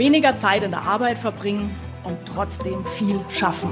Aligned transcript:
weniger 0.00 0.34
Zeit 0.34 0.64
in 0.64 0.70
der 0.70 0.80
Arbeit 0.80 1.18
verbringen 1.18 1.70
und 2.04 2.16
trotzdem 2.24 2.86
viel 2.86 3.20
schaffen. 3.28 3.68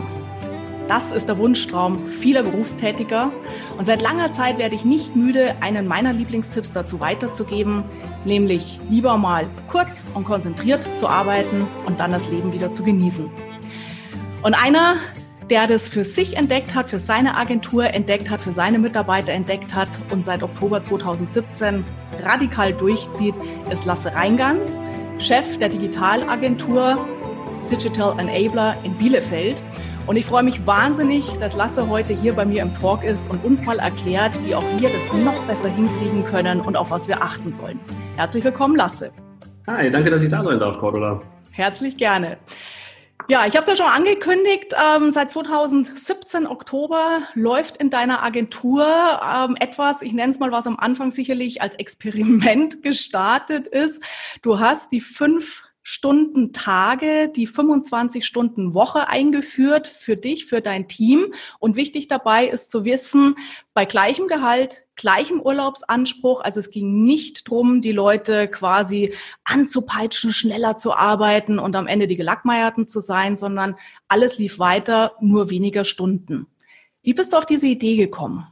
Das 0.86 1.10
ist 1.10 1.26
der 1.26 1.38
Wunschtraum 1.38 2.06
vieler 2.06 2.42
Berufstätiger. 2.42 3.32
Und 3.78 3.86
seit 3.86 4.02
langer 4.02 4.30
Zeit 4.30 4.58
werde 4.58 4.74
ich 4.74 4.84
nicht 4.84 5.16
müde, 5.16 5.54
einen 5.62 5.88
meiner 5.88 6.12
Lieblingstipps 6.12 6.74
dazu 6.74 7.00
weiterzugeben, 7.00 7.82
nämlich 8.26 8.78
lieber 8.90 9.16
mal 9.16 9.46
kurz 9.68 10.10
und 10.12 10.24
konzentriert 10.24 10.86
zu 10.98 11.08
arbeiten 11.08 11.66
und 11.86 11.98
dann 11.98 12.12
das 12.12 12.28
Leben 12.28 12.52
wieder 12.52 12.74
zu 12.74 12.84
genießen. 12.84 13.30
Und 14.42 14.52
einer, 14.52 14.96
der 15.48 15.66
das 15.66 15.88
für 15.88 16.04
sich 16.04 16.36
entdeckt 16.36 16.74
hat, 16.74 16.90
für 16.90 16.98
seine 16.98 17.38
Agentur 17.38 17.84
entdeckt 17.94 18.28
hat, 18.28 18.42
für 18.42 18.52
seine 18.52 18.78
Mitarbeiter 18.78 19.32
entdeckt 19.32 19.74
hat 19.74 19.98
und 20.12 20.26
seit 20.26 20.42
Oktober 20.42 20.82
2017 20.82 21.86
radikal 22.20 22.74
durchzieht, 22.74 23.34
ist 23.70 23.86
Lasse 23.86 24.14
Reingans, 24.14 24.78
Chef 25.18 25.58
der 25.58 25.68
Digitalagentur 25.68 27.04
Digital 27.72 28.18
Enabler 28.20 28.76
in 28.84 28.94
Bielefeld. 28.94 29.60
Und 30.06 30.16
ich 30.16 30.24
freue 30.24 30.44
mich 30.44 30.64
wahnsinnig, 30.64 31.26
dass 31.38 31.56
Lasse 31.56 31.88
heute 31.88 32.14
hier 32.14 32.34
bei 32.34 32.46
mir 32.46 32.62
im 32.62 32.72
Talk 32.76 33.02
ist 33.02 33.28
und 33.28 33.44
uns 33.44 33.64
mal 33.64 33.78
erklärt, 33.80 34.38
wie 34.46 34.54
auch 34.54 34.62
wir 34.78 34.88
das 34.88 35.12
noch 35.12 35.44
besser 35.46 35.68
hinkriegen 35.68 36.24
können 36.24 36.60
und 36.60 36.76
auf 36.76 36.90
was 36.92 37.08
wir 37.08 37.20
achten 37.20 37.50
sollen. 37.50 37.80
Herzlich 38.16 38.44
willkommen, 38.44 38.76
Lasse. 38.76 39.10
Hi, 39.66 39.90
danke, 39.90 40.08
dass 40.08 40.22
ich 40.22 40.28
da 40.28 40.42
sein 40.42 40.58
darf, 40.58 40.78
Cordula. 40.78 41.20
Herzlich 41.50 41.96
gerne. 41.96 42.38
Ja, 43.26 43.46
ich 43.46 43.56
habe 43.56 43.60
es 43.60 43.66
ja 43.66 43.76
schon 43.76 43.92
angekündigt. 43.92 44.74
Ähm, 44.74 45.10
seit 45.10 45.30
2017 45.30 46.46
Oktober 46.46 47.22
läuft 47.34 47.76
in 47.76 47.90
deiner 47.90 48.22
Agentur 48.22 48.86
ähm, 48.86 49.56
etwas, 49.58 50.02
ich 50.02 50.12
nenne 50.12 50.32
es 50.32 50.38
mal, 50.38 50.52
was 50.52 50.66
am 50.66 50.78
Anfang 50.78 51.10
sicherlich 51.10 51.60
als 51.60 51.74
Experiment 51.74 52.82
gestartet 52.82 53.68
ist. 53.68 54.02
Du 54.40 54.60
hast 54.60 54.92
die 54.92 55.00
fünf 55.00 55.67
Stunden 55.90 56.52
Tage, 56.52 57.30
die 57.34 57.46
25 57.46 58.26
Stunden 58.26 58.74
Woche 58.74 59.08
eingeführt 59.08 59.86
für 59.86 60.18
dich, 60.18 60.44
für 60.44 60.60
dein 60.60 60.86
Team. 60.86 61.32
Und 61.60 61.76
wichtig 61.76 62.08
dabei 62.08 62.44
ist 62.44 62.70
zu 62.70 62.84
wissen, 62.84 63.36
bei 63.72 63.86
gleichem 63.86 64.28
Gehalt, 64.28 64.84
gleichem 64.96 65.40
Urlaubsanspruch, 65.40 66.42
also 66.42 66.60
es 66.60 66.70
ging 66.70 67.04
nicht 67.04 67.48
drum, 67.48 67.80
die 67.80 67.92
Leute 67.92 68.48
quasi 68.48 69.14
anzupeitschen, 69.44 70.34
schneller 70.34 70.76
zu 70.76 70.92
arbeiten 70.92 71.58
und 71.58 71.74
am 71.74 71.86
Ende 71.86 72.06
die 72.06 72.16
Gelackmeierten 72.16 72.86
zu 72.86 73.00
sein, 73.00 73.38
sondern 73.38 73.74
alles 74.08 74.36
lief 74.36 74.58
weiter, 74.58 75.14
nur 75.22 75.48
weniger 75.48 75.84
Stunden. 75.84 76.48
Wie 77.00 77.14
bist 77.14 77.32
du 77.32 77.38
auf 77.38 77.46
diese 77.46 77.66
Idee 77.66 77.96
gekommen? 77.96 78.46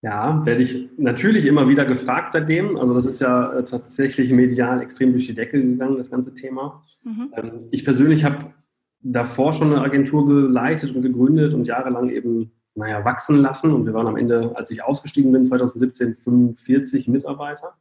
Ja, 0.00 0.46
werde 0.46 0.62
ich 0.62 0.88
natürlich 0.96 1.44
immer 1.44 1.68
wieder 1.68 1.84
gefragt 1.84 2.30
seitdem. 2.30 2.76
Also 2.76 2.94
das 2.94 3.04
ist 3.04 3.20
ja 3.20 3.52
äh, 3.52 3.64
tatsächlich 3.64 4.30
medial 4.32 4.80
extrem 4.80 5.10
durch 5.10 5.26
die 5.26 5.34
Decke 5.34 5.60
gegangen, 5.60 5.96
das 5.96 6.10
ganze 6.10 6.34
Thema. 6.34 6.84
Mhm. 7.02 7.32
Ähm, 7.36 7.52
ich 7.72 7.84
persönlich 7.84 8.24
habe 8.24 8.54
davor 9.00 9.52
schon 9.52 9.72
eine 9.72 9.82
Agentur 9.82 10.26
geleitet 10.26 10.94
und 10.94 11.02
gegründet 11.02 11.52
und 11.52 11.66
jahrelang 11.66 12.10
eben, 12.10 12.52
naja, 12.76 13.04
wachsen 13.04 13.38
lassen. 13.38 13.72
Und 13.72 13.86
wir 13.86 13.94
waren 13.94 14.06
am 14.06 14.16
Ende, 14.16 14.52
als 14.54 14.70
ich 14.70 14.84
ausgestiegen 14.84 15.32
bin, 15.32 15.42
2017, 15.42 16.14
45 16.14 17.08
Mitarbeiter. 17.08 17.74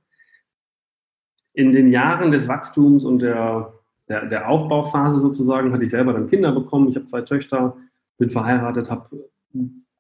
In 1.54 1.72
den 1.72 1.92
Jahren 1.92 2.32
des 2.32 2.48
Wachstums 2.48 3.06
und 3.06 3.20
der, 3.20 3.74
der, 4.10 4.26
der 4.26 4.50
Aufbauphase 4.50 5.20
sozusagen 5.20 5.72
hatte 5.72 5.84
ich 5.84 5.92
selber 5.92 6.14
dann 6.14 6.30
Kinder 6.30 6.52
bekommen. 6.52 6.90
Ich 6.90 6.96
habe 6.96 7.06
zwei 7.06 7.22
Töchter, 7.22 7.78
bin 8.18 8.32
verheiratet, 8.32 8.90
habe 8.90 9.30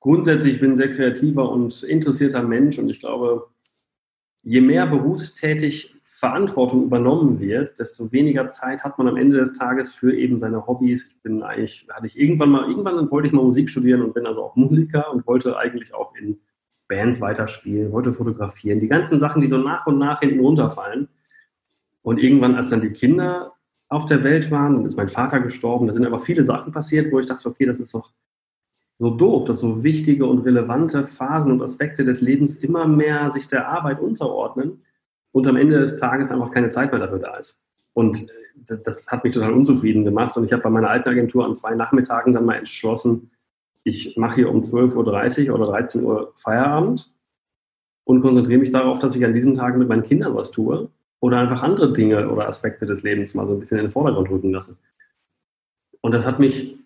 grundsätzlich 0.07 0.61
bin 0.61 0.71
ich 0.71 0.77
sehr 0.77 0.93
kreativer 0.93 1.51
und 1.51 1.83
interessierter 1.83 2.41
Mensch 2.41 2.79
und 2.79 2.89
ich 2.89 3.01
glaube, 3.01 3.49
je 4.41 4.61
mehr 4.61 4.87
berufstätig 4.87 5.93
Verantwortung 6.01 6.85
übernommen 6.85 7.41
wird, 7.41 7.77
desto 7.77 8.09
weniger 8.13 8.47
Zeit 8.47 8.85
hat 8.85 8.97
man 8.97 9.09
am 9.09 9.17
Ende 9.17 9.35
des 9.35 9.57
Tages 9.57 9.93
für 9.93 10.15
eben 10.15 10.39
seine 10.39 10.65
Hobbys. 10.65 11.07
Ich 11.07 11.21
bin 11.23 11.43
eigentlich, 11.43 11.85
hatte 11.89 12.07
ich 12.07 12.17
irgendwann 12.17 12.51
mal, 12.51 12.69
irgendwann 12.69 13.11
wollte 13.11 13.27
ich 13.27 13.33
mal 13.33 13.43
Musik 13.43 13.69
studieren 13.69 14.01
und 14.01 14.13
bin 14.13 14.25
also 14.25 14.43
auch 14.43 14.55
Musiker 14.55 15.11
und 15.11 15.27
wollte 15.27 15.57
eigentlich 15.57 15.93
auch 15.93 16.15
in 16.15 16.39
Bands 16.87 17.19
weiterspielen, 17.19 17.91
wollte 17.91 18.13
fotografieren. 18.13 18.79
Die 18.79 18.87
ganzen 18.87 19.19
Sachen, 19.19 19.41
die 19.41 19.47
so 19.47 19.57
nach 19.57 19.87
und 19.87 19.97
nach 19.97 20.21
hinten 20.21 20.39
runterfallen. 20.39 21.09
Und 22.01 22.17
irgendwann, 22.17 22.55
als 22.55 22.69
dann 22.69 22.79
die 22.79 22.91
Kinder 22.91 23.55
auf 23.89 24.05
der 24.05 24.23
Welt 24.23 24.49
waren, 24.51 24.75
dann 24.75 24.85
ist 24.85 24.95
mein 24.95 25.09
Vater 25.09 25.41
gestorben, 25.41 25.87
da 25.87 25.91
sind 25.91 26.05
aber 26.05 26.19
viele 26.19 26.45
Sachen 26.45 26.71
passiert, 26.71 27.11
wo 27.11 27.19
ich 27.19 27.25
dachte, 27.25 27.49
okay, 27.49 27.65
das 27.65 27.81
ist 27.81 27.93
doch 27.93 28.13
so 28.97 29.11
doof, 29.11 29.45
dass 29.45 29.59
so 29.59 29.83
wichtige 29.83 30.25
und 30.25 30.39
relevante 30.39 31.03
Phasen 31.03 31.51
und 31.51 31.61
Aspekte 31.61 32.03
des 32.03 32.21
Lebens 32.21 32.55
immer 32.57 32.87
mehr 32.87 33.29
sich 33.29 33.47
der 33.47 33.67
Arbeit 33.67 33.99
unterordnen 33.99 34.81
und 35.31 35.45
am 35.47 35.55
Ende 35.55 35.79
des 35.79 35.97
Tages 35.97 36.31
einfach 36.31 36.51
keine 36.51 36.69
Zeit 36.69 36.91
mehr 36.91 36.99
dafür 36.99 37.19
da 37.19 37.37
ist. 37.37 37.59
Und 37.93 38.27
das 38.65 39.05
hat 39.07 39.23
mich 39.23 39.35
total 39.35 39.53
unzufrieden 39.53 40.03
gemacht. 40.03 40.35
Und 40.35 40.45
ich 40.45 40.51
habe 40.51 40.63
bei 40.63 40.71
meiner 40.71 40.89
alten 40.89 41.09
Agentur 41.09 41.45
an 41.45 41.55
zwei 41.55 41.75
Nachmittagen 41.75 42.33
dann 42.33 42.45
mal 42.45 42.55
entschlossen, 42.55 43.29
ich 43.83 44.17
mache 44.17 44.35
hier 44.35 44.49
um 44.49 44.61
12.30 44.61 45.47
Uhr 45.47 45.55
oder 45.55 45.67
13 45.67 46.03
Uhr 46.03 46.33
Feierabend 46.35 47.09
und 48.03 48.21
konzentriere 48.21 48.59
mich 48.59 48.71
darauf, 48.71 48.99
dass 48.99 49.15
ich 49.15 49.23
an 49.23 49.33
diesen 49.33 49.53
Tagen 49.53 49.77
mit 49.77 49.87
meinen 49.87 50.03
Kindern 50.03 50.35
was 50.35 50.51
tue 50.51 50.89
oder 51.21 51.37
einfach 51.37 51.61
andere 51.61 51.93
Dinge 51.93 52.29
oder 52.29 52.47
Aspekte 52.47 52.85
des 52.85 53.03
Lebens 53.03 53.33
mal 53.33 53.47
so 53.47 53.53
ein 53.53 53.59
bisschen 53.59 53.77
in 53.77 53.85
den 53.85 53.91
Vordergrund 53.91 54.29
rücken 54.29 54.51
lasse. 54.51 54.75
Und 56.01 56.13
das 56.13 56.25
hat 56.25 56.39
mich 56.39 56.77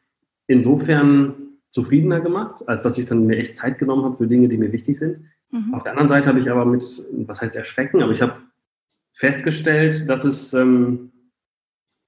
insofern 0.47 1.50
zufriedener 1.71 2.19
gemacht, 2.19 2.67
als 2.67 2.83
dass 2.83 2.97
ich 2.97 3.05
dann 3.05 3.25
mir 3.25 3.37
echt 3.37 3.55
Zeit 3.55 3.79
genommen 3.79 4.03
habe 4.03 4.17
für 4.17 4.27
Dinge, 4.27 4.49
die 4.49 4.57
mir 4.57 4.71
wichtig 4.71 4.97
sind. 4.97 5.21
Mhm. 5.51 5.73
Auf 5.73 5.83
der 5.83 5.93
anderen 5.93 6.09
Seite 6.09 6.29
habe 6.29 6.39
ich 6.39 6.51
aber 6.51 6.65
mit, 6.65 6.83
was 7.25 7.41
heißt 7.41 7.55
erschrecken, 7.55 8.03
aber 8.03 8.11
ich 8.11 8.21
habe 8.21 8.35
festgestellt, 9.13 10.09
dass 10.09 10.25
es 10.25 10.53
ähm, 10.53 11.11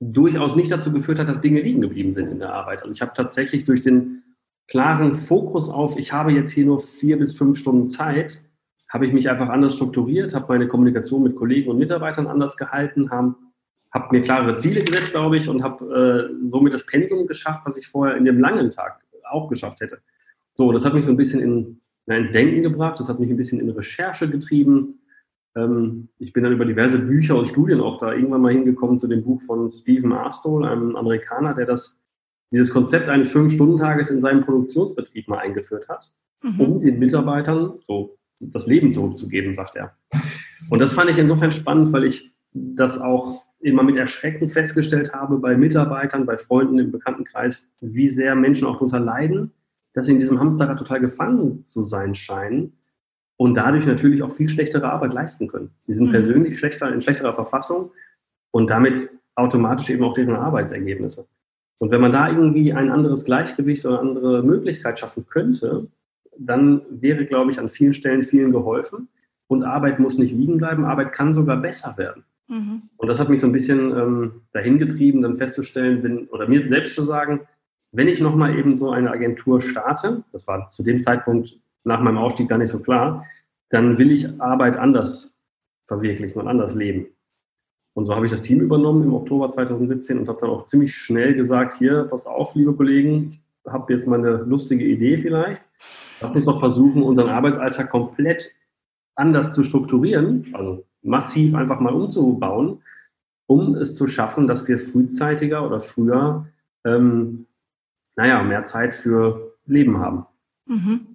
durchaus 0.01 0.57
nicht 0.57 0.71
dazu 0.71 0.91
geführt 0.91 1.19
hat, 1.19 1.29
dass 1.29 1.39
Dinge 1.39 1.61
liegen 1.61 1.79
geblieben 1.79 2.11
sind 2.11 2.29
in 2.29 2.39
der 2.39 2.53
Arbeit. 2.53 2.83
Also 2.83 2.93
ich 2.93 3.01
habe 3.01 3.13
tatsächlich 3.15 3.63
durch 3.63 3.79
den 3.79 4.23
klaren 4.67 5.13
Fokus 5.13 5.69
auf, 5.69 5.97
ich 5.97 6.11
habe 6.11 6.33
jetzt 6.33 6.51
hier 6.51 6.65
nur 6.65 6.79
vier 6.79 7.17
bis 7.17 7.33
fünf 7.33 7.57
Stunden 7.57 7.87
Zeit, 7.87 8.43
habe 8.89 9.07
ich 9.07 9.13
mich 9.13 9.29
einfach 9.29 9.47
anders 9.47 9.75
strukturiert, 9.75 10.35
habe 10.35 10.45
meine 10.49 10.67
Kommunikation 10.67 11.23
mit 11.23 11.37
Kollegen 11.37 11.71
und 11.71 11.77
Mitarbeitern 11.77 12.27
anders 12.27 12.57
gehalten, 12.57 13.11
habe 13.11 13.35
hab 13.91 14.11
mir 14.11 14.21
klarere 14.21 14.57
Ziele 14.57 14.83
gesetzt, 14.83 15.11
glaube 15.11 15.37
ich, 15.37 15.47
und 15.47 15.63
habe 15.63 16.29
äh, 16.29 16.49
somit 16.51 16.73
das 16.73 16.85
Pensum 16.85 17.27
geschafft, 17.27 17.61
was 17.65 17.77
ich 17.77 17.87
vorher 17.87 18.17
in 18.17 18.25
dem 18.25 18.39
langen 18.39 18.69
Tag 18.69 19.02
auch 19.33 19.47
geschafft 19.47 19.81
hätte. 19.81 19.99
So, 20.53 20.71
das 20.71 20.85
hat 20.85 20.93
mich 20.93 21.05
so 21.05 21.11
ein 21.11 21.17
bisschen 21.17 21.41
in, 21.41 21.81
na, 22.05 22.17
ins 22.17 22.31
Denken 22.31 22.61
gebracht, 22.61 22.99
das 22.99 23.09
hat 23.09 23.19
mich 23.19 23.29
ein 23.29 23.37
bisschen 23.37 23.59
in 23.59 23.69
Recherche 23.69 24.29
getrieben. 24.29 24.99
Ähm, 25.55 26.09
ich 26.19 26.33
bin 26.33 26.43
dann 26.43 26.53
über 26.53 26.65
diverse 26.65 26.99
Bücher 26.99 27.37
und 27.37 27.47
Studien 27.47 27.81
auch 27.81 27.97
da 27.97 28.13
irgendwann 28.13 28.41
mal 28.41 28.53
hingekommen 28.53 28.97
zu 28.97 29.07
dem 29.07 29.23
Buch 29.23 29.41
von 29.41 29.69
Stephen 29.69 30.11
Arstol, 30.11 30.65
einem 30.65 30.95
Amerikaner, 30.95 31.53
der 31.53 31.65
das, 31.65 31.99
dieses 32.51 32.69
Konzept 32.69 33.09
eines 33.09 33.31
Fünf-Stunden-Tages 33.31 34.09
in 34.09 34.21
seinem 34.21 34.43
Produktionsbetrieb 34.43 35.27
mal 35.27 35.39
eingeführt 35.39 35.87
hat, 35.89 36.05
mhm. 36.43 36.59
um 36.59 36.81
den 36.81 36.99
Mitarbeitern 36.99 37.79
so 37.87 38.17
das 38.39 38.67
Leben 38.67 38.91
zurückzugeben, 38.91 39.55
sagt 39.55 39.75
er. 39.75 39.95
Und 40.69 40.79
das 40.79 40.93
fand 40.93 41.09
ich 41.09 41.17
insofern 41.17 41.51
spannend, 41.51 41.91
weil 41.93 42.03
ich 42.03 42.33
das 42.51 42.99
auch 42.99 43.42
immer 43.63 43.83
mit 43.83 43.95
Erschrecken 43.95 44.47
festgestellt 44.47 45.13
habe 45.13 45.37
bei 45.37 45.55
Mitarbeitern, 45.55 46.25
bei 46.25 46.37
Freunden 46.37 46.79
im 46.79 46.91
Bekanntenkreis, 46.91 47.71
wie 47.81 48.09
sehr 48.09 48.35
Menschen 48.35 48.67
auch 48.67 48.73
darunter 48.73 48.99
leiden, 48.99 49.51
dass 49.93 50.07
sie 50.07 50.11
in 50.11 50.19
diesem 50.19 50.39
Hamsterrad 50.39 50.77
total 50.77 50.99
gefangen 50.99 51.63
zu 51.65 51.83
sein 51.83 52.13
scheinen 52.13 52.73
und 53.37 53.55
dadurch 53.55 53.85
natürlich 53.85 54.21
auch 54.21 54.31
viel 54.31 54.49
schlechtere 54.49 54.91
Arbeit 54.91 55.13
leisten 55.13 55.47
können. 55.47 55.71
Die 55.87 55.93
sind 55.93 56.07
mhm. 56.07 56.11
persönlich 56.11 56.59
schlechter, 56.59 56.91
in 56.91 57.01
schlechterer 57.01 57.33
Verfassung 57.33 57.91
und 58.51 58.69
damit 58.69 59.09
automatisch 59.35 59.89
eben 59.89 60.03
auch 60.03 60.13
deren 60.13 60.35
Arbeitsergebnisse. 60.35 61.25
Und 61.79 61.91
wenn 61.91 62.01
man 62.01 62.11
da 62.11 62.29
irgendwie 62.29 62.73
ein 62.73 62.89
anderes 62.89 63.25
Gleichgewicht 63.25 63.85
oder 63.85 63.99
eine 63.99 64.09
andere 64.09 64.43
Möglichkeit 64.43 64.99
schaffen 64.99 65.25
könnte, 65.25 65.87
dann 66.37 66.81
wäre, 66.89 67.25
glaube 67.25 67.51
ich, 67.51 67.59
an 67.59 67.69
vielen 67.69 67.93
Stellen 67.93 68.23
vielen 68.23 68.51
geholfen. 68.51 69.09
Und 69.47 69.63
Arbeit 69.63 69.99
muss 69.99 70.17
nicht 70.17 70.33
liegen 70.33 70.57
bleiben, 70.57 70.85
Arbeit 70.85 71.11
kann 71.11 71.33
sogar 71.33 71.57
besser 71.57 71.97
werden. 71.97 72.23
Mhm. 72.47 72.83
Und 72.97 73.07
das 73.07 73.19
hat 73.19 73.29
mich 73.29 73.39
so 73.39 73.47
ein 73.47 73.53
bisschen 73.53 73.97
ähm, 73.97 74.41
dahin 74.51 74.79
getrieben, 74.79 75.21
dann 75.21 75.35
festzustellen, 75.35 76.03
wenn, 76.03 76.27
oder 76.27 76.47
mir 76.47 76.67
selbst 76.67 76.95
zu 76.95 77.03
sagen, 77.03 77.41
wenn 77.91 78.07
ich 78.07 78.19
nochmal 78.19 78.57
eben 78.57 78.75
so 78.75 78.91
eine 78.91 79.11
Agentur 79.11 79.61
starte, 79.61 80.23
das 80.31 80.47
war 80.47 80.69
zu 80.71 80.83
dem 80.83 80.99
Zeitpunkt 80.99 81.59
nach 81.83 82.01
meinem 82.01 82.17
Ausstieg 82.17 82.49
gar 82.49 82.57
nicht 82.57 82.69
so 82.69 82.79
klar, 82.79 83.25
dann 83.69 83.97
will 83.97 84.11
ich 84.11 84.41
Arbeit 84.41 84.77
anders 84.77 85.39
verwirklichen 85.85 86.41
und 86.41 86.47
anders 86.47 86.75
leben. 86.75 87.07
Und 87.95 88.05
so 88.05 88.15
habe 88.15 88.25
ich 88.25 88.31
das 88.31 88.41
Team 88.41 88.61
übernommen 88.61 89.03
im 89.03 89.13
Oktober 89.13 89.49
2017 89.49 90.17
und 90.17 90.27
habe 90.27 90.41
dann 90.41 90.49
auch 90.49 90.65
ziemlich 90.65 90.95
schnell 90.95 91.35
gesagt, 91.35 91.73
hier, 91.73 92.05
pass 92.05 92.25
auf, 92.25 92.55
liebe 92.55 92.73
Kollegen, 92.73 93.39
ich 93.65 93.71
habe 93.71 93.93
jetzt 93.93 94.07
mal 94.07 94.19
eine 94.19 94.37
lustige 94.37 94.83
Idee 94.83 95.17
vielleicht. 95.17 95.61
Lass 96.19 96.35
uns 96.35 96.45
doch 96.45 96.59
versuchen, 96.59 97.03
unseren 97.03 97.29
Arbeitsalltag 97.29 97.91
komplett 97.91 98.55
anders 99.15 99.53
zu 99.53 99.61
strukturieren, 99.61 100.47
also 100.53 100.85
massiv 101.03 101.53
einfach 101.53 101.79
mal 101.79 101.93
umzubauen, 101.93 102.81
um 103.47 103.75
es 103.75 103.95
zu 103.95 104.07
schaffen, 104.07 104.47
dass 104.47 104.67
wir 104.67 104.77
frühzeitiger 104.77 105.65
oder 105.65 105.79
früher, 105.79 106.47
ähm, 106.85 107.45
naja, 108.15 108.41
mehr 108.43 108.65
Zeit 108.65 108.95
für 108.95 109.55
Leben 109.65 109.97
haben. 109.99 110.25
Mhm. 110.65 111.07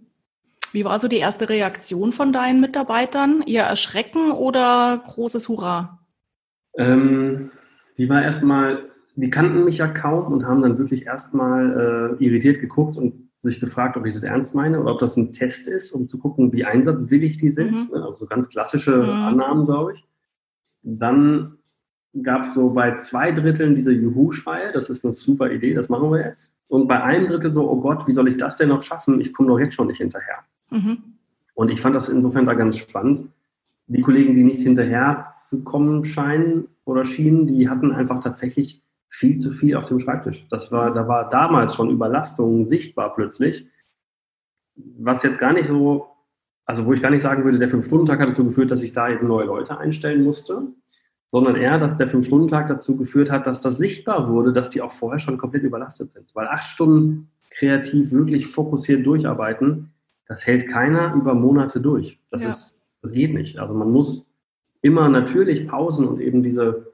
Wie 0.72 0.84
war 0.84 0.98
so 0.98 1.08
die 1.08 1.16
erste 1.16 1.48
Reaktion 1.48 2.12
von 2.12 2.32
deinen 2.32 2.60
Mitarbeitern? 2.60 3.42
Ihr 3.46 3.62
Erschrecken 3.62 4.30
oder 4.32 5.02
großes 5.06 5.48
Hurra? 5.48 5.98
Ähm, 6.76 7.50
Die 7.98 8.08
war 8.08 8.22
erstmal, 8.22 8.84
die 9.16 9.28
kannten 9.28 9.64
mich 9.64 9.78
ja 9.78 9.88
kaum 9.88 10.32
und 10.32 10.46
haben 10.46 10.62
dann 10.62 10.78
wirklich 10.78 11.06
erstmal 11.06 12.16
äh, 12.20 12.24
irritiert 12.24 12.60
geguckt 12.60 12.96
und 12.96 13.27
sich 13.38 13.60
gefragt, 13.60 13.96
ob 13.96 14.04
ich 14.04 14.14
das 14.14 14.24
ernst 14.24 14.54
meine 14.54 14.80
oder 14.80 14.92
ob 14.92 14.98
das 14.98 15.16
ein 15.16 15.32
Test 15.32 15.68
ist, 15.68 15.92
um 15.92 16.08
zu 16.08 16.18
gucken, 16.18 16.52
wie 16.52 16.64
einsatzwillig 16.64 17.38
die 17.38 17.50
sind. 17.50 17.72
Mhm. 17.72 17.88
Ne, 17.92 18.04
also 18.04 18.26
ganz 18.26 18.48
klassische 18.50 18.96
mhm. 18.96 19.10
Annahmen, 19.10 19.66
glaube 19.66 19.94
ich. 19.94 20.04
Dann 20.82 21.58
gab 22.22 22.42
es 22.42 22.54
so 22.54 22.70
bei 22.70 22.96
zwei 22.96 23.30
Dritteln 23.30 23.74
diese 23.74 23.92
Juhu-Schreie, 23.92 24.72
das 24.72 24.90
ist 24.90 25.04
eine 25.04 25.12
super 25.12 25.50
Idee, 25.52 25.74
das 25.74 25.88
machen 25.88 26.10
wir 26.10 26.24
jetzt. 26.24 26.56
Und 26.66 26.88
bei 26.88 27.02
einem 27.02 27.28
Drittel 27.28 27.52
so, 27.52 27.70
oh 27.70 27.80
Gott, 27.80 28.06
wie 28.06 28.12
soll 28.12 28.28
ich 28.28 28.36
das 28.36 28.56
denn 28.56 28.68
noch 28.68 28.82
schaffen? 28.82 29.20
Ich 29.20 29.32
komme 29.32 29.48
doch 29.48 29.58
jetzt 29.58 29.74
schon 29.74 29.86
nicht 29.86 29.98
hinterher. 29.98 30.38
Mhm. 30.70 30.98
Und 31.54 31.70
ich 31.70 31.80
fand 31.80 31.94
das 31.94 32.08
insofern 32.08 32.46
da 32.46 32.54
ganz 32.54 32.76
spannend. 32.76 33.28
Die 33.86 34.02
Kollegen, 34.02 34.34
die 34.34 34.44
nicht 34.44 34.60
hinterher 34.60 35.22
zu 35.46 35.64
kommen 35.64 36.04
scheinen 36.04 36.68
oder 36.84 37.04
schienen, 37.04 37.46
die 37.46 37.68
hatten 37.68 37.90
einfach 37.92 38.20
tatsächlich 38.20 38.82
viel 39.08 39.36
zu 39.36 39.50
viel 39.50 39.76
auf 39.76 39.86
dem 39.86 39.98
Schreibtisch. 39.98 40.46
Das 40.50 40.70
war, 40.70 40.92
da 40.92 41.08
war 41.08 41.28
damals 41.28 41.74
schon 41.74 41.90
Überlastung 41.90 42.66
sichtbar 42.66 43.14
plötzlich, 43.14 43.66
was 44.76 45.22
jetzt 45.22 45.38
gar 45.38 45.52
nicht 45.52 45.66
so, 45.66 46.08
also 46.64 46.86
wo 46.86 46.92
ich 46.92 47.02
gar 47.02 47.10
nicht 47.10 47.22
sagen 47.22 47.44
würde, 47.44 47.58
der 47.58 47.68
Fünf-Stunden-Tag 47.68 48.20
hat 48.20 48.28
dazu 48.28 48.44
geführt, 48.44 48.70
dass 48.70 48.82
ich 48.82 48.92
da 48.92 49.08
eben 49.08 49.26
neue 49.26 49.46
Leute 49.46 49.78
einstellen 49.78 50.22
musste, 50.22 50.62
sondern 51.26 51.56
eher, 51.56 51.78
dass 51.78 51.98
der 51.98 52.08
Fünf-Stunden-Tag 52.08 52.68
dazu 52.68 52.96
geführt 52.96 53.30
hat, 53.30 53.46
dass 53.46 53.60
das 53.60 53.78
sichtbar 53.78 54.30
wurde, 54.30 54.52
dass 54.52 54.68
die 54.68 54.82
auch 54.82 54.90
vorher 54.90 55.18
schon 55.18 55.38
komplett 55.38 55.62
überlastet 55.62 56.10
sind. 56.10 56.34
Weil 56.34 56.48
acht 56.48 56.68
Stunden 56.68 57.30
kreativ 57.50 58.12
wirklich 58.12 58.46
fokussiert 58.46 59.04
durcharbeiten, 59.04 59.92
das 60.26 60.46
hält 60.46 60.68
keiner 60.68 61.14
über 61.14 61.34
Monate 61.34 61.80
durch. 61.80 62.18
Das, 62.30 62.42
ja. 62.42 62.50
ist, 62.50 62.78
das 63.02 63.12
geht 63.12 63.34
nicht. 63.34 63.58
Also 63.58 63.74
man 63.74 63.90
muss 63.90 64.30
immer 64.82 65.08
natürlich 65.08 65.66
Pausen 65.66 66.06
und 66.06 66.20
eben 66.20 66.42
diese 66.42 66.87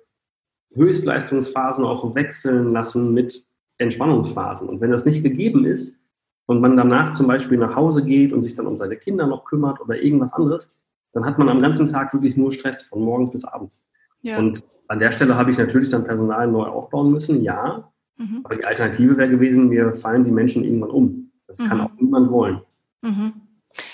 Höchstleistungsphasen 0.74 1.84
auch 1.84 2.14
wechseln 2.14 2.72
lassen 2.72 3.12
mit 3.14 3.46
Entspannungsphasen. 3.78 4.68
Und 4.68 4.80
wenn 4.80 4.90
das 4.90 5.04
nicht 5.04 5.22
gegeben 5.22 5.64
ist 5.64 6.06
und 6.46 6.60
man 6.60 6.76
danach 6.76 7.12
zum 7.12 7.26
Beispiel 7.26 7.58
nach 7.58 7.74
Hause 7.74 8.04
geht 8.04 8.32
und 8.32 8.42
sich 8.42 8.54
dann 8.54 8.66
um 8.66 8.76
seine 8.76 8.96
Kinder 8.96 9.26
noch 9.26 9.44
kümmert 9.44 9.80
oder 9.80 10.00
irgendwas 10.00 10.32
anderes, 10.32 10.72
dann 11.12 11.24
hat 11.24 11.38
man 11.38 11.48
am 11.48 11.60
ganzen 11.60 11.88
Tag 11.88 12.12
wirklich 12.12 12.36
nur 12.36 12.52
Stress 12.52 12.82
von 12.82 13.02
morgens 13.02 13.30
bis 13.30 13.44
abends. 13.44 13.80
Ja. 14.22 14.38
Und 14.38 14.64
an 14.88 14.98
der 14.98 15.12
Stelle 15.12 15.36
habe 15.36 15.50
ich 15.50 15.58
natürlich 15.58 15.90
dann 15.90 16.04
Personal 16.04 16.48
neu 16.48 16.64
aufbauen 16.64 17.12
müssen, 17.12 17.42
ja. 17.42 17.90
Mhm. 18.16 18.40
Aber 18.44 18.56
die 18.56 18.64
Alternative 18.64 19.16
wäre 19.16 19.30
gewesen, 19.30 19.68
mir 19.68 19.94
fallen 19.94 20.24
die 20.24 20.30
Menschen 20.30 20.64
irgendwann 20.64 20.90
um. 20.90 21.30
Das 21.46 21.58
mhm. 21.58 21.66
kann 21.66 21.80
auch 21.80 21.90
niemand 21.98 22.30
wollen. 22.30 22.60
Mhm. 23.02 23.32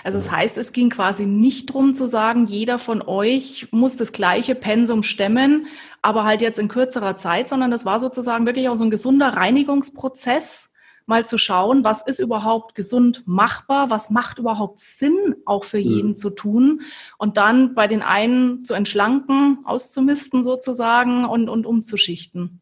Also 0.04 0.18
das 0.18 0.30
heißt, 0.30 0.58
es 0.58 0.72
ging 0.72 0.90
quasi 0.90 1.26
nicht 1.26 1.70
darum 1.70 1.94
zu 1.94 2.06
sagen, 2.06 2.46
jeder 2.46 2.78
von 2.78 3.02
euch 3.02 3.68
muss 3.70 3.96
das 3.96 4.12
gleiche 4.12 4.54
Pensum 4.54 5.02
stemmen, 5.02 5.66
aber 6.02 6.24
halt 6.24 6.40
jetzt 6.40 6.58
in 6.58 6.68
kürzerer 6.68 7.16
Zeit, 7.16 7.48
sondern 7.48 7.70
das 7.70 7.84
war 7.84 8.00
sozusagen 8.00 8.46
wirklich 8.46 8.68
auch 8.68 8.76
so 8.76 8.84
ein 8.84 8.90
gesunder 8.90 9.28
Reinigungsprozess, 9.28 10.70
mal 11.06 11.26
zu 11.26 11.38
schauen, 11.38 11.84
was 11.84 12.06
ist 12.06 12.20
überhaupt 12.20 12.74
gesund 12.74 13.24
machbar, 13.26 13.90
was 13.90 14.10
macht 14.10 14.38
überhaupt 14.38 14.80
Sinn 14.80 15.36
auch 15.44 15.64
für 15.64 15.78
jeden 15.78 16.10
mhm. 16.10 16.14
zu 16.14 16.30
tun 16.30 16.82
und 17.18 17.36
dann 17.36 17.74
bei 17.74 17.86
den 17.86 18.00
einen 18.02 18.64
zu 18.64 18.74
entschlanken, 18.74 19.58
auszumisten 19.64 20.42
sozusagen 20.42 21.24
und, 21.24 21.48
und 21.48 21.66
umzuschichten. 21.66 22.60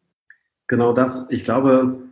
Genau 0.67 0.93
das. 0.93 1.27
Ich 1.29 1.43
glaube, 1.43 2.09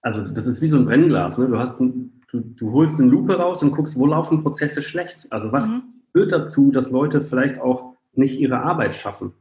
also 0.00 0.22
das 0.28 0.46
ist 0.46 0.62
wie 0.62 0.68
so 0.68 0.76
ein 0.76 0.86
Brennglas. 0.86 1.38
Ne? 1.38 1.48
Du 1.48 1.58
hast 1.58 1.80
ein, 1.80 2.15
du, 2.36 2.54
du 2.56 2.72
holst 2.72 3.00
eine 3.00 3.10
Lupe 3.10 3.36
raus 3.36 3.62
und 3.62 3.72
guckst, 3.72 3.98
wo 3.98 4.06
laufen 4.06 4.42
Prozesse 4.42 4.82
schlecht. 4.82 5.26
Also 5.30 5.52
was 5.52 5.68
mhm. 5.68 5.82
führt 6.12 6.32
dazu, 6.32 6.70
dass 6.70 6.90
Leute 6.90 7.20
vielleicht 7.20 7.60
auch 7.60 7.94
nicht 8.12 8.38
ihre 8.38 8.60
Arbeit 8.60 8.94
schaffen? 8.94 9.32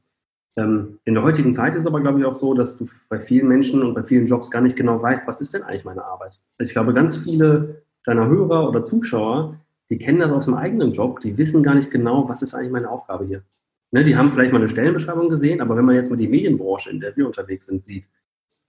Ähm, 0.58 1.00
in 1.06 1.16
der 1.16 1.24
heutigen 1.24 1.54
Zeit 1.54 1.76
ist 1.76 1.86
aber, 1.86 2.02
glaube 2.02 2.20
ich, 2.20 2.26
auch 2.26 2.36
so, 2.36 2.54
dass 2.54 2.78
du 2.78 2.88
bei 3.10 3.20
vielen 3.20 3.48
Menschen 3.48 3.84
und 3.84 3.94
bei 3.94 4.04
vielen 4.04 4.26
Jobs 4.26 4.50
gar 4.50 4.62
nicht 4.62 4.76
genau 4.76 5.02
weißt, 5.02 5.28
was 5.28 5.42
ist 5.42 5.54
denn 5.54 5.64
eigentlich 5.64 5.86
meine 5.86 6.04
Arbeit. 6.04 6.42
Ich 6.60 6.72
glaube, 6.72 6.94
ganz 6.94 7.18
viele 7.18 7.84
deiner 8.06 8.28
Hörer 8.28 8.70
oder 8.70 8.84
Zuschauer, 8.84 9.60
die 9.90 9.98
kennen 9.98 10.20
das 10.20 10.32
aus 10.32 10.46
dem 10.46 10.56
eigenen 10.56 10.94
Job, 10.94 11.20
die 11.20 11.38
wissen 11.38 11.62
gar 11.64 11.76
nicht 11.76 11.92
genau, 11.92 12.30
was 12.30 12.42
ist 12.42 12.54
eigentlich 12.54 12.72
meine 12.72 12.90
Aufgabe 12.90 13.26
hier. 13.26 13.44
Ne, 13.92 14.04
die 14.04 14.16
haben 14.16 14.32
vielleicht 14.32 14.52
mal 14.52 14.60
eine 14.60 14.70
Stellenbeschreibung 14.70 15.30
gesehen, 15.30 15.62
aber 15.62 15.76
wenn 15.76 15.86
man 15.86 15.96
jetzt 15.96 16.10
mal 16.10 16.18
die 16.18 16.28
Medienbranche, 16.28 16.90
in 16.90 17.00
der 17.00 17.16
wir 17.16 17.28
unterwegs 17.28 17.68
sind, 17.68 17.84
sieht, 17.84 18.10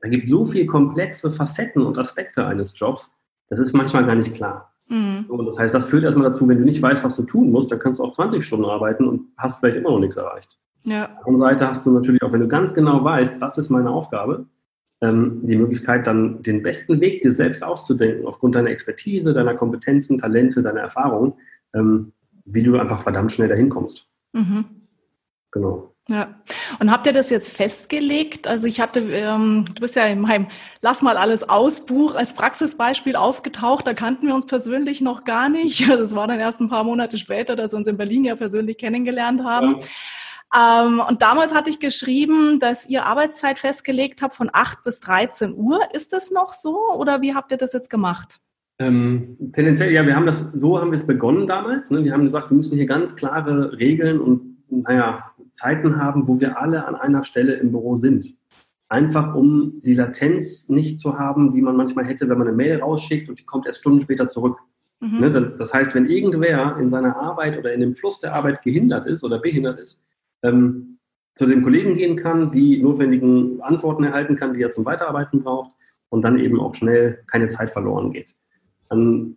da 0.01 0.09
gibt 0.09 0.25
es 0.25 0.31
so 0.31 0.45
viele 0.45 0.67
komplexe 0.67 1.31
Facetten 1.31 1.83
und 1.83 1.99
Aspekte 1.99 2.45
eines 2.45 2.79
Jobs, 2.79 3.17
das 3.49 3.59
ist 3.59 3.73
manchmal 3.73 4.07
gar 4.07 4.15
nicht 4.15 4.35
klar. 4.35 4.73
Mhm. 4.89 5.27
Und 5.29 5.47
das 5.47 5.59
heißt, 5.59 5.75
das 5.75 5.87
führt 5.87 6.05
erstmal 6.05 6.27
dazu, 6.27 6.49
wenn 6.49 6.59
du 6.59 6.65
nicht 6.65 6.81
weißt, 6.81 7.05
was 7.05 7.17
du 7.17 7.25
tun 7.25 7.51
musst, 7.51 7.71
dann 7.71 7.79
kannst 7.79 7.99
du 7.99 8.05
auch 8.05 8.13
20 8.13 8.45
Stunden 8.45 8.67
arbeiten 8.67 9.07
und 9.07 9.29
hast 9.37 9.61
vielleicht 9.61 9.77
immer 9.77 9.91
noch 9.91 9.99
nichts 9.99 10.17
erreicht. 10.17 10.59
Ja. 10.85 11.05
Auf 11.05 11.09
der 11.09 11.19
anderen 11.19 11.39
Seite 11.39 11.69
hast 11.69 11.87
du 11.87 11.91
natürlich 11.91 12.23
auch, 12.23 12.33
wenn 12.33 12.41
du 12.41 12.49
ganz 12.49 12.73
genau 12.73 13.03
weißt, 13.03 13.41
was 13.41 13.59
ist 13.59 13.71
meine 13.71 13.91
Aufgabe, 13.91 14.47
ähm, 15.01 15.41
die 15.43 15.57
Möglichkeit, 15.57 16.07
dann 16.07 16.43
den 16.43 16.63
besten 16.63 17.01
Weg 17.01 17.23
dir 17.23 17.33
selbst 17.33 17.65
auszudenken, 17.65 18.27
aufgrund 18.27 18.55
deiner 18.55 18.71
Expertise, 18.71 19.35
deiner 19.35 19.55
Kompetenzen, 19.55 20.19
Talente, 20.19 20.63
deiner 20.63 20.81
Erfahrung, 20.81 21.37
ähm, 21.75 22.13
wie 22.45 22.63
du 22.63 22.79
einfach 22.79 23.01
verdammt 23.01 23.33
schnell 23.33 23.49
dahin 23.49 23.69
kommst. 23.69 24.07
Mhm. 24.33 24.65
Genau. 25.51 25.96
Ja. 26.09 26.29
Und 26.79 26.93
habt 26.93 27.07
ihr 27.09 27.13
das 27.13 27.31
jetzt 27.31 27.51
festgelegt? 27.51 28.47
Also 28.47 28.69
ich 28.69 28.81
hatte, 28.81 29.01
ähm, 29.01 29.65
du 29.75 29.81
bist 29.81 29.97
ja 29.97 30.05
in 30.05 30.21
meinem 30.21 30.47
Lass 30.81 31.03
mal 31.03 31.17
alles 31.17 31.49
aus 31.49 31.85
Buch 31.85 32.15
als 32.15 32.33
Praxisbeispiel 32.33 33.17
aufgetaucht. 33.17 33.87
Da 33.89 33.93
kannten 33.93 34.29
wir 34.29 34.35
uns 34.35 34.47
persönlich 34.47 35.01
noch 35.01 35.25
gar 35.25 35.49
nicht. 35.49 35.89
Das 35.97 36.15
war 36.15 36.29
dann 36.29 36.39
erst 36.39 36.61
ein 36.61 36.69
paar 36.69 36.85
Monate 36.85 37.19
später, 37.19 37.57
dass 37.57 37.73
wir 37.73 37.79
uns 37.79 37.89
in 37.89 37.97
Berlin 37.97 38.25
ja 38.25 38.37
persönlich 38.37 38.79
kennengelernt 38.79 39.43
haben. 39.43 39.79
Ja. 39.81 40.87
Ähm, 40.87 41.01
und 41.01 41.23
damals 41.23 41.53
hatte 41.53 41.71
ich 41.71 41.81
geschrieben, 41.81 42.61
dass 42.61 42.89
ihr 42.89 43.05
Arbeitszeit 43.05 43.59
festgelegt 43.59 44.23
habt 44.23 44.37
von 44.37 44.49
8 44.53 44.85
bis 44.85 45.01
13 45.01 45.55
Uhr. 45.57 45.81
Ist 45.93 46.13
das 46.13 46.31
noch 46.31 46.53
so 46.53 46.93
oder 46.95 47.21
wie 47.21 47.35
habt 47.35 47.51
ihr 47.51 47.59
das 47.59 47.73
jetzt 47.73 47.91
gemacht? 47.91 48.39
Ähm, 48.79 49.37
tendenziell, 49.55 49.91
ja, 49.93 50.07
wir 50.07 50.15
haben 50.15 50.27
das, 50.27 50.51
so 50.55 50.79
haben 50.79 50.93
wir 50.93 50.97
es 50.97 51.07
begonnen 51.07 51.47
damals. 51.49 51.91
Ne? 51.91 52.05
Wir 52.05 52.13
haben 52.13 52.25
gesagt, 52.25 52.51
wir 52.51 52.57
müssen 52.57 52.77
hier 52.77 52.87
ganz 52.87 53.17
klare 53.17 53.77
Regeln 53.77 54.21
und, 54.21 54.59
naja, 54.71 55.33
Zeiten 55.57 56.01
haben, 56.01 56.29
wo 56.29 56.41
wir 56.41 56.61
alle 56.61 56.87
an 56.87 56.95
einer 56.95 57.25
Stelle 57.25 57.55
im 57.55 57.73
Büro 57.73 57.97
sind. 57.97 58.35
Einfach 58.89 59.35
um 59.35 59.81
die 59.83 59.95
Latenz 59.95 60.69
nicht 60.69 61.01
zu 61.01 61.19
haben, 61.19 61.53
die 61.53 61.63
man 61.63 61.77
manchmal 61.77 62.07
hätte, 62.07 62.29
wenn 62.29 62.39
man 62.39 62.47
eine 62.47 62.57
Mail 62.57 62.81
rausschickt 62.81 63.29
und 63.29 63.41
die 63.41 63.45
kommt 63.45 63.67
erst 63.67 63.81
Stunden 63.81 64.01
später 64.01 64.29
zurück. 64.29 64.59
Mhm. 65.01 65.21
Ne? 65.21 65.55
Das 65.59 65.75
heißt, 65.75 65.95
wenn 65.95 66.07
irgendwer 66.07 66.77
in 66.79 66.89
seiner 66.89 67.17
Arbeit 67.17 67.59
oder 67.59 67.73
in 67.73 67.81
dem 67.81 67.95
Fluss 67.95 68.21
der 68.21 68.35
Arbeit 68.35 68.63
gehindert 68.63 69.07
ist 69.07 69.25
oder 69.25 69.39
behindert 69.39 69.81
ist, 69.81 70.05
ähm, 70.43 70.99
zu 71.35 71.47
den 71.47 71.63
Kollegen 71.63 71.95
gehen 71.95 72.17
kann, 72.17 72.51
die 72.51 72.83
notwendigen 72.83 73.61
Antworten 73.61 74.05
erhalten 74.05 74.37
kann, 74.37 74.55
die 74.55 74.63
er 74.63 74.71
zum 74.71 74.85
Weiterarbeiten 74.85 75.43
braucht 75.43 75.75
und 76.09 76.23
dann 76.23 76.39
eben 76.39 76.61
auch 76.61 76.75
schnell 76.75 77.23
keine 77.27 77.49
Zeit 77.49 77.71
verloren 77.71 78.11
geht. 78.11 78.35
An, 78.89 79.37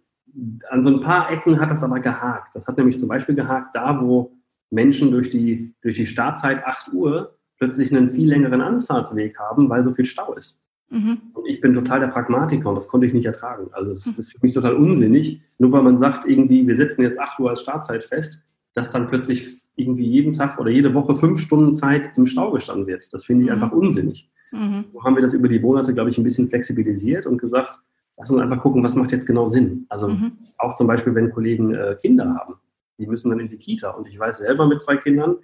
an 0.70 0.84
so 0.84 0.92
ein 0.92 1.02
paar 1.02 1.32
Ecken 1.32 1.60
hat 1.60 1.72
das 1.72 1.84
aber 1.84 2.00
gehakt. 2.00 2.56
Das 2.56 2.68
hat 2.68 2.78
nämlich 2.78 2.98
zum 2.98 3.10
Beispiel 3.10 3.36
gehakt, 3.36 3.76
da 3.76 4.00
wo 4.00 4.32
Menschen 4.70 5.12
durch 5.12 5.30
die, 5.30 5.74
durch 5.82 5.96
die 5.96 6.06
Startzeit 6.06 6.66
8 6.66 6.94
Uhr 6.94 7.36
plötzlich 7.58 7.92
einen 7.92 8.10
viel 8.10 8.28
längeren 8.30 8.62
Anfahrtsweg 8.62 9.38
haben, 9.38 9.70
weil 9.70 9.84
so 9.84 9.92
viel 9.92 10.06
Stau 10.06 10.34
ist. 10.34 10.58
Mhm. 10.90 11.22
Und 11.34 11.48
ich 11.48 11.62
bin 11.62 11.74
total 11.74 12.00
der 12.00 12.08
Pragmatiker 12.08 12.70
und 12.70 12.76
das 12.76 12.88
konnte 12.88 13.06
ich 13.06 13.14
nicht 13.14 13.26
ertragen. 13.26 13.68
Also 13.72 13.92
es 13.92 14.06
mhm. 14.06 14.14
ist 14.18 14.32
für 14.32 14.40
mich 14.42 14.54
total 14.54 14.76
unsinnig, 14.76 15.42
nur 15.58 15.72
weil 15.72 15.84
man 15.84 15.98
sagt, 15.98 16.26
irgendwie, 16.26 16.68
wir 16.68 16.76
setzen 16.76 17.02
jetzt 17.04 17.20
8 17.20 17.40
Uhr 17.40 17.50
als 17.50 17.62
Startzeit 17.62 18.04
fest, 18.04 18.42
dass 18.74 18.92
dann 18.92 19.08
plötzlich 19.08 19.60
irgendwie 19.76 20.08
jeden 20.08 20.34
Tag 20.34 20.60
oder 20.60 20.70
jede 20.70 20.94
Woche 20.94 21.16
fünf 21.16 21.40
Stunden 21.40 21.74
Zeit 21.74 22.12
im 22.18 22.26
Stau 22.26 22.52
gestanden 22.52 22.88
wird. 22.88 23.08
Das 23.12 23.26
finde 23.26 23.44
ich 23.44 23.50
mhm. 23.50 23.56
einfach 23.56 23.72
unsinnig. 23.72 24.30
Mhm. 24.52 24.86
So 24.90 25.04
haben 25.04 25.16
wir 25.16 25.22
das 25.22 25.34
über 25.34 25.48
die 25.48 25.60
Monate, 25.60 25.94
glaube 25.94 26.10
ich, 26.10 26.18
ein 26.18 26.24
bisschen 26.24 26.48
flexibilisiert 26.48 27.26
und 27.26 27.38
gesagt, 27.38 27.78
lass 28.18 28.32
uns 28.32 28.42
einfach 28.42 28.62
gucken, 28.62 28.84
was 28.84 28.96
macht 28.96 29.12
jetzt 29.12 29.26
genau 29.26 29.48
Sinn. 29.48 29.86
Also 29.90 30.10
mhm. 30.10 30.32
auch 30.58 30.74
zum 30.74 30.88
Beispiel, 30.88 31.14
wenn 31.16 31.32
Kollegen 31.32 31.74
äh, 31.74 31.96
Kinder 32.02 32.36
haben, 32.36 32.56
die 33.00 33.08
müssen 33.08 33.30
dann 33.30 33.40
in 33.40 33.50
die 33.50 33.58
Kita. 33.58 33.92
Und 33.92 34.08
ich 34.08 34.20
weiß 34.20 34.40
selber 34.40 34.68
mit 34.68 34.82
zwei 34.82 34.98
Kindern, 34.98 35.38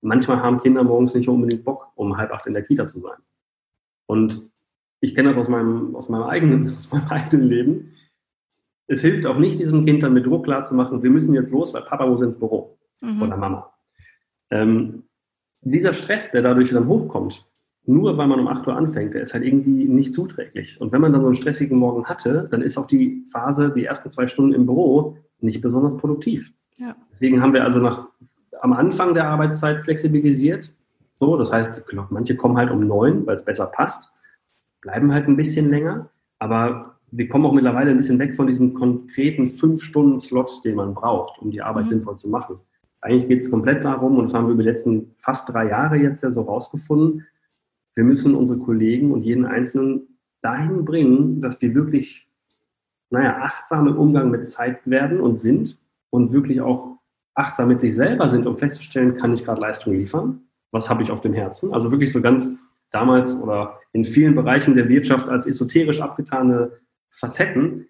manchmal 0.00 0.42
haben 0.42 0.60
Kinder 0.60 0.82
morgens 0.82 1.14
nicht 1.14 1.28
unbedingt 1.28 1.64
Bock, 1.64 1.92
um 1.94 2.16
halb 2.16 2.32
acht 2.32 2.46
in 2.46 2.54
der 2.54 2.64
Kita 2.64 2.86
zu 2.86 3.00
sein. 3.00 3.18
Und 4.06 4.50
ich 5.00 5.14
kenne 5.14 5.28
das 5.28 5.36
aus 5.36 5.48
meinem, 5.48 5.94
aus, 5.94 6.08
meinem 6.08 6.24
eigenen, 6.24 6.74
aus 6.74 6.90
meinem 6.90 7.08
eigenen 7.08 7.48
Leben. 7.48 7.92
Es 8.86 9.00
hilft 9.00 9.26
auch 9.26 9.38
nicht, 9.38 9.58
diesem 9.58 9.84
Kind 9.84 10.02
dann 10.02 10.14
mit 10.14 10.26
Druck 10.26 10.44
klarzumachen, 10.44 11.02
wir 11.02 11.10
müssen 11.10 11.34
jetzt 11.34 11.50
los, 11.50 11.72
weil 11.72 11.82
Papa 11.82 12.06
muss 12.06 12.20
ins 12.20 12.38
Büro 12.38 12.78
mhm. 13.00 13.22
oder 13.22 13.36
Mama. 13.36 13.72
Ähm, 14.50 15.04
dieser 15.62 15.92
Stress, 15.94 16.30
der 16.32 16.42
dadurch 16.42 16.70
dann 16.70 16.86
hochkommt, 16.86 17.46
nur 17.86 18.16
weil 18.16 18.26
man 18.26 18.40
um 18.40 18.48
8 18.48 18.66
Uhr 18.66 18.76
anfängt, 18.76 19.14
der 19.14 19.22
ist 19.22 19.34
halt 19.34 19.44
irgendwie 19.44 19.86
nicht 19.86 20.14
zuträglich. 20.14 20.80
Und 20.80 20.92
wenn 20.92 21.00
man 21.00 21.12
dann 21.12 21.20
so 21.20 21.26
einen 21.26 21.34
stressigen 21.34 21.78
Morgen 21.78 22.04
hatte, 22.04 22.48
dann 22.50 22.62
ist 22.62 22.78
auch 22.78 22.86
die 22.86 23.24
Phase, 23.30 23.72
die 23.74 23.84
ersten 23.84 24.10
zwei 24.10 24.26
Stunden 24.26 24.54
im 24.54 24.66
Büro, 24.66 25.18
nicht 25.40 25.60
besonders 25.60 25.96
produktiv. 25.96 26.52
Ja. 26.78 26.96
Deswegen 27.10 27.40
haben 27.40 27.52
wir 27.52 27.64
also 27.64 27.78
nach, 27.80 28.08
am 28.60 28.72
Anfang 28.72 29.14
der 29.14 29.28
Arbeitszeit 29.28 29.80
flexibilisiert. 29.80 30.74
So, 31.14 31.36
das 31.36 31.52
heißt, 31.52 31.84
manche 32.10 32.36
kommen 32.36 32.56
halt 32.56 32.70
um 32.70 32.86
neun, 32.86 33.26
weil 33.26 33.36
es 33.36 33.44
besser 33.44 33.66
passt, 33.66 34.12
bleiben 34.80 35.12
halt 35.12 35.28
ein 35.28 35.36
bisschen 35.36 35.70
länger, 35.70 36.10
aber 36.40 36.98
wir 37.10 37.28
kommen 37.28 37.46
auch 37.46 37.52
mittlerweile 37.52 37.90
ein 37.90 37.96
bisschen 37.96 38.18
weg 38.18 38.34
von 38.34 38.48
diesem 38.48 38.74
konkreten 38.74 39.46
fünf 39.46 39.82
Stunden 39.82 40.18
Slot, 40.18 40.64
den 40.64 40.74
man 40.74 40.94
braucht, 40.94 41.40
um 41.40 41.52
die 41.52 41.62
Arbeit 41.62 41.84
mhm. 41.84 41.90
sinnvoll 41.90 42.16
zu 42.16 42.28
machen. 42.28 42.58
Eigentlich 43.00 43.28
geht 43.28 43.42
es 43.42 43.50
komplett 43.50 43.84
darum, 43.84 44.16
und 44.16 44.24
das 44.24 44.34
haben 44.34 44.46
wir 44.46 44.54
über 44.54 44.62
die 44.62 44.68
letzten 44.68 45.12
fast 45.14 45.52
drei 45.52 45.68
Jahre 45.68 45.96
jetzt 45.96 46.22
ja 46.22 46.30
so 46.30 46.42
rausgefunden, 46.42 47.24
wir 47.94 48.02
müssen 48.02 48.34
unsere 48.34 48.58
Kollegen 48.58 49.12
und 49.12 49.22
jeden 49.22 49.46
Einzelnen 49.46 50.18
dahin 50.40 50.84
bringen, 50.84 51.40
dass 51.40 51.58
die 51.58 51.74
wirklich, 51.74 52.28
naja, 53.10 53.38
achtsam 53.42 53.86
im 53.86 53.96
Umgang 53.96 54.30
mit 54.30 54.46
Zeit 54.46 54.80
werden 54.84 55.20
und 55.20 55.36
sind 55.36 55.78
und 56.14 56.32
wirklich 56.32 56.60
auch 56.60 57.00
achtsam 57.34 57.66
mit 57.66 57.80
sich 57.80 57.92
selber 57.92 58.28
sind, 58.28 58.46
um 58.46 58.56
festzustellen, 58.56 59.16
kann 59.16 59.32
ich 59.32 59.44
gerade 59.44 59.60
Leistung 59.60 59.94
liefern? 59.94 60.42
Was 60.70 60.88
habe 60.88 61.02
ich 61.02 61.10
auf 61.10 61.20
dem 61.20 61.34
Herzen? 61.34 61.74
Also 61.74 61.90
wirklich 61.90 62.12
so 62.12 62.22
ganz 62.22 62.56
damals 62.92 63.42
oder 63.42 63.80
in 63.92 64.04
vielen 64.04 64.36
Bereichen 64.36 64.76
der 64.76 64.88
Wirtschaft 64.88 65.28
als 65.28 65.48
esoterisch 65.48 66.00
abgetane 66.00 66.70
Facetten. 67.10 67.88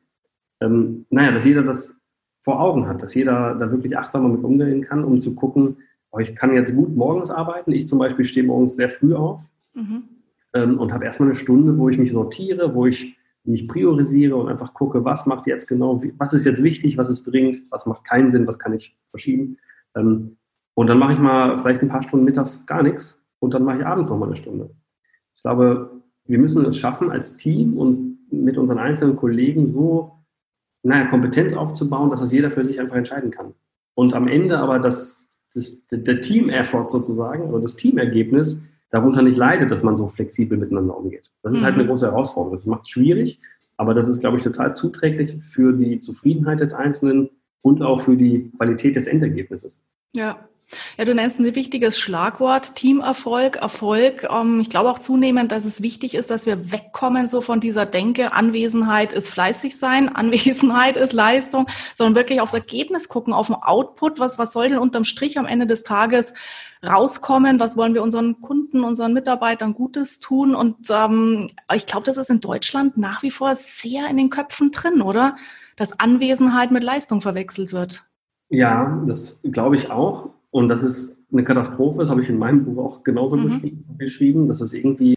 Ähm, 0.62 1.04
naja, 1.10 1.32
dass 1.32 1.44
jeder 1.44 1.62
das 1.62 2.00
vor 2.40 2.62
Augen 2.62 2.88
hat, 2.88 3.02
dass 3.02 3.14
jeder 3.14 3.56
da 3.56 3.70
wirklich 3.70 3.98
achtsamer 3.98 4.30
mit 4.30 4.42
umgehen 4.42 4.80
kann, 4.80 5.04
um 5.04 5.20
zu 5.20 5.34
gucken, 5.34 5.76
oh, 6.10 6.18
ich 6.18 6.34
kann 6.34 6.54
jetzt 6.54 6.74
gut 6.74 6.96
morgens 6.96 7.28
arbeiten. 7.30 7.72
Ich 7.72 7.86
zum 7.86 7.98
Beispiel 7.98 8.24
stehe 8.24 8.46
morgens 8.46 8.74
sehr 8.74 8.88
früh 8.88 9.14
auf 9.14 9.50
mhm. 9.74 10.04
ähm, 10.54 10.78
und 10.78 10.94
habe 10.94 11.04
erstmal 11.04 11.28
eine 11.28 11.36
Stunde, 11.36 11.76
wo 11.76 11.90
ich 11.90 11.98
mich 11.98 12.12
sortiere, 12.12 12.74
wo 12.74 12.86
ich 12.86 13.13
mich 13.44 13.68
priorisiere 13.68 14.36
und 14.36 14.48
einfach 14.48 14.74
gucke, 14.74 15.04
was 15.04 15.26
macht 15.26 15.46
jetzt 15.46 15.66
genau, 15.66 16.00
was 16.18 16.32
ist 16.32 16.46
jetzt 16.46 16.62
wichtig, 16.62 16.96
was 16.96 17.10
ist 17.10 17.24
dringend, 17.24 17.62
was 17.70 17.86
macht 17.86 18.04
keinen 18.04 18.30
Sinn, 18.30 18.46
was 18.46 18.58
kann 18.58 18.72
ich 18.72 18.96
verschieben. 19.10 19.58
Ähm, 19.94 20.36
und 20.74 20.86
dann 20.88 20.98
mache 20.98 21.12
ich 21.12 21.18
mal 21.18 21.58
vielleicht 21.58 21.82
ein 21.82 21.88
paar 21.88 22.02
Stunden 22.02 22.24
mittags 22.24 22.64
gar 22.66 22.82
nichts 22.82 23.22
und 23.38 23.54
dann 23.54 23.64
mache 23.64 23.78
ich 23.78 23.86
abends 23.86 24.10
noch 24.10 24.18
mal 24.18 24.26
eine 24.26 24.36
Stunde. 24.36 24.70
Ich 25.36 25.42
glaube, 25.42 26.02
wir 26.26 26.38
müssen 26.38 26.64
es 26.64 26.78
schaffen, 26.78 27.10
als 27.10 27.36
Team 27.36 27.76
und 27.76 28.18
mit 28.30 28.56
unseren 28.56 28.78
einzelnen 28.78 29.16
Kollegen 29.16 29.66
so 29.66 30.14
naja, 30.84 31.06
Kompetenz 31.06 31.54
aufzubauen, 31.54 32.10
dass 32.10 32.20
das 32.20 32.32
jeder 32.32 32.50
für 32.50 32.64
sich 32.64 32.78
einfach 32.78 32.96
entscheiden 32.96 33.30
kann. 33.30 33.54
Und 33.94 34.14
am 34.14 34.28
Ende 34.28 34.58
aber 34.58 34.78
das, 34.78 35.28
das, 35.54 35.86
der 35.88 36.20
Team-Effort 36.20 36.90
sozusagen 36.90 37.44
oder 37.48 37.62
das 37.62 37.76
Teamergebnis 37.76 38.66
darunter 38.94 39.22
nicht 39.22 39.36
leidet, 39.36 39.72
dass 39.72 39.82
man 39.82 39.96
so 39.96 40.06
flexibel 40.06 40.56
miteinander 40.56 40.96
umgeht. 40.96 41.32
Das 41.42 41.52
ist 41.52 41.64
halt 41.64 41.74
eine 41.74 41.82
mhm. 41.82 41.88
große 41.88 42.06
Herausforderung. 42.06 42.56
Das 42.56 42.64
macht 42.64 42.82
es 42.82 42.90
schwierig, 42.90 43.40
aber 43.76 43.92
das 43.92 44.06
ist, 44.06 44.20
glaube 44.20 44.36
ich, 44.36 44.44
total 44.44 44.72
zuträglich 44.72 45.36
für 45.42 45.72
die 45.72 45.98
Zufriedenheit 45.98 46.60
des 46.60 46.72
Einzelnen 46.72 47.28
und 47.60 47.82
auch 47.82 48.00
für 48.00 48.16
die 48.16 48.52
Qualität 48.56 48.94
des 48.94 49.08
Endergebnisses. 49.08 49.82
Ja, 50.14 50.48
ja, 50.98 51.04
du 51.04 51.14
nennst 51.14 51.40
ein 51.40 51.54
wichtiges 51.54 51.98
Schlagwort, 51.98 52.74
Teamerfolg, 52.76 53.56
Erfolg. 53.56 54.26
Ähm, 54.30 54.60
ich 54.60 54.70
glaube 54.70 54.90
auch 54.90 54.98
zunehmend, 54.98 55.52
dass 55.52 55.64
es 55.64 55.82
wichtig 55.82 56.14
ist, 56.14 56.30
dass 56.30 56.46
wir 56.46 56.72
wegkommen 56.72 57.26
so 57.26 57.40
von 57.40 57.60
dieser 57.60 57.86
Denke, 57.86 58.32
Anwesenheit 58.32 59.12
ist 59.12 59.30
fleißig 59.30 59.78
sein, 59.78 60.08
Anwesenheit 60.14 60.96
ist 60.96 61.12
Leistung, 61.12 61.66
sondern 61.94 62.16
wirklich 62.16 62.40
aufs 62.40 62.54
Ergebnis 62.54 63.08
gucken, 63.08 63.32
auf 63.32 63.48
den 63.48 63.56
Output. 63.56 64.18
Was, 64.20 64.38
was 64.38 64.52
soll 64.52 64.68
denn 64.70 64.78
unterm 64.78 65.04
Strich 65.04 65.38
am 65.38 65.46
Ende 65.46 65.66
des 65.66 65.84
Tages 65.84 66.34
rauskommen? 66.84 67.60
Was 67.60 67.76
wollen 67.76 67.94
wir 67.94 68.02
unseren 68.02 68.40
Kunden, 68.40 68.84
unseren 68.84 69.12
Mitarbeitern 69.12 69.74
Gutes 69.74 70.20
tun? 70.20 70.54
Und 70.54 70.76
ähm, 70.90 71.48
ich 71.74 71.86
glaube, 71.86 72.04
das 72.06 72.16
ist 72.16 72.30
in 72.30 72.40
Deutschland 72.40 72.96
nach 72.96 73.22
wie 73.22 73.30
vor 73.30 73.54
sehr 73.54 74.08
in 74.08 74.16
den 74.16 74.30
Köpfen 74.30 74.70
drin, 74.70 75.02
oder? 75.02 75.36
Dass 75.76 75.98
Anwesenheit 75.98 76.70
mit 76.70 76.84
Leistung 76.84 77.20
verwechselt 77.20 77.72
wird. 77.72 78.04
Ja, 78.48 79.02
das 79.06 79.40
glaube 79.42 79.76
ich 79.76 79.90
auch. 79.90 80.30
Und 80.54 80.68
das 80.68 80.84
ist 80.84 81.20
eine 81.32 81.42
Katastrophe, 81.42 81.98
das 81.98 82.10
habe 82.10 82.22
ich 82.22 82.28
in 82.28 82.38
meinem 82.38 82.64
Buch 82.64 82.78
auch 82.78 83.02
genauso 83.02 83.36
mhm. 83.36 83.84
beschrieben. 83.98 84.46
Das 84.46 84.60
ist 84.60 84.72
irgendwie, 84.72 85.16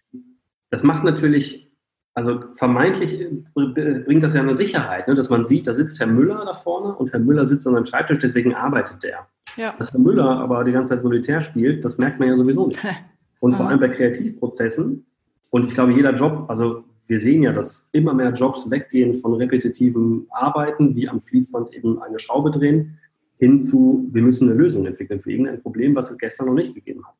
das 0.72 0.82
macht 0.82 1.04
natürlich, 1.04 1.72
also 2.16 2.40
vermeintlich 2.56 3.24
bringt 3.54 4.24
das 4.24 4.34
ja 4.34 4.42
eine 4.42 4.56
Sicherheit, 4.56 5.08
ne, 5.08 5.14
dass 5.14 5.30
man 5.30 5.46
sieht, 5.46 5.68
da 5.68 5.76
sitzt 5.76 6.00
Herr 6.00 6.08
Müller 6.08 6.44
da 6.44 6.56
vorne 6.56 6.96
und 6.96 7.14
Herr 7.14 7.20
Müller 7.20 7.46
sitzt 7.46 7.68
an 7.68 7.76
seinem 7.76 7.86
Schreibtisch, 7.86 8.18
deswegen 8.18 8.56
arbeitet 8.56 9.04
der. 9.04 9.28
Ja. 9.58 9.76
Dass 9.78 9.94
Herr 9.94 10.00
Müller 10.00 10.26
aber 10.40 10.64
die 10.64 10.72
ganze 10.72 10.96
Zeit 10.96 11.04
solitär 11.04 11.40
spielt, 11.42 11.86
das 11.86 12.00
merkt 12.00 12.20
man 12.20 12.30
ja 12.30 12.36
sowieso 12.36 12.66
nicht. 12.66 12.84
Und 13.40 13.54
vor 13.54 13.68
allem 13.68 13.80
bei 13.80 13.90
Kreativprozessen. 13.90 15.06
Und 15.52 15.66
ich 15.68 15.76
glaube, 15.76 15.94
jeder 15.94 16.16
Job, 16.16 16.46
also 16.48 16.84
wir 17.06 17.20
sehen 17.20 17.44
ja, 17.44 17.54
dass 17.54 17.90
immer 17.92 18.16
mehr 18.16 18.32
Jobs 18.32 18.72
weggehen 18.72 19.14
von 19.14 19.36
repetitivem 19.36 20.26
Arbeiten, 20.32 20.96
wie 20.96 21.08
am 21.08 21.22
Fließband 21.22 21.76
eben 21.76 22.02
eine 22.02 22.18
Schraube 22.18 22.50
drehen, 22.50 22.98
hin 23.38 23.60
zu, 23.60 24.08
wir 24.12 24.22
müssen 24.22 24.50
eine 24.50 24.58
Lösung 24.58 24.86
entwickeln 24.86 25.20
für 25.20 25.32
irgendein 25.32 25.62
Problem, 25.62 25.96
was 25.96 26.12
es 26.12 26.18
gestern 26.18 26.48
noch 26.48 26.54
nicht 26.54 26.74
gegeben 26.74 27.06
hat. 27.08 27.16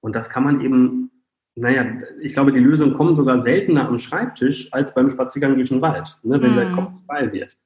Und 0.00 0.16
das 0.16 0.30
kann 0.30 0.44
man 0.44 0.60
eben, 0.60 1.10
naja, 1.54 1.98
ich 2.20 2.32
glaube, 2.32 2.52
die 2.52 2.58
Lösungen 2.58 2.94
kommen 2.94 3.14
sogar 3.14 3.40
seltener 3.40 3.88
am 3.88 3.98
Schreibtisch 3.98 4.72
als 4.72 4.94
beim 4.94 5.10
Spaziergang 5.10 5.54
durch 5.54 5.68
den 5.68 5.82
Wald, 5.82 6.18
ne, 6.22 6.40
wenn 6.42 6.52
mm. 6.52 6.56
der 6.56 6.72
Kopf 6.72 7.04
frei 7.06 7.32
wird. 7.32 7.56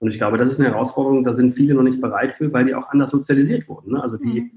Und 0.00 0.08
ich 0.08 0.18
glaube, 0.18 0.36
das 0.36 0.50
ist 0.50 0.60
eine 0.60 0.70
Herausforderung, 0.70 1.24
da 1.24 1.32
sind 1.32 1.52
viele 1.52 1.74
noch 1.74 1.82
nicht 1.82 2.00
bereit 2.00 2.32
für, 2.32 2.52
weil 2.52 2.66
die 2.66 2.74
auch 2.74 2.88
anders 2.88 3.12
sozialisiert 3.12 3.68
wurden. 3.68 3.92
Ne? 3.92 4.02
Also 4.02 4.18
die 4.18 4.50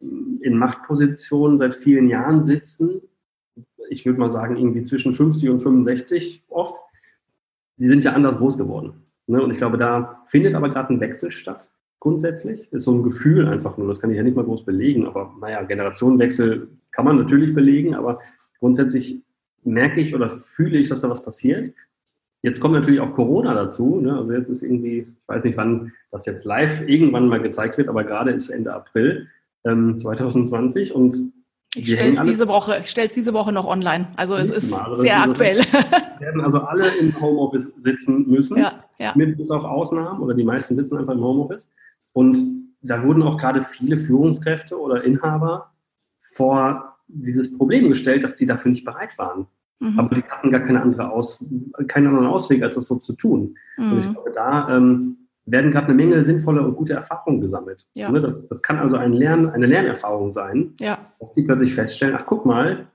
mm. 0.00 0.42
in 0.42 0.58
Machtpositionen 0.58 1.58
seit 1.58 1.74
vielen 1.74 2.08
Jahren 2.08 2.44
sitzen, 2.44 3.02
ich 3.90 4.04
würde 4.06 4.18
mal 4.18 4.30
sagen, 4.30 4.56
irgendwie 4.56 4.82
zwischen 4.82 5.12
50 5.12 5.50
und 5.50 5.58
65 5.58 6.44
oft, 6.48 6.76
die 7.76 7.86
sind 7.86 8.02
ja 8.02 8.12
anders 8.12 8.38
groß 8.38 8.56
geworden. 8.58 9.04
Ne? 9.26 9.42
Und 9.42 9.50
ich 9.50 9.58
glaube, 9.58 9.78
da 9.78 10.22
findet 10.26 10.54
aber 10.54 10.70
gerade 10.70 10.92
ein 10.92 11.00
Wechsel 11.00 11.30
statt 11.30 11.70
grundsätzlich. 12.04 12.70
Ist 12.70 12.84
so 12.84 12.92
ein 12.92 13.02
Gefühl 13.02 13.48
einfach 13.48 13.78
nur, 13.78 13.88
das 13.88 13.98
kann 13.98 14.10
ich 14.10 14.18
ja 14.18 14.22
nicht 14.22 14.36
mal 14.36 14.44
groß 14.44 14.64
belegen, 14.66 15.06
aber 15.06 15.34
naja, 15.40 15.62
Generationenwechsel 15.62 16.68
kann 16.92 17.06
man 17.06 17.16
natürlich 17.16 17.54
belegen, 17.54 17.94
aber 17.94 18.20
grundsätzlich 18.60 19.22
merke 19.64 20.02
ich 20.02 20.14
oder 20.14 20.28
fühle 20.28 20.78
ich, 20.78 20.90
dass 20.90 21.00
da 21.00 21.08
was 21.08 21.24
passiert. 21.24 21.72
Jetzt 22.42 22.60
kommt 22.60 22.74
natürlich 22.74 23.00
auch 23.00 23.14
Corona 23.14 23.54
dazu. 23.54 24.00
Ne? 24.00 24.18
Also 24.18 24.34
jetzt 24.34 24.50
ist 24.50 24.62
irgendwie, 24.62 24.98
ich 24.98 25.28
weiß 25.28 25.44
nicht, 25.44 25.56
wann 25.56 25.92
das 26.10 26.26
jetzt 26.26 26.44
live 26.44 26.86
irgendwann 26.86 27.26
mal 27.26 27.40
gezeigt 27.40 27.78
wird, 27.78 27.88
aber 27.88 28.04
gerade 28.04 28.32
ist 28.32 28.50
Ende 28.50 28.74
April 28.74 29.28
ähm, 29.64 29.98
2020 29.98 30.94
und 30.94 31.32
ich 31.74 31.90
stelle 31.90 32.12
es 32.12 32.22
diese 32.22 32.46
Woche, 32.48 32.82
es 32.84 33.14
diese 33.14 33.32
Woche 33.32 33.50
noch 33.50 33.66
online. 33.66 34.08
Also 34.16 34.36
es 34.36 34.50
ist 34.50 34.74
also 34.74 35.00
sehr 35.00 35.22
aktuell. 35.22 35.60
Wir 36.18 36.26
werden 36.26 36.42
also 36.42 36.60
alle 36.60 36.86
im 37.00 37.18
Homeoffice 37.18 37.72
sitzen 37.78 38.28
müssen, 38.28 38.58
ja, 38.58 38.84
ja. 38.98 39.12
Mit, 39.16 39.38
bis 39.38 39.50
auf 39.50 39.64
Ausnahmen 39.64 40.20
oder 40.20 40.34
die 40.34 40.44
meisten 40.44 40.76
sitzen 40.76 40.98
einfach 40.98 41.14
im 41.14 41.24
Homeoffice. 41.24 41.70
Und 42.14 42.38
da 42.80 43.02
wurden 43.02 43.22
auch 43.22 43.36
gerade 43.36 43.60
viele 43.60 43.98
Führungskräfte 43.98 44.80
oder 44.80 45.04
Inhaber 45.04 45.72
vor 46.32 46.96
dieses 47.08 47.58
Problem 47.58 47.88
gestellt, 47.90 48.24
dass 48.24 48.36
die 48.36 48.46
dafür 48.46 48.70
nicht 48.70 48.84
bereit 48.84 49.18
waren. 49.18 49.46
Mhm. 49.80 49.98
Aber 49.98 50.14
die 50.14 50.22
hatten 50.22 50.50
gar 50.50 50.60
keine 50.60 50.80
andere 50.80 51.10
Aus, 51.10 51.44
keinen 51.88 52.06
anderen 52.06 52.26
Ausweg, 52.26 52.62
als 52.62 52.76
das 52.76 52.86
so 52.86 52.96
zu 52.96 53.14
tun. 53.14 53.56
Mhm. 53.76 53.92
Und 53.92 53.98
ich 53.98 54.12
glaube, 54.12 54.30
da 54.32 54.74
ähm, 54.74 55.16
werden 55.46 55.70
gerade 55.70 55.88
eine 55.88 55.94
Menge 55.94 56.22
sinnvolle 56.22 56.62
und 56.62 56.76
gute 56.76 56.94
Erfahrungen 56.94 57.40
gesammelt. 57.40 57.86
Ja. 57.94 58.10
Ne, 58.10 58.20
das, 58.20 58.46
das 58.48 58.62
kann 58.62 58.78
also 58.78 58.96
ein 58.96 59.12
Lern, 59.12 59.50
eine 59.50 59.66
Lernerfahrung 59.66 60.30
sein, 60.30 60.72
ja. 60.80 60.98
dass 61.20 61.32
die 61.32 61.42
plötzlich 61.42 61.74
feststellen, 61.74 62.16
ach 62.18 62.24
guck 62.26 62.46
mal, 62.46 62.86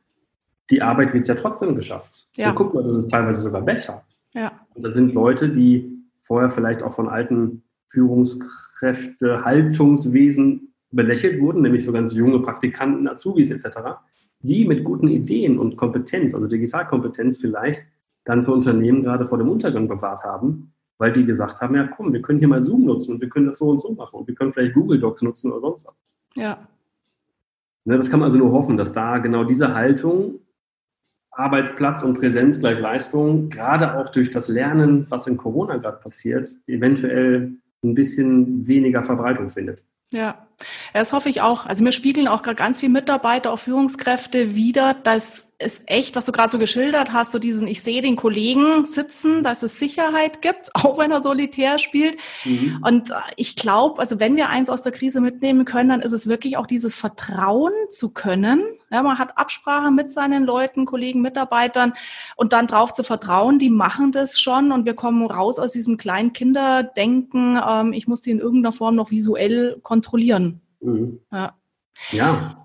die 0.71 0.81
Arbeit 0.81 1.13
wird 1.13 1.27
ja 1.27 1.35
trotzdem 1.35 1.75
geschafft. 1.75 2.27
Ja. 2.37 2.49
Und 2.49 2.55
guck 2.55 2.73
mal, 2.73 2.83
das 2.83 2.93
ist 2.93 3.09
teilweise 3.09 3.41
sogar 3.41 3.61
besser. 3.61 4.03
Ja. 4.33 4.51
Und 4.73 4.83
da 4.83 4.91
sind 4.91 5.13
Leute, 5.13 5.49
die 5.49 6.03
vorher 6.21 6.49
vielleicht 6.49 6.83
auch 6.83 6.93
von 6.93 7.09
alten 7.09 7.63
Führungskräfte, 7.89 9.43
Haltungswesen 9.43 10.73
belächelt 10.91 11.41
wurden, 11.41 11.61
nämlich 11.61 11.83
so 11.83 11.91
ganz 11.91 12.13
junge 12.13 12.39
Praktikanten, 12.39 13.07
Azubis 13.07 13.51
etc., 13.51 13.79
die 14.41 14.65
mit 14.65 14.83
guten 14.83 15.07
Ideen 15.07 15.59
und 15.59 15.75
Kompetenz, 15.75 16.33
also 16.33 16.47
Digitalkompetenz 16.47 17.37
vielleicht, 17.37 17.85
dann 18.23 18.41
zu 18.41 18.53
Unternehmen 18.53 19.01
gerade 19.01 19.25
vor 19.25 19.37
dem 19.37 19.49
Untergang 19.49 19.87
bewahrt 19.87 20.23
haben, 20.23 20.71
weil 20.97 21.11
die 21.11 21.25
gesagt 21.25 21.61
haben, 21.61 21.75
ja 21.75 21.87
komm, 21.87 22.13
wir 22.13 22.21
können 22.21 22.39
hier 22.39 22.47
mal 22.47 22.63
Zoom 22.63 22.85
nutzen 22.85 23.15
und 23.15 23.21
wir 23.21 23.29
können 23.29 23.47
das 23.47 23.57
so 23.57 23.69
und 23.69 23.79
so 23.79 23.93
machen 23.93 24.15
und 24.19 24.27
wir 24.27 24.35
können 24.35 24.51
vielleicht 24.51 24.75
Google 24.75 24.99
Docs 24.99 25.21
nutzen 25.23 25.51
oder 25.51 25.61
sonst 25.61 25.85
was. 25.85 25.95
Ja. 26.35 26.67
Ne, 27.85 27.97
das 27.97 28.09
kann 28.09 28.19
man 28.19 28.27
also 28.27 28.37
nur 28.37 28.51
hoffen, 28.51 28.77
dass 28.77 28.93
da 28.93 29.17
genau 29.17 29.43
diese 29.43 29.73
Haltung, 29.73 30.39
Arbeitsplatz 31.31 32.03
und 32.03 32.19
Präsenz 32.19 32.59
gleich 32.59 32.79
Leistung, 32.79 33.49
gerade 33.49 33.97
auch 33.97 34.09
durch 34.09 34.29
das 34.29 34.47
Lernen, 34.47 35.05
was 35.09 35.27
in 35.27 35.37
Corona 35.37 35.77
gerade 35.77 35.97
passiert, 35.97 36.49
eventuell 36.67 37.53
ein 37.83 37.93
bisschen 37.93 38.67
weniger 38.67 39.03
Verbreitung 39.03 39.49
findet. 39.49 39.83
Ja, 40.13 40.47
das 40.93 41.13
hoffe 41.13 41.29
ich 41.29 41.41
auch. 41.41 41.65
Also 41.65 41.83
mir 41.83 41.91
spiegeln 41.91 42.27
auch 42.27 42.41
gerade 42.41 42.55
ganz 42.55 42.79
viele 42.79 42.91
Mitarbeiter, 42.91 43.51
auch 43.53 43.59
Führungskräfte 43.59 44.55
wieder, 44.55 44.93
dass 44.93 45.49
es 45.61 45.83
echt, 45.87 46.15
was 46.15 46.25
du 46.25 46.31
gerade 46.31 46.49
so 46.49 46.57
geschildert 46.57 47.11
hast, 47.11 47.33
so 47.33 47.39
diesen, 47.39 47.67
ich 47.67 47.83
sehe 47.83 48.01
den 48.01 48.15
Kollegen 48.15 48.85
sitzen, 48.85 49.43
dass 49.43 49.61
es 49.61 49.77
Sicherheit 49.77 50.41
gibt, 50.41 50.69
auch 50.73 50.97
wenn 50.97 51.11
er 51.11 51.21
solitär 51.21 51.77
spielt. 51.77 52.17
Mhm. 52.45 52.81
Und 52.81 53.11
ich 53.35 53.57
glaube, 53.57 53.99
also 53.99 54.19
wenn 54.21 54.37
wir 54.37 54.49
eins 54.49 54.69
aus 54.69 54.83
der 54.83 54.93
Krise 54.93 55.19
mitnehmen 55.19 55.65
können, 55.65 55.89
dann 55.89 56.01
ist 56.01 56.13
es 56.13 56.27
wirklich 56.27 56.55
auch 56.55 56.65
dieses 56.65 56.95
Vertrauen 56.95 57.73
zu 57.89 58.13
können. 58.13 58.63
Ja, 58.89 59.03
man 59.03 59.19
hat 59.19 59.37
Absprache 59.37 59.91
mit 59.91 60.11
seinen 60.11 60.45
Leuten, 60.45 60.85
Kollegen, 60.85 61.21
Mitarbeitern 61.21 61.93
und 62.37 62.53
dann 62.53 62.65
drauf 62.65 62.93
zu 62.93 63.03
vertrauen, 63.03 63.59
die 63.59 63.69
machen 63.69 64.11
das 64.11 64.39
schon 64.39 64.71
und 64.71 64.85
wir 64.85 64.95
kommen 64.95 65.25
raus 65.25 65.59
aus 65.59 65.73
diesem 65.73 65.97
kleinen 65.97 66.31
Kinderdenken, 66.33 67.59
ähm, 67.67 67.93
ich 67.93 68.07
muss 68.07 68.21
die 68.21 68.31
in 68.31 68.39
irgendeiner 68.39 68.71
Form 68.71 68.95
noch 68.95 69.11
visuell 69.11 69.77
kontrollieren. 69.83 70.61
Mhm. 70.81 71.19
Ja. 71.31 71.55
ja 72.11 72.59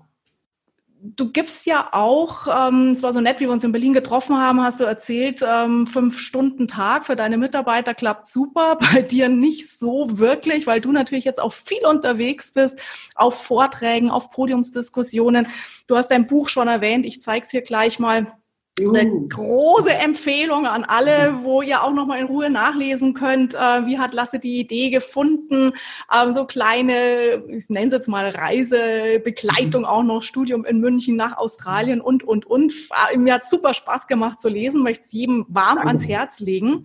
du 1.15 1.31
gibst 1.31 1.65
ja 1.65 1.89
auch, 1.91 2.47
ähm, 2.47 2.91
es 2.91 3.03
war 3.03 3.13
so 3.13 3.21
nett, 3.21 3.39
wie 3.39 3.45
wir 3.45 3.51
uns 3.51 3.63
in 3.63 3.71
Berlin 3.71 3.93
getroffen 3.93 4.37
haben, 4.37 4.61
hast 4.61 4.79
du 4.79 4.85
erzählt, 4.85 5.41
ähm, 5.47 5.87
fünf 5.87 6.19
Stunden 6.19 6.67
Tag 6.67 7.05
für 7.05 7.15
deine 7.15 7.37
Mitarbeiter 7.37 7.93
klappt 7.93 8.27
super, 8.27 8.77
bei 8.93 9.01
dir 9.01 9.29
nicht 9.29 9.69
so 9.69 10.17
wirklich, 10.17 10.67
weil 10.67 10.81
du 10.81 10.91
natürlich 10.91 11.25
jetzt 11.25 11.41
auch 11.41 11.53
viel 11.53 11.85
unterwegs 11.85 12.51
bist, 12.51 12.79
auf 13.15 13.43
Vorträgen, 13.43 14.09
auf 14.09 14.31
Podiumsdiskussionen. 14.31 15.47
Du 15.87 15.95
hast 15.95 16.09
dein 16.09 16.27
Buch 16.27 16.49
schon 16.49 16.67
erwähnt, 16.67 17.05
ich 17.05 17.21
zeige 17.21 17.45
es 17.45 17.51
hier 17.51 17.61
gleich 17.61 17.99
mal. 17.99 18.33
Eine 18.77 19.27
große 19.29 19.93
Empfehlung 19.93 20.65
an 20.65 20.83
alle, 20.83 21.39
wo 21.43 21.61
ihr 21.61 21.81
auch 21.81 21.93
noch 21.93 22.07
mal 22.07 22.19
in 22.19 22.25
Ruhe 22.25 22.49
nachlesen 22.49 23.13
könnt. 23.13 23.53
Äh, 23.53 23.85
wie 23.85 23.99
hat 23.99 24.13
Lasse 24.13 24.37
die 24.37 24.59
Idee 24.59 24.89
gefunden? 24.89 25.71
Ähm, 26.13 26.33
so 26.33 26.45
kleine, 26.45 27.45
ich 27.47 27.69
nenne 27.69 27.87
es 27.87 27.93
jetzt 27.93 28.09
mal 28.09 28.27
Reisebegleitung, 28.27 29.83
mhm. 29.83 29.87
auch 29.87 30.03
noch 30.03 30.23
Studium 30.23 30.65
in 30.65 30.81
München 30.81 31.15
nach 31.15 31.37
Australien 31.37 32.01
und, 32.01 32.23
und, 32.25 32.45
und. 32.47 32.73
Mir 33.15 33.35
hat 33.35 33.45
super 33.45 33.73
Spaß 33.73 34.07
gemacht 34.07 34.41
zu 34.41 34.49
lesen, 34.49 34.83
möchte 34.83 35.05
es 35.05 35.13
jedem 35.13 35.45
warm 35.47 35.75
Danke. 35.75 35.87
ans 35.87 36.07
Herz 36.09 36.39
legen. 36.41 36.83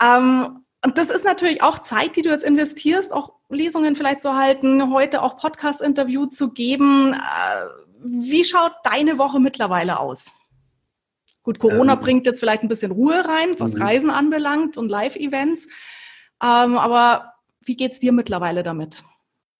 Ähm, 0.00 0.64
und 0.82 0.96
das 0.96 1.10
ist 1.10 1.26
natürlich 1.26 1.62
auch 1.62 1.80
Zeit, 1.80 2.16
die 2.16 2.22
du 2.22 2.30
jetzt 2.30 2.44
investierst, 2.44 3.12
auch 3.12 3.34
Lesungen 3.50 3.96
vielleicht 3.96 4.22
zu 4.22 4.34
halten, 4.34 4.94
heute 4.94 5.20
auch 5.20 5.36
Podcast-Interview 5.36 6.24
zu 6.24 6.54
geben. 6.54 7.12
Äh, 7.12 7.66
wie 8.02 8.44
schaut 8.44 8.72
deine 8.82 9.18
Woche 9.18 9.40
mittlerweile 9.40 10.00
aus? 10.00 10.32
Gut, 11.46 11.60
Corona 11.60 11.92
ähm, 11.92 12.00
bringt 12.00 12.26
jetzt 12.26 12.40
vielleicht 12.40 12.64
ein 12.64 12.68
bisschen 12.68 12.90
Ruhe 12.90 13.24
rein, 13.24 13.50
was 13.58 13.76
mhm. 13.76 13.82
Reisen 13.82 14.10
anbelangt 14.10 14.76
und 14.76 14.88
Live-Events. 14.88 15.68
Ähm, 16.42 16.76
aber 16.76 17.34
wie 17.64 17.76
geht 17.76 17.92
es 17.92 18.00
dir 18.00 18.10
mittlerweile 18.10 18.64
damit? 18.64 19.04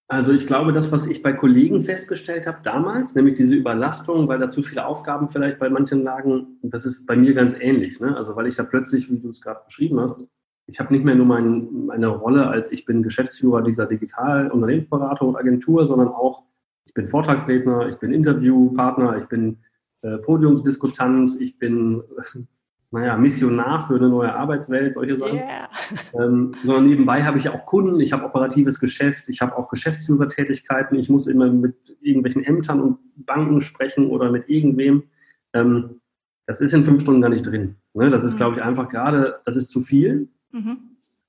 Also 0.08 0.32
ich 0.32 0.48
glaube, 0.48 0.72
das, 0.72 0.90
was 0.90 1.06
ich 1.06 1.22
bei 1.22 1.32
Kollegen 1.32 1.80
festgestellt 1.80 2.48
habe 2.48 2.58
damals, 2.64 3.14
nämlich 3.14 3.36
diese 3.36 3.54
Überlastung, 3.54 4.26
weil 4.26 4.40
da 4.40 4.48
zu 4.48 4.64
viele 4.64 4.84
Aufgaben 4.84 5.28
vielleicht 5.28 5.60
bei 5.60 5.70
manchen 5.70 6.02
lagen, 6.02 6.58
das 6.62 6.86
ist 6.86 7.06
bei 7.06 7.14
mir 7.14 7.34
ganz 7.34 7.54
ähnlich. 7.56 8.00
Ne? 8.00 8.16
Also 8.16 8.34
weil 8.34 8.48
ich 8.48 8.56
da 8.56 8.64
plötzlich, 8.64 9.08
wie 9.08 9.20
du 9.20 9.28
es 9.28 9.40
gerade 9.40 9.60
beschrieben 9.64 10.00
hast, 10.00 10.26
ich 10.66 10.80
habe 10.80 10.92
nicht 10.92 11.04
mehr 11.04 11.14
nur 11.14 11.26
mein, 11.26 11.86
meine 11.86 12.08
Rolle 12.08 12.48
als 12.48 12.72
ich 12.72 12.84
bin 12.84 13.04
Geschäftsführer 13.04 13.62
dieser 13.62 13.86
Digital-Unternehmensberatung 13.86 15.28
und 15.28 15.36
Agentur, 15.36 15.86
sondern 15.86 16.08
auch 16.08 16.42
ich 16.84 16.94
bin 16.94 17.06
Vortragsredner, 17.06 17.86
ich 17.86 17.98
bin 18.00 18.12
Interviewpartner, 18.12 19.18
ich 19.18 19.26
bin 19.26 19.58
äh, 20.02 20.18
Podiumsdiskutant, 20.18 21.40
ich 21.40 21.58
bin, 21.58 22.02
naja, 22.90 23.16
Missionar 23.16 23.80
für 23.86 23.96
eine 23.96 24.08
neue 24.08 24.34
Arbeitswelt, 24.34 24.92
solche 24.92 25.16
Sachen. 25.16 25.36
Yeah. 25.36 25.68
Ähm, 26.14 26.54
sondern 26.64 26.86
nebenbei 26.86 27.22
habe 27.22 27.38
ich 27.38 27.48
auch 27.48 27.64
Kunden, 27.64 28.00
ich 28.00 28.12
habe 28.12 28.24
operatives 28.24 28.80
Geschäft, 28.80 29.28
ich 29.28 29.40
habe 29.40 29.56
auch 29.56 29.68
Geschäftsführertätigkeiten, 29.68 30.98
ich 30.98 31.08
muss 31.08 31.26
immer 31.26 31.48
mit 31.48 31.96
irgendwelchen 32.00 32.42
Ämtern 32.42 32.80
und 32.80 32.98
Banken 33.14 33.60
sprechen 33.60 34.08
oder 34.08 34.32
mit 34.32 34.48
irgendwem. 34.48 35.04
Ähm, 35.52 36.00
das 36.46 36.60
ist 36.60 36.74
in 36.74 36.84
fünf 36.84 37.02
Stunden 37.02 37.20
gar 37.20 37.28
nicht 37.28 37.46
drin. 37.46 37.76
Ne? 37.94 38.08
Das 38.08 38.24
ist, 38.24 38.34
mhm. 38.34 38.38
glaube 38.38 38.56
ich, 38.56 38.62
einfach 38.62 38.88
gerade, 38.88 39.40
das 39.44 39.56
ist 39.56 39.70
zu 39.70 39.80
viel. 39.80 40.28
Mhm. 40.52 40.78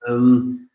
Ähm, 0.07 0.69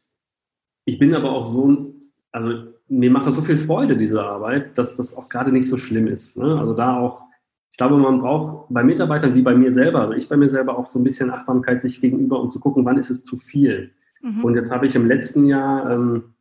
ich 0.84 0.98
bin 0.98 1.14
aber 1.14 1.30
auch 1.30 1.44
so, 1.44 1.94
also 2.32 2.64
mir 2.88 3.10
macht 3.10 3.26
das 3.26 3.36
so 3.36 3.42
viel 3.42 3.56
Freude, 3.56 3.96
diese 3.96 4.22
Arbeit, 4.22 4.76
dass 4.76 4.96
das 4.96 5.16
auch 5.16 5.28
gerade 5.28 5.52
nicht 5.52 5.68
so 5.68 5.76
schlimm 5.76 6.08
ist. 6.08 6.36
Ne? 6.36 6.58
Also 6.58 6.74
da 6.74 6.96
auch 6.96 7.24
ich 7.72 7.78
glaube, 7.78 7.96
man 7.96 8.20
braucht 8.20 8.66
bei 8.68 8.84
Mitarbeitern 8.84 9.34
wie 9.34 9.40
bei 9.40 9.54
mir 9.54 9.72
selber, 9.72 10.02
also 10.02 10.12
ich 10.12 10.28
bei 10.28 10.36
mir 10.36 10.50
selber 10.50 10.78
auch 10.78 10.90
so 10.90 10.98
ein 10.98 11.04
bisschen 11.04 11.30
Achtsamkeit 11.30 11.80
sich 11.80 12.02
gegenüber, 12.02 12.38
um 12.38 12.50
zu 12.50 12.60
gucken, 12.60 12.84
wann 12.84 12.98
ist 12.98 13.08
es 13.08 13.24
zu 13.24 13.38
viel. 13.38 13.92
Mhm. 14.20 14.44
Und 14.44 14.56
jetzt 14.56 14.70
habe 14.70 14.84
ich 14.84 14.94
im 14.94 15.06
letzten 15.06 15.46
Jahr, 15.46 15.90
ähm, 15.90 16.34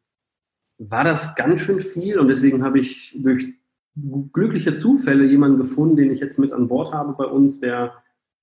war 0.77 1.05
das 1.05 1.33
ganz 1.35 1.61
schön 1.61 1.79
viel 1.79 2.19
und 2.19 2.27
deswegen 2.27 2.63
habe 2.63 2.79
ich 2.79 3.17
durch 3.23 3.47
glückliche 4.33 4.73
Zufälle 4.73 5.23
jemanden 5.23 5.57
gefunden, 5.57 5.95
den 5.95 6.11
ich 6.11 6.19
jetzt 6.19 6.37
mit 6.37 6.51
an 6.51 6.67
Bord 6.67 6.91
habe 6.91 7.13
bei 7.13 7.25
uns, 7.25 7.61
der 7.61 7.93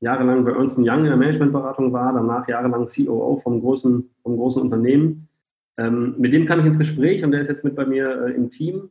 jahrelang 0.00 0.46
bei 0.46 0.52
Ernst 0.52 0.78
Young 0.78 1.00
in 1.00 1.04
der 1.04 1.16
Managementberatung 1.18 1.92
war, 1.92 2.14
danach 2.14 2.48
jahrelang 2.48 2.86
COO 2.86 3.36
vom 3.36 3.60
großen, 3.60 4.08
vom 4.22 4.36
großen 4.36 4.62
Unternehmen. 4.62 5.28
Ähm, 5.76 6.14
mit 6.16 6.32
dem 6.32 6.46
kam 6.46 6.60
ich 6.60 6.66
ins 6.66 6.78
Gespräch 6.78 7.22
und 7.22 7.32
der 7.32 7.42
ist 7.42 7.48
jetzt 7.48 7.64
mit 7.64 7.76
bei 7.76 7.84
mir 7.84 8.28
äh, 8.28 8.32
im 8.32 8.48
Team, 8.48 8.88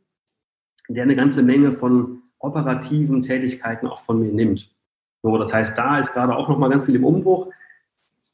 der 0.88 1.02
eine 1.02 1.16
ganze 1.16 1.42
Menge 1.42 1.72
von 1.72 2.22
operativen 2.38 3.22
Tätigkeiten 3.22 3.86
auch 3.86 3.98
von 3.98 4.20
mir 4.20 4.32
nimmt. 4.32 4.70
So, 5.22 5.36
das 5.38 5.52
heißt, 5.52 5.76
da 5.76 5.98
ist 5.98 6.12
gerade 6.12 6.36
auch 6.36 6.48
nochmal 6.48 6.70
ganz 6.70 6.84
viel 6.84 6.94
im 6.94 7.04
Umbruch. 7.04 7.50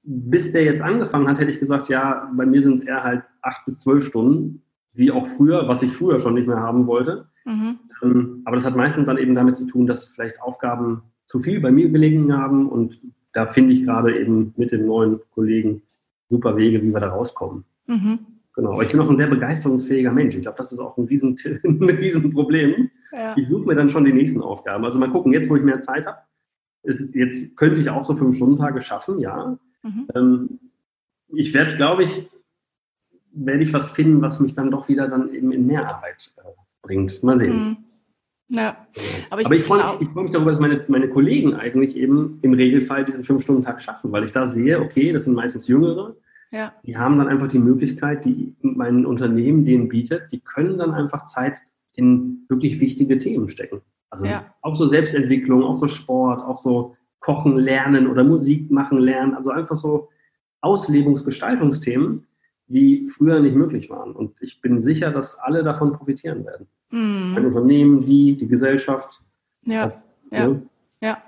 Bis 0.03 0.53
der 0.53 0.65
jetzt 0.65 0.83
angefangen 0.83 1.27
hat, 1.27 1.41
hätte 1.41 1.51
ich 1.51 1.61
gesagt, 1.61 1.89
ja, 1.89 2.31
bei 2.37 2.45
mir 2.45 2.61
sind 2.61 2.75
es 2.75 2.81
eher 2.81 3.03
halt 3.03 3.23
acht 3.41 3.65
bis 3.65 3.81
zwölf 3.81 4.05
Stunden, 4.05 4.63
wie 4.93 5.11
auch 5.11 5.27
früher, 5.27 5.67
was 5.67 5.83
ich 5.83 5.93
früher 5.93 6.19
schon 6.19 6.35
nicht 6.35 6.47
mehr 6.47 6.61
haben 6.61 6.87
wollte. 6.87 7.27
Mhm. 7.47 7.79
Ähm, 8.03 8.43
aber 8.45 8.57
das 8.57 8.67
hat 8.67 8.77
meistens 8.77 9.07
dann 9.07 9.19
eben 9.19 9.35
damit 9.35 9.57
zu 9.57 9.67
tun, 9.67 9.87
dass 9.87 10.09
vielleicht 10.09 10.43
Aufgaben 10.43 11.03
zu 11.25 11.39
viel 11.39 11.61
bei 11.61 11.71
mir 11.71 11.89
gelegen 11.89 12.37
haben 12.37 12.69
und 12.69 13.01
da 13.33 13.47
finde 13.47 13.73
ich 13.73 13.83
gerade 13.83 14.19
eben 14.19 14.55
mit 14.57 14.73
den 14.73 14.87
neuen 14.87 15.21
Kollegen 15.31 15.83
super 16.29 16.57
Wege, 16.57 16.83
wie 16.83 16.93
wir 16.93 17.01
da 17.01 17.09
rauskommen. 17.09 17.65
Mhm. 17.87 18.19
Genau. 18.55 18.81
Ich 18.81 18.89
bin 18.89 19.01
auch 19.01 19.11
ein 19.11 19.17
sehr 19.17 19.27
begeisterungsfähiger 19.27 20.13
Mensch. 20.13 20.37
Ich 20.37 20.43
glaube, 20.43 20.59
das 20.59 20.71
ist 20.71 20.79
auch 20.79 20.97
ein, 20.97 21.07
Riesen, 21.07 21.37
ein 21.65 21.83
Riesenproblem. 21.91 22.91
Ja. 23.15 23.35
Ich 23.37 23.49
suche 23.49 23.67
mir 23.67 23.75
dann 23.75 23.89
schon 23.89 24.05
die 24.05 24.13
nächsten 24.13 24.43
Aufgaben. 24.43 24.85
Also 24.85 24.99
mal 24.99 25.11
gucken, 25.11 25.33
jetzt, 25.33 25.49
wo 25.49 25.57
ich 25.57 25.63
mehr 25.63 25.81
Zeit 25.81 26.07
habe, 26.07 26.19
jetzt 26.83 27.57
könnte 27.57 27.81
ich 27.81 27.89
auch 27.91 28.05
so 28.05 28.15
fünf 28.15 28.37
Stunden 28.37 28.59
Tage 28.59 28.81
schaffen, 28.81 29.19
ja. 29.21 29.57
Mhm. 29.83 30.09
Ähm, 30.15 30.61
ich 31.29 31.55
werde, 31.55 31.77
glaube 31.77 32.05
ich, 32.05 32.29
werde 33.33 33.63
ich 33.63 33.73
was 33.73 33.93
finden, 33.93 34.21
was 34.21 34.41
mich 34.41 34.55
dann 34.55 34.71
doch 34.71 34.89
wieder 34.89 35.09
dann 35.09 35.33
eben 35.33 35.53
in 35.53 35.67
mehr 35.67 35.89
Arbeit 35.89 36.35
äh, 36.39 36.49
bringt. 36.83 37.23
Mal 37.23 37.39
sehen. 37.39 37.57
Mhm. 37.57 37.77
Ja. 38.49 38.77
Aber 39.31 39.41
ich, 39.41 39.47
Aber 39.47 39.57
ich 39.57 39.63
freue 39.63 39.99
mich, 39.99 40.09
freu 40.09 40.23
mich, 40.23 40.31
darüber, 40.31 40.51
dass 40.51 40.61
meine, 40.61 40.85
meine 40.89 41.09
Kollegen 41.09 41.55
eigentlich 41.55 41.97
eben 41.97 42.39
im 42.43 42.53
Regelfall 42.53 43.05
diesen 43.05 43.25
Fünf-Stunden-Tag 43.25 43.81
schaffen, 43.81 44.13
weil 44.13 44.25
ich 44.25 44.33
da 44.33 44.47
sehe, 44.47 44.81
okay, 44.81 45.13
das 45.13 45.25
sind 45.25 45.35
meistens 45.35 45.67
Jüngere, 45.67 46.15
ja. 46.55 46.73
Die 46.85 46.97
haben 46.97 47.19
dann 47.19 47.27
einfach 47.27 47.49
die 47.49 47.59
Möglichkeit, 47.59 48.25
die 48.25 48.55
mein 48.63 49.07
Unternehmen 49.07 49.65
denen 49.65 49.89
bietet, 49.89 50.31
die 50.31 50.39
können 50.39 50.79
dann 50.79 50.95
einfach 50.95 51.25
Zeit 51.25 51.59
in 51.95 52.45
wirklich 52.49 52.81
wichtige 52.81 53.19
Themen 53.19 53.49
stecken. 53.49 53.81
Also 54.11 54.25
ja. 54.27 54.55
auch 54.63 54.77
so 54.77 54.87
Selbstentwicklung, 54.87 55.63
auch 55.65 55.75
so 55.75 55.89
Sport, 55.89 56.43
auch 56.43 56.57
so 56.57 56.97
Kochen 57.21 57.57
lernen 57.57 58.07
oder 58.07 58.23
Musik 58.23 58.71
machen 58.71 58.99
lernen. 58.99 59.35
Also 59.35 59.51
einfach 59.51 59.77
so 59.77 60.09
Auslebungsgestaltungsthemen, 60.61 62.27
die 62.67 63.09
früher 63.09 63.41
nicht 63.41 63.57
möglich 63.57 63.91
waren. 63.91 64.13
Und 64.13 64.35
ich 64.41 64.61
bin 64.61 64.81
sicher, 64.81 65.11
dass 65.11 65.39
alle 65.39 65.63
davon 65.63 65.93
profitieren 65.93 66.45
werden. 66.45 66.67
Mhm. 66.91 67.35
Ein 67.37 67.47
Unternehmen, 67.47 68.01
die, 68.01 68.37
die 68.37 68.47
Gesellschaft. 68.47 69.23
Ja, 69.63 70.03
ja. 70.31 70.47
Ne? 70.49 70.63
ja. 71.01 71.23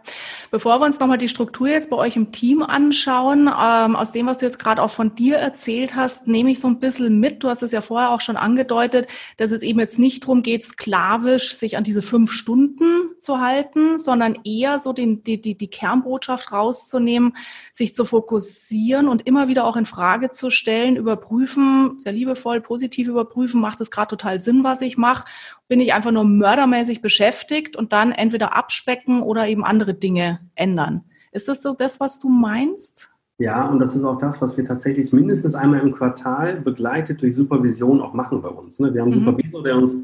Bevor 0.51 0.81
wir 0.81 0.87
uns 0.87 1.01
nochmal 1.01 1.19
die 1.19 1.29
Struktur 1.29 1.69
jetzt 1.69 1.91
bei 1.91 1.97
euch 1.97 2.17
im 2.17 2.33
Team 2.33 2.63
anschauen, 2.63 3.49
ähm, 3.49 3.97
aus 3.97 4.13
dem, 4.13 4.27
was 4.27 4.39
du 4.39 4.47
jetzt 4.47 4.59
gerade 4.59 4.83
auch 4.83 4.91
von 4.91 5.15
dir 5.15 5.37
erzählt 5.37 5.97
hast, 5.97 6.29
nehme 6.29 6.51
ich 6.51 6.61
so 6.61 6.69
ein 6.69 6.79
bisschen 6.79 7.19
mit. 7.19 7.43
Du 7.43 7.49
hast 7.49 7.63
es 7.63 7.73
ja 7.73 7.81
vorher 7.81 8.11
auch 8.11 8.21
schon 8.21 8.37
angedeutet, 8.37 9.09
dass 9.37 9.51
es 9.51 9.63
eben 9.63 9.81
jetzt 9.81 9.99
nicht 9.99 10.23
darum 10.25 10.43
geht, 10.43 10.65
sklavisch 10.65 11.55
sich 11.55 11.77
an 11.77 11.85
diese 11.85 12.03
fünf 12.03 12.33
Stunden 12.33 13.11
zu 13.21 13.41
halten, 13.41 13.99
sondern 13.99 14.39
eher 14.45 14.79
so 14.79 14.93
den, 14.93 15.25
die, 15.25 15.41
die, 15.41 15.59
die 15.59 15.69
Kernbotschaft 15.69 16.53
rauszunehmen, 16.53 17.37
sich 17.73 17.95
zu 17.95 18.05
fokussieren 18.05 19.09
und 19.09 19.27
immer 19.27 19.49
wieder 19.49 19.65
auch 19.65 19.77
in 19.77 19.87
Frage 19.87 20.31
zu 20.31 20.51
stellen, 20.51 20.97
überprüfen, 20.97 21.99
sehr 21.99 22.13
liebevoll, 22.13 22.61
positiv 22.61 23.09
überprüfen, 23.09 23.61
macht 23.61 23.81
es 23.81 23.91
gerade 23.91 24.09
total 24.09 24.39
Sinn, 24.39 24.65
was 24.65 24.81
ich 24.81 24.97
mache 24.97 25.25
bin 25.69 25.81
ich 25.81 25.95
einfach 25.95 26.13
nur 26.13 26.25
mördermäßig 26.25 27.03
beschäftigt 27.03 27.77
und 27.77 27.93
dann 27.93 28.13
entweder 28.13 28.57
abspecken 28.57 29.23
oder 29.23 29.49
eben 29.49 29.65
andere 29.65 29.95
Dinge 29.95 30.41
ändern. 30.55 31.05
Ist 31.33 31.49
das 31.49 31.63
so 31.63 31.75
das, 31.75 32.01
was 32.01 32.19
du 32.19 32.29
meinst? 32.29 33.11
Ja, 33.39 33.67
und 33.67 33.79
das 33.81 33.95
ist 33.95 34.05
auch 34.05 34.17
das, 34.17 34.41
was 34.41 34.57
wir 34.57 34.65
tatsächlich 34.65 35.13
mindestens 35.13 35.55
einmal 35.55 35.81
im 35.81 35.93
Quartal 35.93 36.61
begleitet 36.61 37.21
durch 37.21 37.35
Supervision 37.35 38.01
auch 38.01 38.15
machen 38.15 38.41
bei 38.41 38.49
uns. 38.49 38.81
Ne? 38.81 38.95
Wir 38.95 39.03
haben 39.03 39.13
einen 39.13 39.21
mhm. 39.21 39.27
Supervisor, 39.27 39.63
der 39.63 39.77
uns 39.77 39.99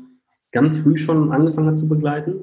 ganz 0.50 0.76
früh 0.76 0.96
schon 0.96 1.32
angefangen 1.32 1.68
hat 1.68 1.78
zu 1.78 1.88
begleiten. 1.88 2.42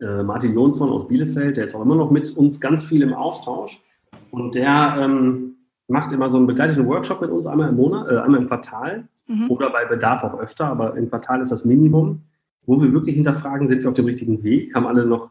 Äh, 0.00 0.22
Martin 0.22 0.54
Jonsson 0.54 0.88
aus 0.88 1.06
Bielefeld, 1.08 1.58
der 1.58 1.64
ist 1.64 1.74
auch 1.74 1.82
immer 1.82 1.96
noch 1.96 2.10
mit 2.10 2.34
uns 2.36 2.60
ganz 2.60 2.82
viel 2.82 3.02
im 3.02 3.12
Austausch. 3.12 3.82
Und 4.30 4.54
der 4.54 4.96
ähm, 4.98 5.56
macht 5.88 6.12
immer 6.12 6.30
so 6.30 6.38
einen 6.38 6.46
begleiteten 6.46 6.86
Workshop 6.86 7.20
mit 7.20 7.30
uns 7.30 7.46
einmal 7.46 7.68
im 7.68 7.76
Monat, 7.76 8.10
äh, 8.10 8.16
einmal 8.16 8.40
im 8.40 8.48
Quartal 8.48 9.08
mhm. 9.26 9.50
oder 9.50 9.70
bei 9.70 9.84
Bedarf 9.84 10.24
auch 10.24 10.38
öfter, 10.38 10.66
aber 10.66 10.96
im 10.96 11.08
Quartal 11.08 11.40
ist 11.42 11.52
das 11.52 11.64
Minimum, 11.64 12.22
wo 12.64 12.80
wir 12.80 12.92
wirklich 12.92 13.16
hinterfragen, 13.16 13.66
sind 13.66 13.82
wir 13.82 13.90
auf 13.90 13.96
dem 13.96 14.06
richtigen 14.06 14.42
Weg, 14.42 14.74
haben 14.74 14.86
alle 14.86 15.04
noch 15.04 15.30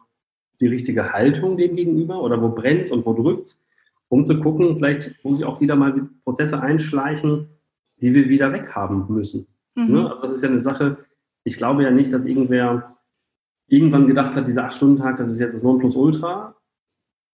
die 0.59 0.67
richtige 0.67 1.11
Haltung 1.11 1.57
dem 1.57 1.75
gegenüber 1.75 2.21
oder 2.21 2.41
wo 2.41 2.49
brennt 2.49 2.81
es 2.81 2.91
und 2.91 3.05
wo 3.05 3.13
drückt 3.13 3.47
es, 3.47 3.63
um 4.09 4.23
zu 4.23 4.39
gucken, 4.39 4.75
vielleicht, 4.75 5.15
wo 5.23 5.31
sich 5.31 5.45
auch 5.45 5.61
wieder 5.61 5.75
mal 5.75 6.09
Prozesse 6.23 6.61
einschleichen, 6.61 7.47
die 8.01 8.13
wir 8.13 8.29
wieder 8.29 8.51
weghaben 8.51 9.05
müssen. 9.09 9.47
Mhm. 9.75 9.91
Ne? 9.91 10.09
Also 10.09 10.21
das 10.23 10.33
ist 10.33 10.41
ja 10.43 10.49
eine 10.49 10.61
Sache, 10.61 10.97
ich 11.43 11.57
glaube 11.57 11.83
ja 11.83 11.91
nicht, 11.91 12.13
dass 12.13 12.25
irgendwer 12.25 12.97
irgendwann 13.67 14.07
gedacht 14.07 14.35
hat, 14.35 14.47
dieser 14.47 14.67
8-Stunden-Tag, 14.67 15.17
das 15.17 15.29
ist 15.29 15.39
jetzt 15.39 15.55
das 15.55 15.63
Nonplusultra, 15.63 16.55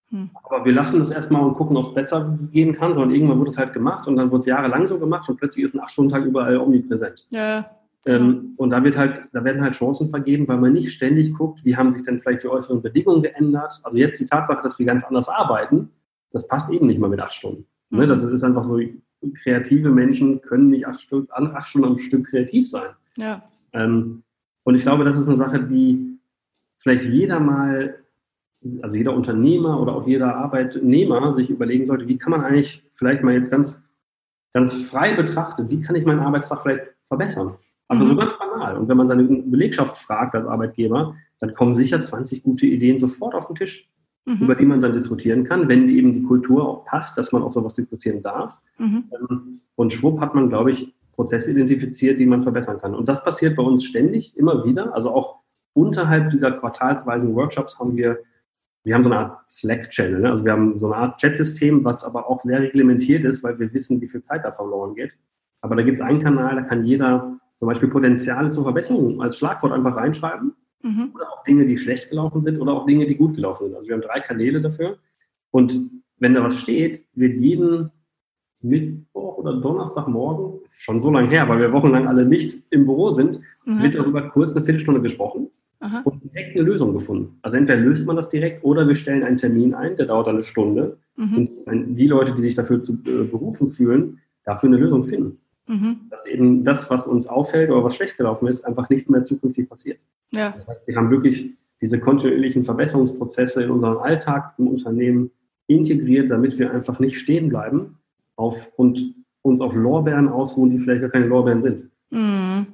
hm. 0.10 0.30
Aber 0.44 0.64
wir 0.64 0.72
lassen 0.72 1.00
das 1.00 1.12
erstmal 1.12 1.44
und 1.44 1.56
gucken, 1.56 1.76
ob 1.76 1.88
es 1.88 1.94
besser 1.94 2.38
gehen 2.52 2.74
kann, 2.74 2.94
sondern 2.94 3.12
irgendwann 3.12 3.40
wurde 3.40 3.50
es 3.50 3.58
halt 3.58 3.74
gemacht 3.74 4.08
und 4.08 4.16
dann 4.16 4.32
wurde 4.32 4.40
es 4.40 4.46
jahrelang 4.46 4.86
so 4.86 5.00
gemacht 5.00 5.28
und 5.28 5.38
plötzlich 5.38 5.66
ist 5.66 5.76
ein 5.76 5.82
8-Stunden-Tag 5.82 6.24
überall 6.24 6.58
omnipräsent. 6.58 7.28
Ja. 7.30 7.70
Ähm, 8.06 8.54
und 8.56 8.70
da, 8.70 8.84
wird 8.84 8.98
halt, 8.98 9.24
da 9.34 9.44
werden 9.44 9.62
halt 9.62 9.74
Chancen 9.74 10.08
vergeben, 10.08 10.48
weil 10.48 10.58
man 10.58 10.72
nicht 10.72 10.94
ständig 10.94 11.34
guckt, 11.34 11.66
wie 11.66 11.76
haben 11.76 11.92
sich 11.92 12.04
denn 12.04 12.20
vielleicht 12.20 12.44
die 12.44 12.48
äußeren 12.48 12.82
Bedingungen 12.82 13.22
geändert. 13.22 13.82
Also 13.84 13.98
jetzt 13.98 14.20
die 14.20 14.26
Tatsache, 14.26 14.62
dass 14.64 14.80
wir 14.80 14.86
ganz 14.86 15.04
anders 15.04 15.28
arbeiten, 15.28 15.90
das 16.32 16.48
passt 16.48 16.70
eben 16.70 16.88
nicht 16.88 17.00
mal 17.00 17.10
mit 17.10 17.20
acht 17.20 17.34
Stunden. 17.34 17.66
Ne? 17.90 18.06
Mhm. 18.06 18.10
Das 18.10 18.24
ist 18.24 18.44
einfach 18.44 18.64
so, 18.64 18.80
kreative 19.44 19.90
Menschen 19.90 20.42
können 20.42 20.70
nicht 20.70 20.88
acht, 20.88 21.02
Stunden, 21.02 21.30
acht 21.32 21.68
Stunden 21.68 21.88
am 21.88 21.98
Stück 21.98 22.28
kreativ 22.28 22.70
sein. 22.70 22.92
Ja. 23.18 23.44
Ähm, 23.74 24.24
und 24.64 24.76
ich 24.76 24.84
glaube, 24.84 25.04
das 25.04 25.18
ist 25.18 25.28
eine 25.28 25.38
Sache, 25.38 25.60
die 25.60 26.20
vielleicht 26.78 27.06
jeder 27.06 27.40
mal, 27.40 27.96
also 28.82 28.98
jeder 28.98 29.14
Unternehmer 29.14 29.80
oder 29.82 29.96
auch 29.96 30.08
jeder 30.08 30.36
Arbeitnehmer 30.36 31.34
sich 31.34 31.50
überlegen 31.50 31.86
sollte, 31.86 32.08
wie 32.08 32.18
kann 32.18 32.32
man 32.32 32.42
eigentlich 32.42 32.84
vielleicht 32.92 33.24
mal 33.24 33.34
jetzt 33.34 33.52
ganz, 33.52 33.88
ganz 34.54 34.74
frei 34.74 35.16
betrachtet, 35.16 35.70
wie 35.70 35.82
kann 35.82 35.96
ich 35.96 36.06
meinen 36.06 36.20
Arbeitstag 36.20 36.62
vielleicht 36.62 36.84
verbessern? 37.06 37.56
Also 37.88 38.04
mhm. 38.04 38.10
so 38.10 38.16
ganz 38.16 38.38
banal. 38.38 38.78
Und 38.78 38.90
wenn 38.90 38.98
man 38.98 39.08
seine 39.08 39.24
Belegschaft 39.24 39.98
fragt 39.98 40.36
als 40.36 40.46
Arbeitgeber, 40.46 41.16
dann 41.40 41.54
kommen 41.54 41.76
sicher 41.76 42.02
20 42.02 42.44
gute 42.44 42.66
Ideen 42.66 42.98
sofort 42.98 43.36
auf 43.36 43.48
den 43.48 43.56
Tisch, 43.56 43.90
mhm. 44.26 44.42
über 44.42 44.56
die 44.56 44.66
man 44.66 44.82
dann 44.82 44.94
diskutieren 44.94 45.44
kann, 45.44 45.68
wenn 45.68 45.88
eben 45.88 46.14
die 46.14 46.24
Kultur 46.24 46.68
auch 46.68 46.86
passt, 46.86 47.18
dass 47.18 47.32
man 47.32 47.44
auch 47.44 47.52
sowas 47.52 47.74
diskutieren 47.74 48.22
darf. 48.22 48.58
Mhm. 48.78 49.06
Ähm, 49.14 49.62
und 49.76 49.94
schwupp 49.94 50.20
hat 50.20 50.36
man, 50.36 50.50
glaube 50.50 50.72
ich, 50.72 50.94
Prozesse 51.14 51.52
identifiziert, 51.52 52.20
die 52.20 52.26
man 52.26 52.44
verbessern 52.44 52.80
kann. 52.80 52.94
Und 52.94 53.08
das 53.08 53.24
passiert 53.24 53.56
bei 53.56 53.64
uns 53.64 53.84
ständig, 53.84 54.36
immer 54.38 54.66
wieder. 54.66 54.94
Also 54.94 55.12
auch 55.12 55.40
unterhalb 55.74 56.30
dieser 56.32 56.52
quartalsweisen 56.52 57.36
Workshops 57.36 57.80
haben 57.80 57.96
wir, 57.96 58.20
wir 58.84 58.96
haben 58.96 59.04
so 59.04 59.10
eine 59.10 59.20
Art 59.20 59.52
Slack-Channel. 59.52 60.22
Ne? 60.22 60.30
Also 60.30 60.46
wir 60.46 60.52
haben 60.54 60.80
so 60.80 60.88
eine 60.88 60.96
Art 60.96 61.20
Chat-System, 61.20 61.84
was 61.84 62.04
aber 62.04 62.30
auch 62.30 62.42
sehr 62.42 62.62
reglementiert 62.62 63.24
ist, 63.24 63.44
weil 63.44 63.60
wir 63.60 63.74
wissen, 63.74 64.00
wie 64.02 64.08
viel 64.08 64.22
Zeit 64.22 64.46
da 64.46 64.52
verloren 64.52 64.96
geht. 64.96 65.18
Aber 65.62 65.76
da 65.76 65.82
gibt 65.82 66.00
es 66.00 66.06
einen 66.06 66.22
Kanal, 66.22 66.56
da 66.56 66.62
kann 66.62 66.86
jeder 66.86 67.38
zum 67.58 67.68
Beispiel 67.68 67.90
Potenziale 67.90 68.50
zur 68.50 68.64
Verbesserung 68.64 69.22
als 69.22 69.38
Schlagwort 69.38 69.74
einfach 69.74 69.96
reinschreiben. 69.96 70.54
Mhm. 70.84 71.12
Oder 71.16 71.32
auch 71.32 71.44
Dinge, 71.44 71.66
die 71.66 71.78
schlecht 71.78 72.10
gelaufen 72.10 72.44
sind 72.44 72.60
oder 72.60 72.74
auch 72.74 72.86
Dinge, 72.86 73.06
die 73.06 73.16
gut 73.16 73.36
gelaufen 73.36 73.66
sind. 73.66 73.76
Also 73.76 73.88
wir 73.88 73.96
haben 73.96 74.04
drei 74.04 74.20
Kanäle 74.20 74.62
dafür. 74.62 74.98
Und 75.52 75.90
wenn 76.20 76.34
da 76.34 76.44
was 76.44 76.60
steht, 76.60 77.04
wird 77.14 77.36
jeden 77.36 77.92
Mittwoch 78.62 79.38
oder 79.38 79.60
Donnerstagmorgen, 79.60 80.64
ist 80.66 80.84
schon 80.84 81.02
so 81.02 81.12
lange 81.12 81.30
her, 81.30 81.50
weil 81.50 81.60
wir 81.60 81.74
wochenlang 81.74 82.08
alle 82.08 82.26
nicht 82.26 82.64
im 82.70 82.86
Büro 82.86 83.12
sind, 83.12 83.40
mhm. 83.66 83.82
wird 83.82 83.96
darüber 83.96 84.30
kurz 84.30 84.56
eine 84.56 84.64
Viertelstunde 84.64 85.02
gesprochen 85.02 85.47
Aha. 85.88 86.02
und 86.04 86.22
direkt 86.24 86.56
eine 86.56 86.66
Lösung 86.66 86.94
gefunden. 86.94 87.38
Also 87.42 87.56
entweder 87.56 87.80
löst 87.80 88.06
man 88.06 88.18
das 88.18 88.30
direkt 88.30 88.64
oder 88.64 88.88
wir 88.88 88.96
stellen 88.96 89.24
einen 89.24 89.38
Termin 89.38 89.74
ein, 89.74 89.96
der 89.96 90.08
dauert 90.08 90.28
eine 90.28 90.44
Stunde. 90.44 90.98
Mhm. 91.16 91.50
Und 91.66 91.96
die 91.96 92.08
Leute, 92.08 92.34
die 92.36 92.42
sich 92.42 92.56
dafür 92.56 92.84
zu 92.84 92.94
äh, 93.06 93.24
berufen 93.24 93.68
fühlen, 93.68 94.20
dafür 94.44 94.68
eine 94.68 94.78
Lösung 94.78 95.06
finden. 95.06 95.40
Mhm. 95.68 96.02
Dass 96.10 96.26
eben 96.26 96.64
das, 96.64 96.90
was 96.90 97.08
uns 97.08 97.28
auffällt 97.28 97.70
oder 97.70 97.84
was 97.84 97.96
schlecht 97.96 98.18
gelaufen 98.18 98.48
ist, 98.48 98.66
einfach 98.66 98.90
nicht 98.90 99.10
mehr 99.10 99.24
zukünftig 99.24 99.70
passiert. 99.70 100.00
Ja. 100.32 100.52
Das 100.52 100.68
heißt, 100.68 100.88
wir 100.88 100.96
haben 100.96 101.10
wirklich 101.10 101.54
diese 101.82 102.00
kontinuierlichen 102.00 102.64
Verbesserungsprozesse 102.64 103.64
in 103.64 103.70
unserem 103.70 104.00
Alltag 104.00 104.54
im 104.58 104.68
Unternehmen 104.68 105.32
integriert, 105.68 106.30
damit 106.30 106.60
wir 106.60 106.72
einfach 106.72 107.00
nicht 107.00 107.18
stehen 107.18 107.50
bleiben 107.50 107.98
auf, 108.36 108.72
und 108.76 109.16
uns 109.42 109.62
auf 109.62 109.76
Lorbeeren 109.76 110.28
ausruhen, 110.28 110.70
die 110.70 110.78
vielleicht 110.78 111.02
gar 111.02 111.10
keine 111.10 111.28
Lorbeeren 111.28 111.62
sind. 111.62 111.92
Mhm. 112.10 112.68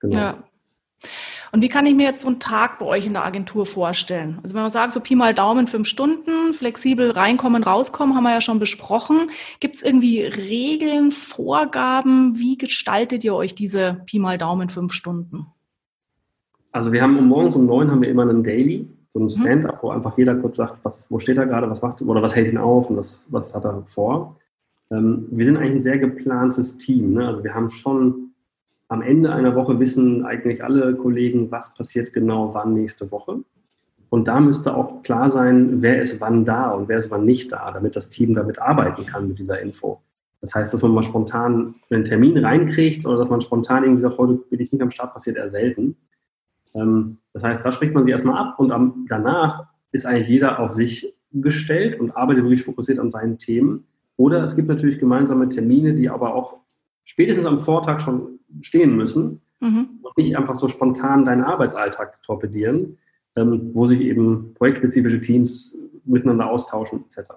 Genau. 0.00 0.16
Ja. 0.16 0.44
Und 1.54 1.60
wie 1.60 1.68
kann 1.68 1.84
ich 1.84 1.94
mir 1.94 2.06
jetzt 2.06 2.22
so 2.22 2.28
einen 2.28 2.38
Tag 2.38 2.78
bei 2.78 2.86
euch 2.86 3.04
in 3.04 3.12
der 3.12 3.26
Agentur 3.26 3.66
vorstellen? 3.66 4.38
Also 4.42 4.54
wenn 4.54 4.62
man 4.62 4.70
sagt, 4.70 4.94
so 4.94 5.00
Pi 5.00 5.14
mal 5.14 5.34
Daumen, 5.34 5.66
fünf 5.66 5.86
Stunden, 5.86 6.54
flexibel 6.54 7.10
reinkommen, 7.10 7.62
rauskommen, 7.62 8.16
haben 8.16 8.24
wir 8.24 8.32
ja 8.32 8.40
schon 8.40 8.58
besprochen. 8.58 9.30
Gibt 9.60 9.76
es 9.76 9.82
irgendwie 9.82 10.22
Regeln, 10.22 11.12
Vorgaben? 11.12 12.38
Wie 12.38 12.56
gestaltet 12.56 13.22
ihr 13.22 13.34
euch 13.34 13.54
diese 13.54 14.00
Pi 14.06 14.18
mal 14.18 14.38
Daumen, 14.38 14.70
fünf 14.70 14.94
Stunden? 14.94 15.46
Also 16.72 16.90
wir 16.90 17.02
haben 17.02 17.18
um 17.18 17.28
morgens 17.28 17.54
um 17.54 17.66
neun 17.66 17.90
haben 17.90 18.00
wir 18.00 18.08
immer 18.08 18.22
einen 18.22 18.42
Daily, 18.42 18.88
so 19.08 19.18
ein 19.18 19.24
mhm. 19.24 19.28
Stand-up, 19.28 19.82
wo 19.82 19.90
einfach 19.90 20.16
jeder 20.16 20.34
kurz 20.36 20.56
sagt, 20.56 20.78
was, 20.84 21.10
wo 21.10 21.18
steht 21.18 21.36
er 21.36 21.44
gerade, 21.44 21.68
was 21.68 21.82
macht 21.82 22.00
oder 22.00 22.22
was 22.22 22.34
hält 22.34 22.50
ihn 22.50 22.56
auf 22.56 22.88
und 22.88 22.96
was, 22.96 23.30
was 23.30 23.54
hat 23.54 23.66
er 23.66 23.82
vor. 23.86 24.38
Ähm, 24.90 25.26
wir 25.30 25.44
sind 25.44 25.58
eigentlich 25.58 25.76
ein 25.76 25.82
sehr 25.82 25.98
geplantes 25.98 26.78
Team. 26.78 27.12
Ne? 27.12 27.26
Also 27.26 27.44
wir 27.44 27.52
haben 27.54 27.68
schon 27.68 28.31
am 28.88 29.02
Ende 29.02 29.32
einer 29.32 29.54
Woche 29.54 29.78
wissen 29.80 30.24
eigentlich 30.24 30.62
alle 30.62 30.94
Kollegen, 30.94 31.50
was 31.50 31.74
passiert 31.74 32.12
genau 32.12 32.54
wann 32.54 32.74
nächste 32.74 33.10
Woche. 33.10 33.42
Und 34.10 34.28
da 34.28 34.40
müsste 34.40 34.76
auch 34.76 35.02
klar 35.02 35.30
sein, 35.30 35.80
wer 35.80 36.02
ist 36.02 36.20
wann 36.20 36.44
da 36.44 36.70
und 36.72 36.88
wer 36.88 36.98
ist 36.98 37.10
wann 37.10 37.24
nicht 37.24 37.50
da, 37.50 37.70
damit 37.70 37.96
das 37.96 38.10
Team 38.10 38.34
damit 38.34 38.60
arbeiten 38.60 39.06
kann 39.06 39.28
mit 39.28 39.38
dieser 39.38 39.60
Info. 39.60 40.02
Das 40.42 40.54
heißt, 40.54 40.74
dass 40.74 40.82
man 40.82 40.92
mal 40.92 41.02
spontan 41.02 41.76
einen 41.88 42.04
Termin 42.04 42.36
reinkriegt 42.36 43.06
oder 43.06 43.16
dass 43.16 43.30
man 43.30 43.40
spontan 43.40 43.84
irgendwie 43.84 44.02
sagt, 44.02 44.18
heute 44.18 44.34
bin 44.34 44.60
ich 44.60 44.70
nicht 44.70 44.82
am 44.82 44.90
Start, 44.90 45.14
passiert 45.14 45.36
eher 45.36 45.50
selten. 45.50 45.96
Ähm, 46.74 47.18
das 47.32 47.44
heißt, 47.44 47.64
da 47.64 47.72
spricht 47.72 47.94
man 47.94 48.04
sich 48.04 48.12
erstmal 48.12 48.36
ab 48.36 48.58
und 48.58 48.70
danach 49.08 49.64
ist 49.92 50.04
eigentlich 50.04 50.28
jeder 50.28 50.58
auf 50.58 50.74
sich 50.74 51.14
gestellt 51.32 51.98
und 51.98 52.16
arbeitet 52.16 52.44
wirklich 52.44 52.64
fokussiert 52.64 52.98
an 52.98 53.08
seinen 53.08 53.38
Themen. 53.38 53.86
Oder 54.16 54.42
es 54.42 54.56
gibt 54.56 54.68
natürlich 54.68 54.98
gemeinsame 54.98 55.48
Termine, 55.48 55.94
die 55.94 56.10
aber 56.10 56.34
auch 56.34 56.58
spätestens 57.04 57.46
am 57.46 57.60
Vortag 57.60 58.00
schon 58.00 58.31
stehen 58.60 58.96
müssen 58.96 59.40
mhm. 59.60 60.00
und 60.02 60.16
nicht 60.16 60.36
einfach 60.36 60.54
so 60.54 60.68
spontan 60.68 61.24
deinen 61.24 61.42
Arbeitsalltag 61.42 62.22
torpedieren, 62.22 62.98
ähm, 63.36 63.70
wo 63.72 63.86
sich 63.86 64.00
eben 64.00 64.54
projektspezifische 64.54 65.20
Teams 65.20 65.78
miteinander 66.04 66.50
austauschen 66.50 67.04
etc. 67.04 67.32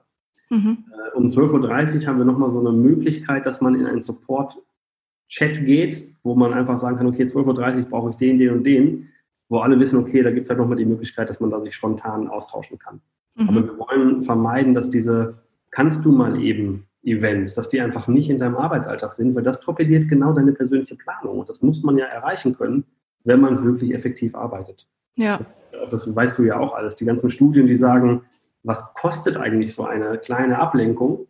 Mhm. 0.50 0.86
Äh, 0.92 1.18
um 1.18 1.28
12.30 1.28 2.02
Uhr 2.02 2.08
haben 2.08 2.18
wir 2.18 2.26
nochmal 2.26 2.50
so 2.52 2.60
eine 2.60 2.72
Möglichkeit, 2.72 3.46
dass 3.46 3.62
man 3.62 3.76
in 3.76 3.86
einen 3.86 4.02
Support-Chat 4.02 5.66
geht, 5.66 6.12
wo 6.24 6.36
man 6.36 6.54
einfach 6.54 6.78
sagen 6.78 6.98
kann, 6.98 7.08
okay, 7.08 7.24
12.30 7.24 7.84
Uhr 7.84 7.90
brauche 7.90 8.10
ich 8.10 8.16
den, 8.18 8.38
den 8.38 8.52
und 8.52 8.64
den, 8.64 9.10
wo 9.50 9.60
alle 9.60 9.80
wissen, 9.80 10.00
okay, 10.00 10.24
da 10.24 10.32
gibt 10.32 10.46
es 10.46 10.50
halt 10.50 10.60
nochmal 10.60 10.78
die 10.78 10.86
Möglichkeit, 10.86 11.30
dass 11.30 11.40
man 11.40 11.52
da 11.52 11.62
sich 11.62 11.76
spontan 11.76 12.28
austauschen 12.28 12.80
kann. 12.80 13.02
Mhm. 13.36 13.50
Aber 13.50 13.64
wir 13.64 13.78
wollen 13.78 14.22
vermeiden, 14.22 14.74
dass 14.74 14.90
diese 14.90 15.38
kannst 15.72 16.06
du 16.06 16.12
mal 16.12 16.42
eben 16.42 16.88
Events, 17.06 17.54
dass 17.54 17.70
die 17.70 17.80
einfach 17.80 18.08
nicht 18.08 18.30
in 18.30 18.40
deinem 18.40 18.56
Arbeitsalltag 18.56 19.14
sind, 19.14 19.36
weil 19.36 19.44
das 19.44 19.60
torpediert 19.60 20.10
genau 20.10 20.34
deine 20.34 20.54
persönliche 20.54 20.96
Planung. 20.96 21.40
Und 21.40 21.50
das 21.50 21.62
muss 21.62 21.84
man 21.84 21.98
ja 21.98 22.06
erreichen 22.06 22.58
können, 22.58 22.86
wenn 23.24 23.40
man 23.40 23.64
wirklich 23.64 23.94
effektiv 23.94 24.36
arbeitet. 24.36 24.88
Ja. 25.16 25.40
Das 25.90 26.14
weißt 26.14 26.40
du 26.40 26.44
ja 26.44 26.60
auch 26.60 26.74
alles. 26.74 26.96
Die 26.96 27.06
ganzen 27.06 27.30
Studien, 27.30 27.68
die 27.68 27.78
sagen, 27.78 28.24
was 28.64 28.94
kostet 28.96 29.38
eigentlich 29.38 29.76
so 29.76 29.86
eine 29.86 30.18
kleine 30.18 30.58
Ablenkung 30.58 31.28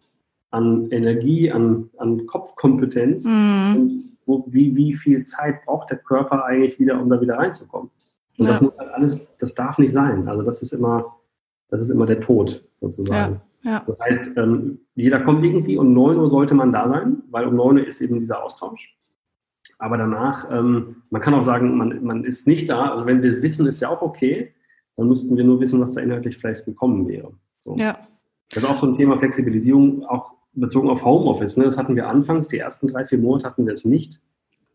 an 0.51 0.89
Energie, 0.91 1.51
an, 1.51 1.89
an 1.97 2.25
Kopfkompetenz 2.25 3.25
mhm. 3.25 3.75
und 3.75 4.05
wo, 4.25 4.45
wie, 4.47 4.75
wie 4.75 4.93
viel 4.93 5.23
Zeit 5.23 5.65
braucht 5.65 5.89
der 5.89 5.97
Körper 5.97 6.45
eigentlich 6.45 6.79
wieder, 6.79 6.99
um 6.99 7.09
da 7.09 7.19
wieder 7.19 7.37
reinzukommen. 7.37 7.91
Und 8.37 8.45
ja. 8.45 8.51
das 8.51 8.61
muss 8.61 8.77
halt 8.77 8.89
alles, 8.91 9.35
das 9.37 9.53
darf 9.53 9.77
nicht 9.77 9.91
sein. 9.91 10.27
Also 10.27 10.41
das 10.41 10.61
ist 10.61 10.71
immer, 10.71 11.17
das 11.69 11.81
ist 11.81 11.89
immer 11.89 12.05
der 12.05 12.21
Tod 12.21 12.63
sozusagen. 12.77 13.33
Ja. 13.33 13.41
Ja. 13.65 13.83
Das 13.87 13.99
heißt, 13.99 14.37
ähm, 14.37 14.79
jeder 14.93 15.19
kommt 15.21 15.43
irgendwie 15.43 15.75
und 15.77 15.93
9 15.93 16.17
Uhr 16.17 16.29
sollte 16.29 16.53
man 16.53 16.71
da 16.71 16.87
sein, 16.87 17.23
weil 17.31 17.47
um 17.47 17.55
9 17.55 17.79
Uhr 17.79 17.87
ist 17.87 17.99
eben 17.99 18.19
dieser 18.19 18.43
Austausch. 18.43 18.95
Aber 19.79 19.97
danach, 19.97 20.49
ähm, 20.51 21.03
man 21.09 21.21
kann 21.21 21.33
auch 21.33 21.41
sagen, 21.41 21.75
man, 21.75 22.03
man 22.03 22.23
ist 22.23 22.47
nicht 22.47 22.69
da. 22.69 22.91
Also 22.91 23.07
wenn 23.07 23.23
wir 23.23 23.41
wissen, 23.41 23.65
ist 23.65 23.81
ja 23.81 23.89
auch 23.89 24.03
okay, 24.03 24.53
dann 24.95 25.07
müssten 25.07 25.35
wir 25.35 25.43
nur 25.43 25.59
wissen, 25.59 25.81
was 25.81 25.93
da 25.93 26.01
inhaltlich 26.01 26.37
vielleicht 26.37 26.63
gekommen 26.65 27.07
wäre. 27.07 27.33
So. 27.57 27.75
Ja. 27.77 27.97
Das 28.51 28.63
ist 28.63 28.69
auch 28.69 28.77
so 28.77 28.87
ein 28.87 28.93
Thema 28.93 29.17
Flexibilisierung, 29.17 30.05
auch 30.05 30.33
bezogen 30.53 30.89
auf 30.89 31.03
Homeoffice. 31.03 31.57
Ne? 31.57 31.65
Das 31.65 31.77
hatten 31.77 31.95
wir 31.95 32.07
anfangs, 32.07 32.47
die 32.47 32.59
ersten 32.59 32.87
drei, 32.87 33.03
vier 33.03 33.17
Monate 33.17 33.47
hatten 33.47 33.65
wir 33.65 33.73
es 33.73 33.83
nicht. 33.83 34.21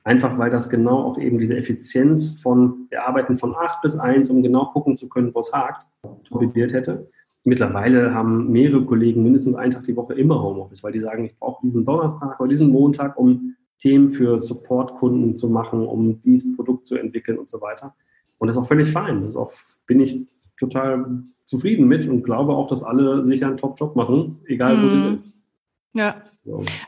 Einfach 0.02 0.36
weil 0.36 0.50
das 0.50 0.68
genau 0.68 1.04
auch 1.04 1.18
eben 1.18 1.38
diese 1.38 1.56
Effizienz 1.56 2.40
von, 2.40 2.86
wir 2.90 3.06
arbeiten 3.06 3.36
von 3.36 3.54
8 3.54 3.82
bis 3.82 3.96
1, 3.96 4.30
um 4.30 4.42
genau 4.42 4.66
gucken 4.72 4.96
zu 4.96 5.08
können, 5.08 5.32
wo 5.34 5.40
es 5.40 5.52
hakt, 5.52 5.86
torpediert 6.24 6.72
hätte. 6.72 7.08
Mittlerweile 7.44 8.12
haben 8.12 8.50
mehrere 8.50 8.84
Kollegen 8.84 9.22
mindestens 9.22 9.54
einen 9.54 9.70
Tag 9.70 9.84
die 9.84 9.96
Woche 9.96 10.14
immer 10.14 10.42
Homeoffice, 10.42 10.82
weil 10.82 10.92
die 10.92 11.00
sagen, 11.00 11.24
ich 11.24 11.38
brauche 11.38 11.62
diesen 11.62 11.84
Donnerstag 11.84 12.38
oder 12.38 12.48
diesen 12.48 12.68
Montag, 12.68 13.18
um 13.18 13.56
Themen 13.78 14.10
für 14.10 14.38
Support-Kunden 14.40 15.36
zu 15.36 15.48
machen, 15.48 15.86
um 15.86 16.20
dieses 16.20 16.54
Produkt 16.54 16.86
zu 16.86 16.96
entwickeln 16.96 17.38
und 17.38 17.48
so 17.48 17.60
weiter. 17.62 17.94
Und 18.38 18.48
das 18.48 18.56
ist 18.56 18.62
auch 18.62 18.66
völlig 18.66 18.90
fein. 18.90 19.22
Das 19.22 19.36
auch, 19.36 19.52
bin 19.86 20.00
ich 20.00 20.26
total 20.58 21.22
zufrieden 21.46 21.88
mit 21.88 22.06
und 22.06 22.22
glaube 22.22 22.52
auch, 22.54 22.66
dass 22.66 22.82
alle 22.82 23.24
sicher 23.24 23.46
einen 23.46 23.56
Top-Job 23.56 23.96
machen, 23.96 24.40
egal 24.46 24.76
wo 24.76 24.88
sie 24.88 24.96
mhm. 24.96 25.02
sind. 25.02 25.32
Ja. 25.94 26.22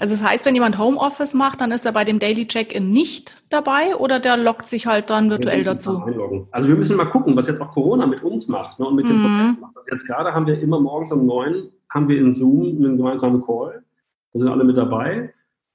Also 0.00 0.14
das 0.14 0.24
heißt, 0.24 0.46
wenn 0.46 0.54
jemand 0.54 0.78
Homeoffice 0.78 1.34
macht, 1.34 1.60
dann 1.60 1.72
ist 1.72 1.84
er 1.84 1.92
bei 1.92 2.04
dem 2.04 2.18
Daily 2.18 2.46
Check-in 2.46 2.90
nicht 2.90 3.44
dabei 3.50 3.94
oder 3.96 4.18
der 4.18 4.36
loggt 4.36 4.66
sich 4.66 4.86
halt 4.86 5.10
dann 5.10 5.30
virtuell 5.30 5.62
dazu? 5.62 6.02
Also 6.50 6.68
wir 6.68 6.76
müssen 6.76 6.96
mal 6.96 7.04
gucken, 7.04 7.36
was 7.36 7.48
jetzt 7.48 7.60
auch 7.60 7.70
Corona 7.70 8.06
mit 8.06 8.22
uns 8.22 8.48
macht 8.48 8.80
ne, 8.80 8.86
und 8.86 8.96
mit 8.96 9.04
mhm. 9.04 9.10
dem 9.10 9.22
Prozess 9.22 9.60
macht. 9.60 9.76
Also 9.76 9.90
jetzt 9.90 10.06
gerade 10.06 10.32
haben 10.32 10.46
wir 10.46 10.58
immer 10.60 10.80
morgens 10.80 11.12
um 11.12 11.26
neun 11.26 11.70
haben 11.92 12.08
wir 12.08 12.18
in 12.18 12.32
Zoom 12.32 12.76
einen 12.76 12.96
gemeinsamen 12.96 13.44
Call. 13.44 13.84
Da 14.32 14.38
sind 14.38 14.48
alle 14.48 14.64
mit 14.64 14.76
dabei. 14.76 15.32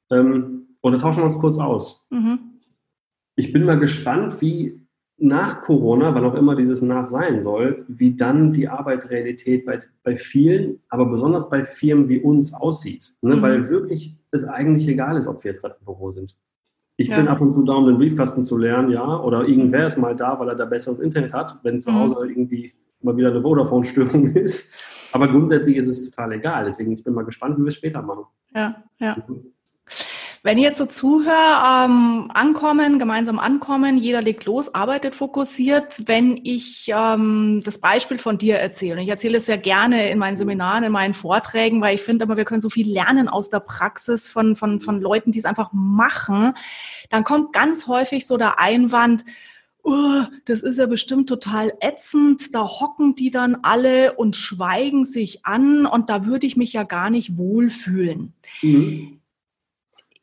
Ähm, 0.10 0.68
und 0.82 0.92
da 0.92 0.98
tauschen 0.98 1.20
wir 1.20 1.26
uns 1.26 1.38
kurz 1.38 1.58
aus. 1.58 2.06
Mhm. 2.10 2.40
Ich 3.36 3.54
bin 3.54 3.66
mal 3.66 3.80
gespannt, 3.80 4.42
wie 4.42 4.87
nach 5.20 5.62
Corona, 5.62 6.14
wann 6.14 6.26
auch 6.26 6.36
immer 6.36 6.56
dieses 6.56 6.82
nach 6.82 7.10
sein 7.10 7.44
soll, 7.44 7.86
wie 7.88 8.16
dann 8.16 8.54
die 8.54 8.68
Arbeitsrealität 8.68 9.66
bei, 9.66 9.82
bei 10.04 10.16
vielen, 10.16 10.80
aber 10.90 11.06
besonders 11.06 11.50
bei 11.50 11.64
Firmen 11.64 12.08
wie 12.08 12.20
uns 12.20 12.54
aussieht. 12.54 13.14
Ne? 13.22 13.36
Mhm. 13.36 13.42
Weil 13.42 13.70
wirklich 13.70 14.16
es 14.32 14.44
eigentlich 14.44 14.88
egal 14.88 15.18
ist, 15.18 15.28
ob 15.28 15.44
wir 15.44 15.52
jetzt 15.52 15.62
gerade 15.62 15.76
im 15.80 15.86
Büro 15.86 16.12
sind. 16.12 16.36
Ich 16.98 17.08
ja. 17.08 17.18
bin 17.18 17.28
ab 17.28 17.42
und 17.42 17.52
zu 17.52 17.64
da, 17.64 17.74
um 17.74 17.88
den 17.88 17.98
Briefkasten 17.98 18.44
zu 18.44 18.58
lernen, 18.58 18.92
ja, 18.92 19.20
oder 19.22 19.48
irgendwer 19.48 19.88
ist 19.88 19.98
mal 19.98 20.16
da, 20.16 20.40
weil 20.40 20.50
er 20.50 20.56
da 20.56 20.66
besseres 20.66 21.00
Internet 21.00 21.34
hat, 21.34 21.58
wenn 21.64 21.80
zu 21.80 21.92
mhm. 21.92 21.96
Hause 21.96 22.16
irgendwie 22.28 22.74
mal 23.02 23.16
wieder 23.16 23.30
eine 23.30 23.42
Vodafone-Störung 23.42 24.28
ist. 24.36 24.76
Aber 25.14 25.28
grundsätzlich 25.28 25.78
ist 25.78 25.88
es 25.88 26.10
total 26.10 26.34
egal. 26.34 26.66
Deswegen 26.66 26.92
ich 26.92 27.04
bin 27.04 27.14
mal 27.14 27.26
gespannt, 27.26 27.58
wie 27.58 27.62
wir 27.62 27.70
es 27.70 27.76
später 27.76 28.02
machen. 28.02 28.26
Ja, 28.54 28.84
ja. 29.00 29.18
Mhm. 29.28 29.54
Wenn 30.48 30.58
ich 30.58 30.64
jetzt 30.64 30.78
so 30.78 30.86
zuhöre, 30.86 31.84
ähm, 31.84 32.32
ankommen, 32.34 33.00
gemeinsam 33.00 33.38
ankommen, 33.38 33.98
jeder 33.98 34.22
legt 34.22 34.46
los, 34.46 34.74
arbeitet 34.74 35.14
fokussiert. 35.14 36.04
Wenn 36.06 36.40
ich 36.42 36.90
ähm, 36.96 37.62
das 37.66 37.80
Beispiel 37.80 38.18
von 38.18 38.38
dir 38.38 38.56
erzähle, 38.56 38.94
und 38.94 39.02
ich 39.02 39.10
erzähle 39.10 39.40
es 39.40 39.46
sehr 39.46 39.58
gerne 39.58 40.10
in 40.10 40.18
meinen 40.18 40.38
Seminaren, 40.38 40.86
in 40.86 40.94
meinen 40.94 41.14
Vorträgen, 41.14 41.82
weil 41.82 41.96
ich 41.96 42.02
finde 42.02 42.24
aber, 42.24 42.38
wir 42.38 42.46
können 42.46 42.62
so 42.62 42.70
viel 42.70 42.90
lernen 42.90 43.28
aus 43.28 43.50
der 43.50 43.60
Praxis 43.60 44.30
von, 44.30 44.56
von, 44.56 44.80
von 44.80 45.02
Leuten, 45.02 45.34
die 45.34 45.40
es 45.40 45.44
einfach 45.44 45.72
machen, 45.74 46.54
dann 47.10 47.26
kommt 47.26 47.52
ganz 47.52 47.88
häufig 47.88 48.26
so 48.26 48.38
der 48.38 48.58
Einwand, 48.58 49.26
oh, 49.84 50.22
das 50.46 50.62
ist 50.62 50.80
ja 50.80 50.86
bestimmt 50.86 51.28
total 51.28 51.74
ätzend, 51.82 52.56
da 52.56 52.66
hocken 52.66 53.16
die 53.16 53.32
dann 53.32 53.58
alle 53.64 54.14
und 54.14 54.38
schweigen 54.38 55.04
sich 55.04 55.46
an 55.46 55.86
und 55.86 56.10
da 56.10 56.26
würde 56.26 56.48
ich 56.48 56.56
mich 56.56 56.72
ja 56.72 56.84
gar 56.84 57.10
nicht 57.10 57.38
wohlfühlen. 57.38 58.32
Mhm 58.62 59.17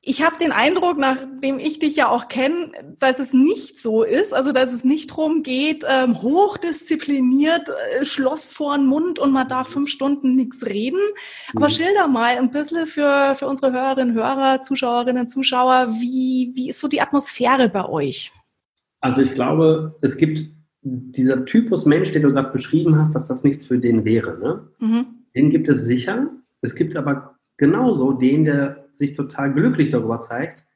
ich 0.06 0.22
habe 0.22 0.36
den 0.38 0.52
Eindruck, 0.52 0.98
nachdem 0.98 1.58
ich 1.58 1.78
dich 1.78 1.96
ja 1.96 2.08
auch 2.08 2.28
kenne, 2.28 2.70
dass 2.98 3.18
es 3.18 3.32
nicht 3.32 3.78
so 3.78 4.02
ist, 4.02 4.34
also 4.34 4.52
dass 4.52 4.72
es 4.72 4.84
nicht 4.84 5.10
darum 5.10 5.42
geht, 5.42 5.84
ähm, 5.88 6.20
hochdiszipliniert, 6.20 7.68
äh, 7.68 8.04
Schloss 8.04 8.50
vor 8.50 8.76
den 8.76 8.86
Mund 8.86 9.18
und 9.18 9.32
man 9.32 9.48
darf 9.48 9.68
fünf 9.68 9.88
Stunden 9.88 10.34
nichts 10.34 10.66
reden. 10.66 11.00
Aber 11.54 11.68
mhm. 11.68 11.72
schilder 11.72 12.08
mal 12.08 12.36
ein 12.36 12.50
bisschen 12.50 12.86
für, 12.86 13.34
für 13.34 13.46
unsere 13.46 13.72
Hörerinnen, 13.72 14.14
Hörer, 14.14 14.60
Zuschauerinnen, 14.60 15.26
Zuschauer, 15.26 15.88
wie, 16.00 16.52
wie 16.54 16.68
ist 16.68 16.80
so 16.80 16.88
die 16.88 17.00
Atmosphäre 17.00 17.68
bei 17.68 17.88
euch? 17.88 18.32
Also 19.00 19.22
ich 19.22 19.32
glaube, 19.32 19.96
es 20.02 20.16
gibt 20.16 20.44
dieser 20.82 21.44
Typus 21.46 21.86
Mensch, 21.86 22.12
den 22.12 22.22
du 22.22 22.32
gerade 22.32 22.50
beschrieben 22.50 22.98
hast, 22.98 23.14
dass 23.14 23.28
das 23.28 23.42
nichts 23.42 23.64
für 23.64 23.78
den 23.78 24.04
wäre. 24.04 24.38
Ne? 24.38 24.68
Mhm. 24.78 25.06
Den 25.34 25.50
gibt 25.50 25.68
es 25.68 25.84
sicher. 25.84 26.30
Es 26.60 26.74
gibt 26.74 26.94
aber 26.94 27.36
genauso 27.56 28.12
den, 28.12 28.44
der 28.44 28.83
sich 28.96 29.14
total 29.14 29.52
glücklich 29.52 29.90
darüber 29.90 30.18
zeigt, 30.18 30.66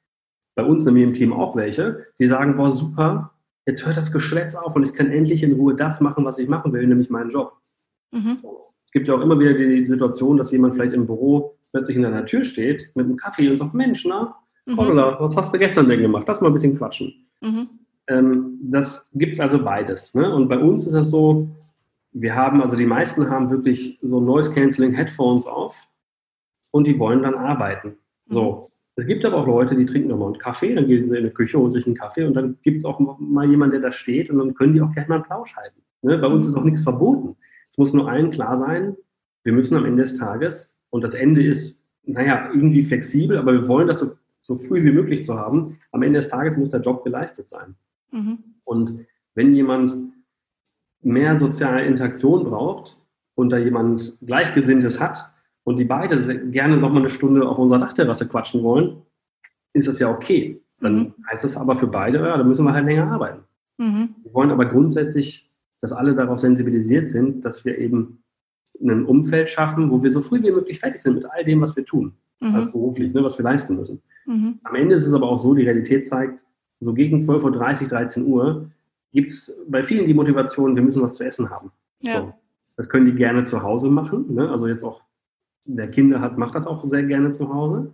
bei 0.55 0.65
uns 0.65 0.85
nämlich 0.85 1.05
im 1.05 1.13
Team 1.13 1.33
auch 1.33 1.57
welche, 1.57 2.07
die 2.19 2.27
sagen, 2.27 2.57
boah, 2.57 2.73
super, 2.73 3.33
jetzt 3.67 3.87
hört 3.87 3.97
das 3.97 4.13
Geschwätz 4.13 4.55
auf 4.55 4.75
und 4.75 4.83
ich 4.83 4.93
kann 4.93 5.11
endlich 5.11 5.43
in 5.43 5.53
Ruhe 5.53 5.75
das 5.75 6.01
machen, 6.01 6.25
was 6.25 6.39
ich 6.39 6.49
machen 6.49 6.73
will, 6.73 6.87
nämlich 6.87 7.11
meinen 7.11 7.31
Job. 7.31 7.53
Mhm. 8.13 8.35
So. 8.37 8.75
Es 8.85 8.91
gibt 8.91 9.07
ja 9.07 9.15
auch 9.15 9.21
immer 9.21 9.39
wieder 9.39 9.53
die 9.53 9.85
Situation, 9.85 10.37
dass 10.37 10.51
jemand 10.51 10.75
vielleicht 10.75 10.95
im 10.95 11.07
Büro 11.07 11.55
plötzlich 11.73 11.97
in 11.97 12.05
einer 12.05 12.25
Tür 12.25 12.45
steht 12.45 12.91
mit 12.95 13.07
einem 13.07 13.17
Kaffee 13.17 13.49
und 13.49 13.59
sagt, 13.59 13.75
Mensch, 13.75 14.05
na, 14.07 14.35
mhm. 14.67 14.77
was 14.77 15.37
hast 15.37 15.53
du 15.53 15.59
gestern 15.59 15.89
denn 15.89 16.01
gemacht? 16.01 16.25
Lass 16.27 16.41
mal 16.41 16.49
ein 16.49 16.55
bisschen 16.55 16.77
quatschen. 16.77 17.13
Mhm. 17.41 17.69
Ähm, 18.09 18.59
das 18.63 19.11
gibt 19.15 19.35
es 19.35 19.41
also 19.41 19.63
beides. 19.63 20.15
Ne? 20.15 20.35
Und 20.35 20.49
bei 20.49 20.59
uns 20.59 20.87
ist 20.87 20.95
das 20.95 21.11
so, 21.11 21.49
wir 22.13 22.35
haben, 22.35 22.63
also 22.63 22.77
die 22.77 22.87
meisten 22.87 23.29
haben 23.31 23.51
wirklich 23.51 23.99
so 24.03 24.21
Noise-Canceling-Headphones 24.21 25.47
auf 25.47 25.89
und 26.71 26.87
die 26.87 26.99
wollen 26.99 27.23
dann 27.23 27.35
arbeiten. 27.35 27.99
So. 28.29 28.71
Es 28.97 29.07
gibt 29.07 29.25
aber 29.25 29.37
auch 29.37 29.47
Leute, 29.47 29.77
die 29.77 29.87
trinken 29.87 30.09
nochmal 30.09 30.33
einen 30.33 30.39
Kaffee, 30.39 30.75
dann 30.75 30.89
gehen 30.89 31.07
sie 31.07 31.17
in 31.17 31.25
die 31.25 31.31
Küche, 31.31 31.59
holen 31.59 31.71
sich 31.71 31.87
einen 31.87 31.95
Kaffee 31.95 32.25
und 32.25 32.35
dann 32.35 32.59
gibt 32.63 32.79
es 32.79 32.85
auch 32.85 32.99
mal 32.99 33.49
jemanden, 33.49 33.73
der 33.73 33.81
da 33.81 33.93
steht 33.93 34.29
und 34.29 34.39
dann 34.39 34.55
können 34.55 34.75
die 34.75 34.83
auch 34.83 34.93
gerne 34.93 35.09
mal 35.09 35.15
einen 35.17 35.25
Plausch 35.25 35.55
halten. 35.57 35.81
Ne? 36.03 36.19
Bei 36.19 36.27
uns 36.27 36.45
ist 36.45 36.57
auch 36.57 36.65
nichts 36.65 36.83
verboten. 36.83 37.37
Es 37.71 37.79
muss 37.79 37.93
nur 37.93 38.09
allen 38.09 38.31
klar 38.31 38.57
sein, 38.57 38.97
wir 39.45 39.53
müssen 39.53 39.77
am 39.77 39.85
Ende 39.85 40.03
des 40.03 40.15
Tages, 40.15 40.75
und 40.91 41.05
das 41.05 41.15
Ende 41.15 41.45
ist, 41.45 41.85
naja, 42.05 42.51
irgendwie 42.53 42.83
flexibel, 42.83 43.39
aber 43.39 43.53
wir 43.53 43.69
wollen 43.69 43.89
das 43.89 43.99
so, 43.99 44.13
so 44.41 44.55
früh 44.55 44.83
wie 44.85 44.93
möglich 44.93 45.25
zu 45.25 45.39
haben. 45.39 45.79
Am 45.93 46.03
Ende 46.03 46.21
des 46.21 46.29
Tages 46.29 46.57
muss 46.57 46.71
der 46.71 46.81
Job 46.81 47.05
geleistet 47.05 47.49
sein. 47.49 47.75
Mhm. 48.11 48.39
Und 48.65 49.07
wenn 49.35 49.55
jemand 49.55 49.95
mehr 51.03 51.37
soziale 51.37 51.85
Interaktion 51.85 52.45
braucht 52.45 52.97
und 53.35 53.51
da 53.51 53.59
jemand 53.59 54.19
Gleichgesinntes 54.23 55.01
hat, 55.01 55.31
und 55.69 55.77
die 55.77 55.85
beide 55.85 56.19
gerne 56.51 56.79
noch 56.79 56.91
mal 56.91 57.01
eine 57.01 57.11
Stunde 57.11 57.47
auf 57.47 57.59
unserer 57.59 57.79
Dachterrasse 57.79 58.27
quatschen 58.27 58.63
wollen, 58.63 59.03
ist 59.75 59.87
das 59.87 59.99
ja 59.99 60.11
okay. 60.11 60.59
Dann 60.81 60.99
mhm. 60.99 61.15
heißt 61.31 61.45
das 61.45 61.59
aber 61.59 61.77
für 61.77 61.87
beide, 61.87 62.19
ja, 62.19 62.39
dann 62.39 62.49
müssen 62.49 62.65
wir 62.65 62.73
halt 62.73 62.87
länger 62.87 63.11
arbeiten. 63.13 63.43
Mhm. 63.77 64.15
Wir 64.23 64.33
wollen 64.33 64.51
aber 64.51 64.65
grundsätzlich, 64.65 65.51
dass 65.81 65.93
alle 65.93 66.15
darauf 66.15 66.39
sensibilisiert 66.39 67.11
sind, 67.11 67.45
dass 67.45 67.67
wir 67.67 67.77
eben 67.77 68.23
ein 68.81 69.05
Umfeld 69.05 69.51
schaffen, 69.51 69.91
wo 69.91 70.03
wir 70.03 70.11
so 70.11 70.23
früh 70.23 70.43
wie 70.43 70.51
möglich 70.51 70.81
fertig 70.81 71.03
sind 71.03 71.17
mit 71.17 71.27
all 71.31 71.45
dem, 71.45 71.61
was 71.61 71.77
wir 71.77 71.85
tun, 71.85 72.15
mhm. 72.41 72.55
also 72.55 72.73
beruflich, 72.73 73.13
ne, 73.13 73.23
was 73.23 73.37
wir 73.37 73.45
leisten 73.45 73.77
müssen. 73.77 74.01
Mhm. 74.25 74.61
Am 74.65 74.75
Ende 74.75 74.95
ist 74.95 75.07
es 75.07 75.13
aber 75.13 75.29
auch 75.29 75.39
so, 75.39 75.53
die 75.55 75.65
Realität 75.65 76.07
zeigt, 76.07 76.47
so 76.81 76.95
gegen 76.95 77.19
12.30 77.19 77.83
Uhr, 77.83 77.89
13 77.89 78.27
Uhr 78.27 78.71
gibt 79.13 79.29
es 79.29 79.67
bei 79.69 79.83
vielen 79.83 80.07
die 80.07 80.15
Motivation, 80.15 80.75
wir 80.75 80.83
müssen 80.83 81.03
was 81.03 81.17
zu 81.17 81.25
essen 81.25 81.51
haben. 81.51 81.73
Ja. 82.01 82.21
So. 82.21 82.35
Das 82.77 82.89
können 82.89 83.05
die 83.05 83.15
gerne 83.15 83.45
zu 83.45 83.63
Hause 83.63 83.91
machen. 83.91 84.33
Ne? 84.33 84.49
Also 84.49 84.67
jetzt 84.67 84.85
auch 84.85 85.03
wer 85.69 85.89
Kinder 85.89 86.21
hat, 86.21 86.39
macht 86.39 86.55
das 86.55 86.67
auch 86.67 86.87
sehr 86.89 87.05
gerne 87.05 87.31
zu 87.31 87.53
Hause. 87.53 87.93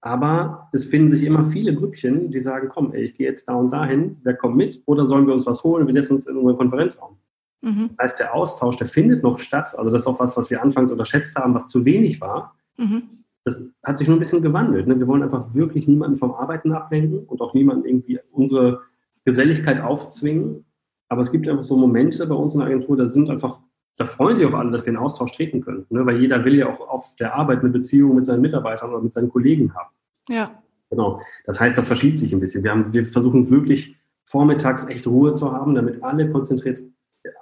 Aber 0.00 0.68
es 0.72 0.84
finden 0.84 1.08
sich 1.08 1.24
immer 1.24 1.42
viele 1.42 1.74
Grüppchen, 1.74 2.30
die 2.30 2.40
sagen, 2.40 2.68
komm, 2.68 2.92
ey, 2.92 3.02
ich 3.04 3.14
gehe 3.14 3.28
jetzt 3.28 3.48
da 3.48 3.54
und 3.54 3.70
dahin, 3.70 4.18
wer 4.22 4.34
kommt 4.34 4.56
mit? 4.56 4.80
Oder 4.86 5.06
sollen 5.06 5.26
wir 5.26 5.34
uns 5.34 5.46
was 5.46 5.64
holen? 5.64 5.86
Wir 5.86 5.94
setzen 5.94 6.14
uns 6.14 6.26
in 6.26 6.36
unseren 6.36 6.56
Konferenzraum. 6.56 7.16
Mhm. 7.62 7.88
Das 7.96 8.04
heißt, 8.04 8.18
der 8.20 8.34
Austausch, 8.34 8.76
der 8.76 8.86
findet 8.86 9.22
noch 9.22 9.38
statt. 9.38 9.74
Also 9.76 9.90
das 9.90 10.02
ist 10.02 10.06
auch 10.06 10.20
was, 10.20 10.36
was 10.36 10.50
wir 10.50 10.62
anfangs 10.62 10.92
unterschätzt 10.92 11.34
haben, 11.36 11.54
was 11.54 11.68
zu 11.68 11.84
wenig 11.84 12.20
war. 12.20 12.54
Mhm. 12.76 13.02
Das 13.44 13.68
hat 13.82 13.96
sich 13.96 14.06
nur 14.06 14.16
ein 14.16 14.20
bisschen 14.20 14.42
gewandelt. 14.42 14.86
Ne? 14.86 14.98
Wir 14.98 15.06
wollen 15.06 15.22
einfach 15.22 15.54
wirklich 15.54 15.88
niemanden 15.88 16.16
vom 16.16 16.32
Arbeiten 16.32 16.72
ablenken 16.72 17.20
und 17.20 17.40
auch 17.40 17.54
niemanden 17.54 17.86
irgendwie 17.86 18.20
unsere 18.30 18.82
Geselligkeit 19.24 19.80
aufzwingen. 19.80 20.64
Aber 21.08 21.20
es 21.20 21.32
gibt 21.32 21.48
einfach 21.48 21.64
so 21.64 21.76
Momente 21.76 22.26
bei 22.26 22.34
uns 22.34 22.54
in 22.54 22.60
der 22.60 22.68
Agentur, 22.68 22.96
da 22.96 23.08
sind 23.08 23.30
einfach 23.30 23.60
da 23.96 24.04
freuen 24.04 24.36
sich 24.36 24.46
auch 24.46 24.52
alle, 24.52 24.70
dass 24.70 24.84
wir 24.84 24.92
in 24.92 24.98
Austausch 24.98 25.32
treten 25.32 25.60
können. 25.60 25.86
Ne? 25.88 26.04
Weil 26.04 26.20
jeder 26.20 26.44
will 26.44 26.54
ja 26.54 26.68
auch 26.68 26.80
auf 26.80 27.16
der 27.16 27.34
Arbeit 27.34 27.60
eine 27.60 27.70
Beziehung 27.70 28.14
mit 28.14 28.26
seinen 28.26 28.42
Mitarbeitern 28.42 28.90
oder 28.90 29.02
mit 29.02 29.12
seinen 29.12 29.30
Kollegen 29.30 29.74
haben. 29.74 29.90
Ja. 30.28 30.62
Genau. 30.90 31.20
Das 31.46 31.58
heißt, 31.58 31.76
das 31.76 31.86
verschiebt 31.86 32.18
sich 32.18 32.32
ein 32.32 32.40
bisschen. 32.40 32.62
Wir, 32.62 32.70
haben, 32.70 32.92
wir 32.92 33.04
versuchen 33.04 33.48
wirklich 33.50 33.96
vormittags 34.24 34.88
echt 34.88 35.06
Ruhe 35.06 35.32
zu 35.32 35.52
haben, 35.52 35.74
damit 35.74 36.02
alle 36.02 36.30
konzentriert 36.30 36.80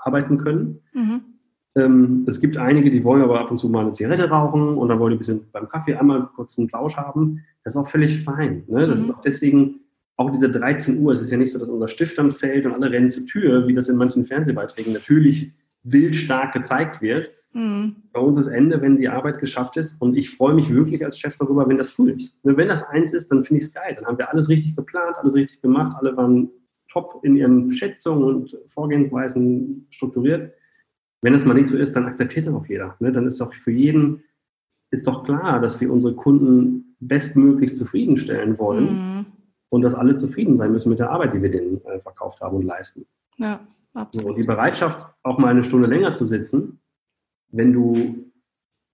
arbeiten 0.01 0.38
können. 0.38 0.81
Mhm. 0.93 1.23
Ähm, 1.77 2.25
es 2.29 2.40
gibt 2.40 2.57
einige, 2.57 2.90
die 2.90 3.03
wollen 3.03 3.23
aber 3.23 3.40
ab 3.40 3.51
und 3.51 3.59
zu 3.59 3.69
mal 3.69 3.81
eine 3.81 3.93
Zigarette 3.93 4.29
rauchen 4.29 4.77
und 4.79 4.88
dann 4.88 5.01
wollen 5.01 5.11
die 5.11 5.17
ein 5.17 5.19
bisschen 5.19 5.51
beim 5.51 5.69
Kaffee 5.69 5.97
einmal 5.97 6.29
kurz 6.37 6.57
einen 6.57 6.69
Plausch 6.69 6.97
haben. 6.97 7.40
Das 7.64 7.75
ist 7.75 7.81
auch 7.81 7.88
völlig 7.88 8.23
fein. 8.23 8.64
Ne? 8.69 8.87
Das 8.87 9.01
mhm. 9.01 9.05
ist 9.05 9.17
auch 9.17 9.21
deswegen 9.23 9.81
auch 10.17 10.31
diese 10.31 10.51
13 10.51 11.01
Uhr. 11.01 11.14
Es 11.14 11.21
ist 11.21 11.33
ja 11.33 11.37
nicht 11.37 11.53
so, 11.53 11.59
dass 11.59 11.69
unser 11.69 11.88
Stift 11.88 12.17
dann 12.19 12.31
fällt 12.31 12.64
und 12.64 12.73
alle 12.73 12.93
rennen 12.93 13.11
zur 13.11 13.27
Tür, 13.27 13.67
wie 13.67 13.75
das 13.75 13.88
in 13.88 13.97
manchen 13.97 14.25
Fernsehbeiträgen 14.25 14.93
natürlich 14.93 15.53
bildstark 15.85 16.53
gezeigt 16.53 17.01
wird. 17.01 17.33
Mhm. 17.53 17.97
Bei 18.12 18.20
uns 18.20 18.37
ist 18.37 18.49
Ende, 18.49 18.83
wenn 18.83 18.97
die 18.97 19.09
Arbeit 19.09 19.38
geschafft 19.38 19.77
ist. 19.77 20.01
Und 20.03 20.16
ich 20.16 20.31
freue 20.31 20.55
mich 20.55 20.73
wirklich 20.73 21.05
als 21.05 21.18
Chef 21.18 21.37
darüber, 21.37 21.68
wenn 21.68 21.79
das 21.79 21.92
früh 21.92 22.11
ist. 22.11 22.37
Wenn 22.42 22.68
das 22.68 22.83
eins 22.83 23.12
ist, 23.12 23.31
dann 23.31 23.42
finde 23.42 23.62
ich 23.62 23.68
es 23.68 23.73
geil. 23.73 23.94
Dann 23.97 24.07
haben 24.07 24.18
wir 24.18 24.31
alles 24.31 24.49
richtig 24.49 24.75
geplant, 24.75 25.16
alles 25.16 25.35
richtig 25.35 25.62
gemacht. 25.62 25.94
Alle 25.99 26.16
waren 26.16 26.51
top 26.88 27.20
in 27.23 27.37
ihren 27.37 27.70
Schätzungen 27.73 28.25
und 28.25 28.59
Vorgehensweisen 28.66 29.87
strukturiert. 29.90 30.53
Wenn 31.23 31.33
das 31.33 31.44
mal 31.44 31.55
nicht 31.55 31.68
so 31.68 31.77
ist, 31.77 31.94
dann 31.97 32.07
akzeptiert 32.07 32.47
das 32.47 32.55
auch 32.55 32.66
jeder. 32.66 32.97
Ne? 32.99 33.12
Dann 33.12 33.27
ist 33.27 33.40
doch 33.40 33.55
für 33.55 33.70
jeden 33.70 34.23
ist 34.94 35.07
doch 35.07 35.25
klar, 35.25 35.61
dass 35.61 35.81
wir 35.81 35.92
unsere 35.92 36.14
Kunden 36.14 36.97
bestmöglich 37.01 37.75
zufriedenstellen 37.75 38.59
wollen 38.59 38.85
mhm. 38.85 39.27
und 39.68 39.83
dass 39.83 39.94
alle 39.94 40.16
zufrieden 40.16 40.57
sein 40.57 40.73
müssen 40.73 40.88
mit 40.88 41.01
der 41.01 41.11
Arbeit, 41.11 41.35
die 41.35 41.42
wir 41.42 41.51
denen 41.51 41.85
äh, 41.85 41.99
verkauft 41.99 42.40
haben 42.40 42.57
und 42.57 42.62
leisten. 42.62 43.05
Ja. 43.37 43.66
Absolut. 43.94 44.30
So, 44.30 44.35
die 44.35 44.46
Bereitschaft, 44.46 45.07
auch 45.22 45.38
mal 45.38 45.48
eine 45.48 45.64
Stunde 45.64 45.88
länger 45.88 46.14
zu 46.14 46.26
sitzen, 46.26 46.80
wenn 47.50 47.72
du 47.72 48.30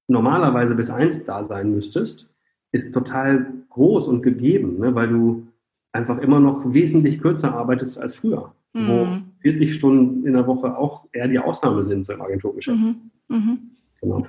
normalerweise 0.09 0.75
bis 0.75 0.91
eins 0.91 1.25
da 1.25 1.43
sein 1.43 1.73
müsstest, 1.75 2.31
ist 2.73 2.93
total 2.93 3.53
groß 3.71 4.09
und 4.09 4.23
gegeben, 4.23 4.79
ne? 4.79 4.95
weil 4.95 5.09
du 5.09 5.47
einfach 5.93 6.19
immer 6.19 6.39
noch 6.39 6.73
wesentlich 6.73 7.21
kürzer 7.21 7.55
arbeitest 7.55 7.99
als 7.99 8.15
früher, 8.15 8.55
mhm. 8.75 8.89
wo 8.89 9.09
40 9.43 9.75
Stunden 9.75 10.27
in 10.27 10.35
der 10.35 10.47
Woche 10.47 10.77
auch 10.77 11.07
eher 11.13 11.29
die 11.29 11.39
Ausnahme 11.39 11.83
sind 11.85 12.05
so 12.05 12.13
im 12.13 12.23
Agenturgeschäft. 12.23 12.79
Mhm. 12.79 13.11
Mhm. 13.29 13.71
Genau. 14.01 14.27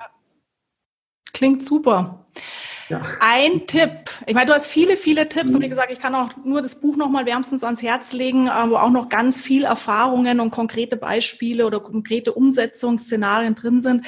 Klingt 1.34 1.64
super. 1.64 2.26
Ja. 2.92 3.02
Ein 3.22 3.68
Tipp. 3.68 4.10
Ich 4.26 4.34
meine, 4.34 4.48
du 4.48 4.54
hast 4.54 4.68
viele, 4.68 4.98
viele 4.98 5.30
Tipps 5.30 5.52
mhm. 5.52 5.58
und 5.58 5.62
wie 5.64 5.70
gesagt, 5.70 5.94
ich 5.94 6.00
kann 6.00 6.14
auch 6.14 6.30
nur 6.44 6.62
das 6.62 6.82
Buch 6.82 6.98
nochmal 6.98 7.26
wärmstens 7.26 7.64
ans 7.64 7.82
Herz 7.82 8.12
legen, 8.12 8.48
äh, 8.48 8.70
wo 8.70 8.76
auch 8.76 8.90
noch 8.90 9.08
ganz 9.08 9.40
viel 9.40 9.64
Erfahrungen 9.64 10.42
und 10.42 10.52
konkrete 10.52 10.98
Beispiele 10.98 11.66
oder 11.66 11.80
konkrete 11.80 12.34
Umsetzungsszenarien 12.34 13.56
drin 13.56 13.80
sind. 13.80 14.06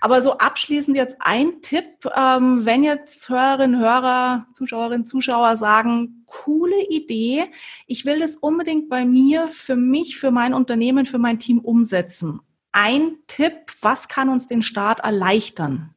Aber 0.00 0.20
so 0.20 0.38
abschließend 0.38 0.96
jetzt 0.96 1.18
ein 1.20 1.62
Tipp, 1.62 2.08
ähm, 2.16 2.64
wenn 2.64 2.82
jetzt 2.82 3.28
Hörerinnen, 3.28 3.78
Hörer, 3.78 4.46
Zuschauerinnen, 4.54 5.06
Zuschauer 5.06 5.54
sagen, 5.54 6.24
coole 6.26 6.82
Idee, 6.88 7.44
ich 7.86 8.04
will 8.04 8.18
das 8.18 8.34
unbedingt 8.34 8.88
bei 8.88 9.04
mir, 9.04 9.46
für 9.46 9.76
mich, 9.76 10.18
für 10.18 10.32
mein 10.32 10.54
Unternehmen, 10.54 11.06
für 11.06 11.18
mein 11.18 11.38
Team 11.38 11.60
umsetzen. 11.60 12.40
Ein 12.72 13.18
Tipp, 13.28 13.70
was 13.80 14.08
kann 14.08 14.28
uns 14.28 14.48
den 14.48 14.62
Start 14.62 15.00
erleichtern? 15.00 15.93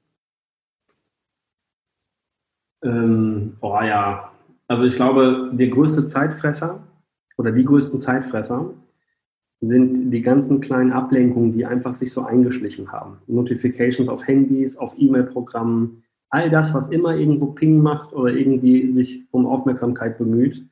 Ähm, 2.88 3.54
oh 3.62 3.80
ja, 3.82 4.32
Also 4.68 4.86
ich 4.86 4.96
glaube, 4.96 5.52
der 5.54 5.68
größte 5.68 6.06
Zeitfresser 6.06 6.84
oder 7.38 7.52
die 7.52 7.66
größten 7.66 8.00
Zeitfresser 8.00 8.74
sind 9.60 10.12
die 10.12 10.22
ganzen 10.22 10.62
kleinen 10.62 10.92
Ablenkungen, 10.92 11.52
die 11.52 11.66
einfach 11.66 11.94
sich 11.94 12.12
so 12.12 12.24
eingeschlichen 12.24 12.92
haben. 12.92 13.18
Notifications 13.28 14.08
auf 14.08 14.28
Handys, 14.28 14.78
auf 14.78 14.96
E-Mail-Programmen, 14.98 16.04
all 16.30 16.50
das, 16.50 16.74
was 16.74 16.90
immer 16.90 17.16
irgendwo 17.16 17.48
Ping 17.48 17.82
macht 17.82 18.14
oder 18.14 18.32
irgendwie 18.32 18.92
sich 18.92 19.26
um 19.32 19.46
Aufmerksamkeit 19.46 20.18
bemüht, 20.18 20.66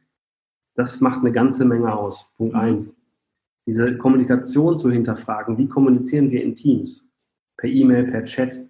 das 0.75 1.01
macht 1.01 1.21
eine 1.21 1.31
ganze 1.31 1.65
Menge 1.65 1.95
aus. 1.97 2.33
Punkt 2.37 2.53
mhm. 2.53 2.59
eins. 2.59 2.95
Diese 3.65 3.97
Kommunikation 3.97 4.77
zu 4.77 4.91
hinterfragen, 4.91 5.57
wie 5.57 5.67
kommunizieren 5.67 6.29
wir 6.29 6.43
in 6.43 6.55
Teams? 6.55 7.09
Per 7.57 7.69
E-Mail, 7.69 8.11
per 8.11 8.23
Chat, 8.25 8.61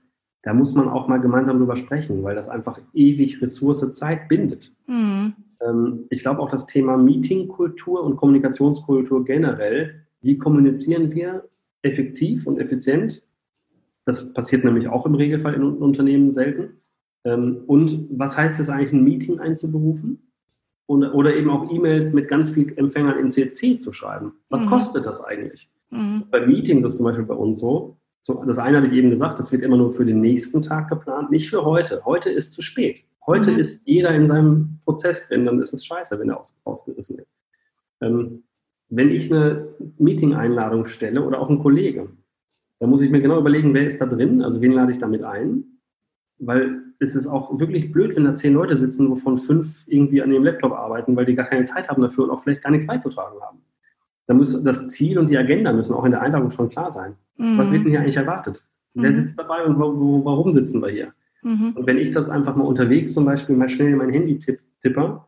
da 0.45 0.53
muss 0.53 0.73
man 0.73 0.88
auch 0.88 1.08
mal 1.08 1.19
gemeinsam 1.19 1.58
drüber 1.58 1.75
sprechen, 1.75 2.23
weil 2.23 2.36
das 2.36 2.47
einfach 2.47 2.79
ewig 2.93 3.41
Ressource 3.41 3.91
Zeit 3.91 4.29
bindet. 4.29 4.71
Mhm. 4.88 5.34
Ähm, 5.60 6.05
ich 6.10 6.21
glaube 6.21 6.39
auch 6.39 6.49
das 6.49 6.67
Thema 6.67 6.97
Meetingkultur 6.97 8.03
und 8.03 8.15
Kommunikationskultur 8.15 9.25
generell 9.25 10.05
wie 10.25 10.39
kommunizieren 10.39 11.13
wir 11.13 11.47
effektiv 11.84 12.47
und 12.47 12.58
effizient? 12.58 13.23
Das 14.05 14.34
passiert 14.34 14.63
nämlich 14.63 14.88
auch 14.88 15.05
im 15.05 15.13
Regelfall 15.13 15.53
in 15.53 15.62
Unternehmen 15.62 16.31
selten. 16.31 16.81
Ähm, 17.23 17.62
und 17.67 18.08
was 18.10 18.36
heißt 18.36 18.60
es 18.60 18.69
eigentlich, 18.69 18.93
ein 18.93 19.03
Meeting 19.03 19.39
einzuberufen? 19.39 20.31
Oder 20.88 21.36
eben 21.36 21.49
auch 21.49 21.71
E-Mails 21.71 22.13
mit 22.13 22.27
ganz 22.27 22.49
vielen 22.49 22.75
Empfängern 22.77 23.19
in 23.19 23.31
CC 23.31 23.77
zu 23.77 23.91
schreiben. 23.91 24.34
Was 24.49 24.65
mhm. 24.65 24.69
kostet 24.69 25.05
das 25.05 25.23
eigentlich? 25.23 25.69
Mhm. 25.91 26.23
Bei 26.31 26.45
Meetings 26.45 26.84
ist 26.84 26.97
zum 26.97 27.05
Beispiel 27.05 27.25
bei 27.25 27.36
uns 27.36 27.60
so, 27.60 27.97
das 28.27 28.57
eine 28.57 28.77
hatte 28.77 28.88
ich 28.88 28.93
eben 28.93 29.11
gesagt, 29.11 29.39
das 29.39 29.51
wird 29.51 29.61
immer 29.61 29.77
nur 29.77 29.91
für 29.91 30.05
den 30.05 30.21
nächsten 30.21 30.61
Tag 30.61 30.89
geplant, 30.89 31.31
nicht 31.31 31.49
für 31.49 31.63
heute. 31.63 32.03
Heute 32.05 32.29
ist 32.31 32.53
zu 32.53 32.61
spät. 32.61 33.05
Heute 33.25 33.51
mhm. 33.51 33.59
ist 33.59 33.83
jeder 33.85 34.11
in 34.11 34.27
seinem 34.27 34.79
Prozess 34.83 35.27
drin, 35.27 35.45
dann 35.45 35.59
ist 35.59 35.73
es 35.73 35.85
scheiße, 35.85 36.19
wenn 36.19 36.29
er 36.29 36.39
aus, 36.39 36.55
ausgerissen 36.63 37.17
wird. 37.17 37.27
Ähm, 38.01 38.43
wenn 38.89 39.09
ich 39.09 39.31
eine 39.31 39.67
Meeting-Einladung 39.97 40.85
stelle 40.85 41.23
oder 41.23 41.39
auch 41.39 41.49
ein 41.49 41.59
Kollege, 41.59 42.09
dann 42.79 42.89
muss 42.89 43.01
ich 43.01 43.09
mir 43.09 43.21
genau 43.21 43.39
überlegen, 43.39 43.73
wer 43.73 43.85
ist 43.85 43.99
da 43.99 44.05
drin, 44.05 44.41
also 44.41 44.61
wen 44.61 44.73
lade 44.73 44.91
ich 44.91 44.99
damit 44.99 45.23
ein, 45.23 45.63
weil 46.38 46.83
es 46.99 47.15
ist 47.15 47.27
auch 47.27 47.59
wirklich 47.59 47.91
blöd, 47.91 48.15
wenn 48.15 48.25
da 48.25 48.35
zehn 48.35 48.53
Leute 48.53 48.77
sitzen, 48.77 49.09
wovon 49.09 49.38
fünf 49.38 49.85
irgendwie 49.88 50.21
an 50.21 50.31
ihrem 50.31 50.43
Laptop 50.43 50.71
arbeiten, 50.71 51.15
weil 51.15 51.25
die 51.25 51.35
gar 51.35 51.47
keine 51.47 51.65
Zeit 51.65 51.89
haben 51.89 52.01
dafür 52.01 52.25
und 52.25 52.29
auch 52.29 52.41
vielleicht 52.41 52.63
gar 52.63 52.71
nichts 52.71 52.88
beizutragen 52.88 53.39
haben. 53.41 53.61
Da 54.27 54.33
muss 54.33 54.63
das 54.63 54.89
Ziel 54.89 55.19
und 55.19 55.29
die 55.29 55.38
Agenda 55.38 55.71
müssen 55.73 55.93
auch 55.93 56.05
in 56.05 56.11
der 56.11 56.21
Einladung 56.21 56.49
schon 56.49 56.69
klar 56.69 56.91
sein. 56.91 57.15
Mhm. 57.38 57.58
Was 57.58 57.71
wird 57.71 57.84
denn 57.84 57.91
hier 57.91 58.02
eigentlich 58.02 58.17
erwartet? 58.17 58.65
Mhm. 58.93 59.04
Wer 59.04 59.13
sitzt 59.13 59.39
dabei 59.39 59.63
und 59.65 59.80
wo, 59.80 60.00
wo, 60.00 60.26
warum 60.26 60.52
sitzen 60.52 60.82
wir 60.82 60.89
hier? 60.89 61.13
Mhm. 61.43 61.74
Und 61.76 61.88
wenn 61.88 61.98
ich 61.98 62.12
das 62.12 62.30
einfach 62.30 62.56
mal 62.56 62.65
unterwegs 62.65 63.13
zum 63.13 63.26
Beispiel 63.26 63.56
mal 63.56 63.69
schnell 63.69 63.91
in 63.91 63.98
mein 63.98 64.12
Handy 64.12 64.39
tipp, 64.39 64.60
tipper 64.82 65.28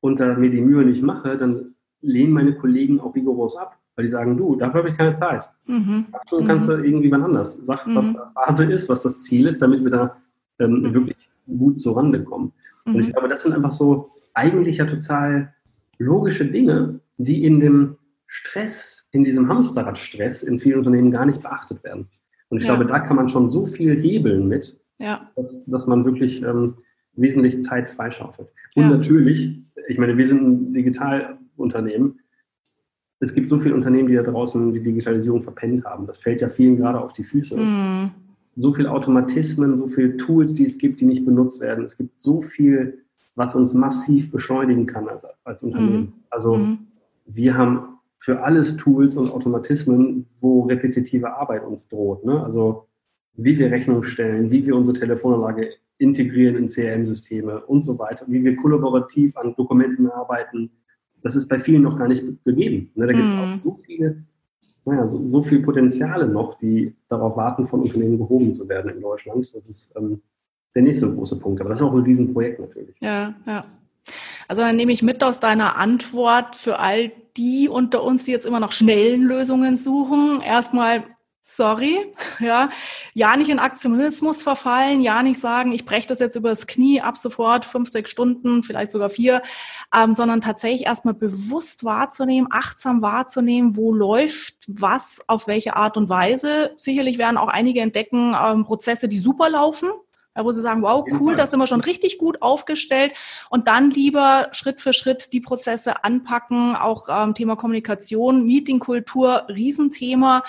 und 0.00 0.20
da 0.20 0.34
mir 0.34 0.50
die 0.50 0.60
Mühe 0.60 0.84
nicht 0.84 1.02
mache, 1.02 1.36
dann 1.36 1.74
lehnen 2.00 2.32
meine 2.32 2.54
Kollegen 2.54 3.00
auch 3.00 3.14
rigoros 3.14 3.56
ab, 3.56 3.76
weil 3.96 4.04
die 4.04 4.10
sagen, 4.10 4.36
du, 4.36 4.54
dafür 4.56 4.80
habe 4.80 4.90
ich 4.90 4.96
keine 4.96 5.14
Zeit. 5.14 5.48
Mhm. 5.66 6.06
Schon 6.28 6.46
kannst 6.46 6.68
du 6.68 6.76
mhm. 6.76 6.84
irgendwie 6.84 7.10
wann 7.10 7.24
anders. 7.24 7.58
Sag, 7.58 7.86
mhm. 7.86 7.96
was 7.96 8.12
da 8.12 8.26
Phase 8.26 8.64
ist, 8.72 8.88
was 8.88 9.02
das 9.02 9.22
Ziel 9.22 9.46
ist, 9.48 9.60
damit 9.60 9.82
wir 9.82 9.90
da 9.90 10.16
ähm, 10.60 10.82
mhm. 10.82 10.94
wirklich 10.94 11.28
gut 11.46 11.80
zur 11.80 11.96
Rande 11.96 12.22
kommen. 12.22 12.52
Und 12.84 13.00
ich 13.00 13.08
mhm. 13.08 13.12
glaube, 13.12 13.28
das 13.28 13.42
sind 13.42 13.52
einfach 13.52 13.70
so 13.70 14.12
eigentlich 14.34 14.76
ja 14.76 14.86
total 14.86 15.52
logische 15.98 16.46
Dinge, 16.46 17.00
die 17.16 17.44
in 17.44 17.60
dem 17.60 17.96
Stress, 18.26 18.97
in 19.10 19.24
diesem 19.24 19.48
Hamsterradstress 19.48 20.42
in 20.42 20.58
vielen 20.58 20.78
Unternehmen 20.78 21.10
gar 21.10 21.26
nicht 21.26 21.42
beachtet 21.42 21.82
werden. 21.84 22.08
Und 22.48 22.58
ich 22.58 22.64
ja. 22.64 22.74
glaube, 22.74 22.88
da 22.88 23.00
kann 23.00 23.16
man 23.16 23.28
schon 23.28 23.46
so 23.46 23.66
viel 23.66 23.96
hebeln 24.00 24.48
mit, 24.48 24.78
ja. 24.98 25.30
dass, 25.36 25.64
dass 25.66 25.86
man 25.86 26.04
wirklich 26.04 26.42
ähm, 26.42 26.74
wesentlich 27.14 27.62
Zeit 27.62 27.88
freischaufelt. 27.88 28.52
Und 28.74 28.82
ja. 28.84 28.90
natürlich, 28.90 29.60
ich 29.88 29.98
meine, 29.98 30.16
wir 30.16 30.26
sind 30.26 30.42
ein 30.42 30.72
digital 30.72 31.38
Unternehmen. 31.56 32.20
Es 33.20 33.34
gibt 33.34 33.48
so 33.48 33.58
viele 33.58 33.74
Unternehmen, 33.74 34.08
die 34.08 34.14
da 34.14 34.22
draußen 34.22 34.72
die 34.72 34.82
Digitalisierung 34.82 35.42
verpennt 35.42 35.84
haben. 35.84 36.06
Das 36.06 36.18
fällt 36.18 36.40
ja 36.40 36.48
vielen 36.48 36.76
gerade 36.76 37.00
auf 37.00 37.12
die 37.12 37.24
Füße. 37.24 37.56
Mm. 37.56 38.10
So 38.54 38.72
viele 38.72 38.90
Automatismen, 38.90 39.76
so 39.76 39.88
viele 39.88 40.16
Tools, 40.16 40.54
die 40.54 40.64
es 40.64 40.78
gibt, 40.78 41.00
die 41.00 41.04
nicht 41.04 41.24
benutzt 41.24 41.60
werden. 41.60 41.84
Es 41.84 41.96
gibt 41.96 42.18
so 42.20 42.40
viel, 42.40 43.02
was 43.34 43.56
uns 43.56 43.74
massiv 43.74 44.30
beschleunigen 44.30 44.86
kann 44.86 45.08
als, 45.08 45.26
als 45.42 45.62
Unternehmen. 45.64 46.02
Mm. 46.02 46.12
Also 46.30 46.56
mm. 46.56 46.78
wir 47.26 47.56
haben 47.56 47.97
für 48.18 48.42
alles 48.42 48.76
Tools 48.76 49.16
und 49.16 49.30
Automatismen, 49.30 50.26
wo 50.40 50.62
repetitive 50.62 51.34
Arbeit 51.34 51.64
uns 51.64 51.88
droht. 51.88 52.24
Ne? 52.24 52.42
Also 52.42 52.88
wie 53.34 53.56
wir 53.58 53.70
Rechnung 53.70 54.02
stellen, 54.02 54.50
wie 54.50 54.66
wir 54.66 54.74
unsere 54.74 54.98
Telefonanlage 54.98 55.70
integrieren 55.98 56.56
in 56.56 56.68
CRM-Systeme 56.68 57.64
und 57.66 57.80
so 57.80 57.98
weiter, 57.98 58.24
wie 58.28 58.42
wir 58.44 58.56
kollaborativ 58.56 59.36
an 59.36 59.54
Dokumenten 59.56 60.10
arbeiten, 60.10 60.70
das 61.22 61.36
ist 61.36 61.48
bei 61.48 61.58
vielen 61.58 61.82
noch 61.82 61.96
gar 61.96 62.08
nicht 62.08 62.24
gegeben. 62.44 62.90
Ne? 62.94 63.06
Da 63.06 63.12
gibt 63.12 63.28
es 63.28 63.34
mm. 63.34 63.38
auch 63.38 63.58
so 63.58 63.74
viele, 63.74 64.24
naja, 64.84 65.06
so, 65.06 65.28
so 65.28 65.42
viele 65.42 65.62
Potenziale 65.62 66.28
noch, 66.28 66.58
die 66.58 66.94
darauf 67.08 67.36
warten, 67.36 67.66
von 67.66 67.82
Unternehmen 67.82 68.18
gehoben 68.18 68.52
zu 68.52 68.68
werden 68.68 68.92
in 68.92 69.00
Deutschland. 69.00 69.52
Das 69.54 69.66
ist 69.66 69.96
ähm, 69.96 70.20
der 70.74 70.82
nächste 70.82 71.12
große 71.12 71.38
Punkt. 71.40 71.60
Aber 71.60 71.70
das 71.70 71.80
ist 71.80 71.86
auch 71.86 71.92
ein 71.92 72.02
Riesenprojekt 72.02 72.60
natürlich. 72.60 72.96
Ja, 73.00 73.34
ja. 73.46 73.64
Also 74.48 74.62
dann 74.62 74.76
nehme 74.76 74.92
ich 74.92 75.02
mit 75.02 75.22
aus 75.22 75.40
deiner 75.40 75.76
Antwort 75.76 76.56
für 76.56 76.78
all 76.78 77.12
die 77.36 77.68
unter 77.68 78.02
uns, 78.02 78.24
die 78.24 78.32
jetzt 78.32 78.46
immer 78.46 78.60
noch 78.60 78.72
schnellen 78.72 79.22
Lösungen 79.22 79.76
suchen. 79.76 80.40
Erstmal 80.40 81.04
sorry, 81.48 82.12
ja, 82.40 82.70
ja 83.14 83.36
nicht 83.36 83.48
in 83.48 83.58
Aktionismus 83.58 84.42
verfallen, 84.42 85.00
ja 85.00 85.22
nicht 85.22 85.40
sagen, 85.40 85.72
ich 85.72 85.84
breche 85.84 86.08
das 86.08 86.18
jetzt 86.18 86.36
übers 86.36 86.66
Knie 86.66 87.00
ab 87.00 87.16
sofort 87.16 87.64
fünf, 87.64 87.88
sechs 87.88 88.10
Stunden, 88.10 88.62
vielleicht 88.62 88.90
sogar 88.90 89.10
vier, 89.10 89.42
ähm, 89.94 90.14
sondern 90.14 90.40
tatsächlich 90.40 90.86
erstmal 90.86 91.14
bewusst 91.14 91.84
wahrzunehmen, 91.84 92.48
achtsam 92.50 93.02
wahrzunehmen, 93.02 93.76
wo 93.76 93.92
läuft 93.92 94.56
was, 94.66 95.22
auf 95.26 95.46
welche 95.46 95.76
Art 95.76 95.96
und 95.96 96.08
Weise. 96.08 96.72
Sicherlich 96.76 97.18
werden 97.18 97.38
auch 97.38 97.48
einige 97.48 97.80
entdecken 97.80 98.36
ähm, 98.40 98.64
Prozesse, 98.64 99.08
die 99.08 99.18
super 99.18 99.48
laufen, 99.48 99.90
ja, 100.38 100.44
wo 100.44 100.52
sie 100.52 100.60
sagen, 100.60 100.82
wow, 100.82 101.04
cool, 101.18 101.34
da 101.34 101.46
sind 101.46 101.58
wir 101.58 101.66
schon 101.66 101.80
richtig 101.80 102.16
gut 102.16 102.42
aufgestellt 102.42 103.12
und 103.50 103.66
dann 103.66 103.90
lieber 103.90 104.48
Schritt 104.52 104.80
für 104.80 104.92
Schritt 104.92 105.32
die 105.32 105.40
Prozesse 105.40 106.04
anpacken, 106.04 106.76
auch 106.76 107.08
ähm, 107.10 107.34
Thema 107.34 107.56
Kommunikation, 107.56 108.46
Meetingkultur, 108.46 109.46
Riesenthema. 109.48 110.44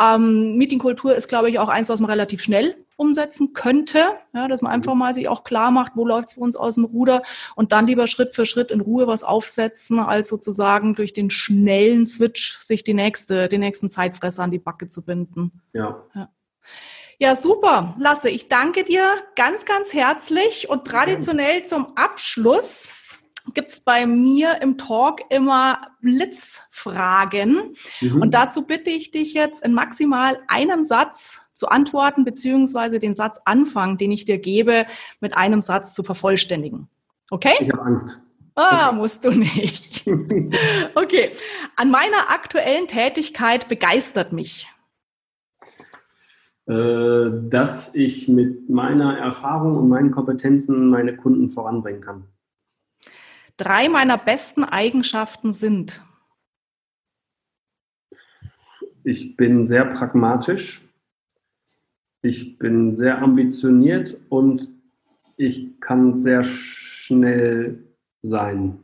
Ähm, 0.00 0.56
Meetingkultur 0.56 1.16
ist, 1.16 1.26
glaube 1.26 1.50
ich, 1.50 1.58
auch 1.58 1.68
eins, 1.68 1.88
was 1.88 1.98
man 1.98 2.08
relativ 2.08 2.40
schnell 2.40 2.76
umsetzen 2.94 3.52
könnte, 3.52 4.04
ja, 4.32 4.46
dass 4.46 4.62
man 4.62 4.70
einfach 4.70 4.94
mal 4.94 5.12
sich 5.12 5.26
auch 5.26 5.42
klar 5.42 5.72
macht, 5.72 5.96
wo 5.96 6.06
läuft 6.06 6.28
es 6.28 6.34
für 6.34 6.40
uns 6.40 6.54
aus 6.54 6.76
dem 6.76 6.84
Ruder 6.84 7.24
und 7.56 7.72
dann 7.72 7.88
lieber 7.88 8.06
Schritt 8.06 8.36
für 8.36 8.46
Schritt 8.46 8.70
in 8.70 8.80
Ruhe 8.80 9.08
was 9.08 9.24
aufsetzen, 9.24 9.98
als 9.98 10.28
sozusagen 10.28 10.94
durch 10.94 11.12
den 11.12 11.30
schnellen 11.30 12.06
Switch 12.06 12.60
sich 12.60 12.84
die 12.84 12.94
nächste, 12.94 13.48
den 13.48 13.58
nächsten 13.58 13.90
Zeitfresser 13.90 14.44
an 14.44 14.52
die 14.52 14.60
Backe 14.60 14.88
zu 14.88 15.04
binden. 15.04 15.62
ja. 15.72 16.04
ja. 16.14 16.28
Ja, 17.22 17.36
super. 17.36 17.94
Lasse, 17.98 18.30
ich 18.30 18.48
danke 18.48 18.82
dir 18.82 19.04
ganz, 19.36 19.64
ganz 19.64 19.94
herzlich 19.94 20.68
und 20.68 20.84
traditionell 20.84 21.64
zum 21.64 21.96
Abschluss 21.96 22.88
gibt 23.54 23.70
es 23.70 23.78
bei 23.78 24.06
mir 24.06 24.60
im 24.60 24.76
Talk 24.76 25.20
immer 25.30 25.82
Blitzfragen. 26.00 27.76
Mhm. 28.00 28.22
Und 28.22 28.34
dazu 28.34 28.66
bitte 28.66 28.90
ich 28.90 29.12
dich 29.12 29.34
jetzt 29.34 29.64
in 29.64 29.72
maximal 29.72 30.40
einem 30.48 30.82
Satz 30.82 31.42
zu 31.54 31.68
antworten, 31.68 32.24
beziehungsweise 32.24 32.98
den 32.98 33.14
Satzanfang, 33.14 33.98
den 33.98 34.10
ich 34.10 34.24
dir 34.24 34.38
gebe, 34.38 34.84
mit 35.20 35.36
einem 35.36 35.60
Satz 35.60 35.94
zu 35.94 36.02
vervollständigen. 36.02 36.88
Okay? 37.30 37.54
Ich 37.60 37.70
habe 37.70 37.82
Angst. 37.82 38.20
Ah, 38.56 38.88
okay. 38.88 38.96
musst 38.96 39.24
du 39.24 39.30
nicht. 39.30 40.04
Okay. 40.96 41.30
An 41.76 41.92
meiner 41.92 42.30
aktuellen 42.30 42.88
Tätigkeit 42.88 43.68
begeistert 43.68 44.32
mich. 44.32 44.71
Äh, 46.66 47.48
dass 47.48 47.92
ich 47.96 48.28
mit 48.28 48.70
meiner 48.70 49.18
Erfahrung 49.18 49.76
und 49.76 49.88
meinen 49.88 50.12
Kompetenzen 50.12 50.90
meine 50.90 51.16
Kunden 51.16 51.48
voranbringen 51.48 52.00
kann. 52.00 52.24
Drei 53.56 53.88
meiner 53.88 54.16
besten 54.16 54.62
Eigenschaften 54.62 55.50
sind. 55.50 56.00
Ich 59.02 59.36
bin 59.36 59.66
sehr 59.66 59.86
pragmatisch, 59.86 60.88
ich 62.22 62.58
bin 62.58 62.94
sehr 62.94 63.20
ambitioniert 63.20 64.16
und 64.28 64.68
ich 65.36 65.80
kann 65.80 66.16
sehr 66.16 66.44
schnell 66.44 67.82
sein. 68.22 68.78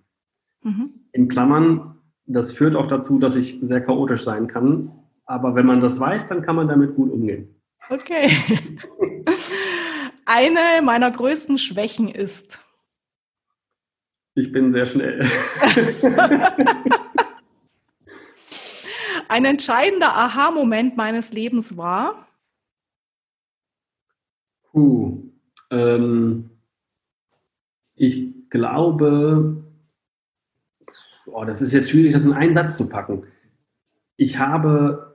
Mhm. 0.65 0.91
In 1.13 1.29
Klammern, 1.29 1.95
das 2.27 2.51
führt 2.51 2.75
auch 2.75 2.87
dazu, 2.87 3.21
dass 3.21 3.37
ich 3.37 3.61
sehr 3.63 3.81
chaotisch 3.81 4.25
sein 4.25 4.49
kann. 4.49 4.91
Aber 5.27 5.55
wenn 5.55 5.67
man 5.67 5.81
das 5.81 6.01
weiß, 6.01 6.27
dann 6.27 6.43
kann 6.43 6.57
man 6.57 6.67
damit 6.67 6.97
gut 6.97 7.13
umgehen. 7.13 7.55
Okay. 7.91 8.31
Eine 10.25 10.83
meiner 10.83 11.11
größten 11.11 11.59
Schwächen 11.59 12.09
ist. 12.09 12.61
Ich 14.35 14.53
bin 14.53 14.71
sehr 14.71 14.87
schnell. 14.87 15.21
Ein 19.29 19.45
entscheidender 19.45 20.15
Aha-Moment 20.15 20.97
meines 20.97 21.33
Lebens 21.33 21.77
war. 21.77 22.29
Puh, 24.73 25.23
ähm, 25.71 26.51
Ich 27.95 28.49
glaube, 28.49 29.65
oh, 31.27 31.45
das 31.45 31.61
ist 31.61 31.73
jetzt 31.73 31.91
schwierig, 31.91 32.13
das 32.13 32.25
in 32.25 32.33
einen 32.33 32.55
Satz 32.55 32.77
zu 32.77 32.89
packen. 32.89 33.27
Ich 34.17 34.39
habe 34.39 35.08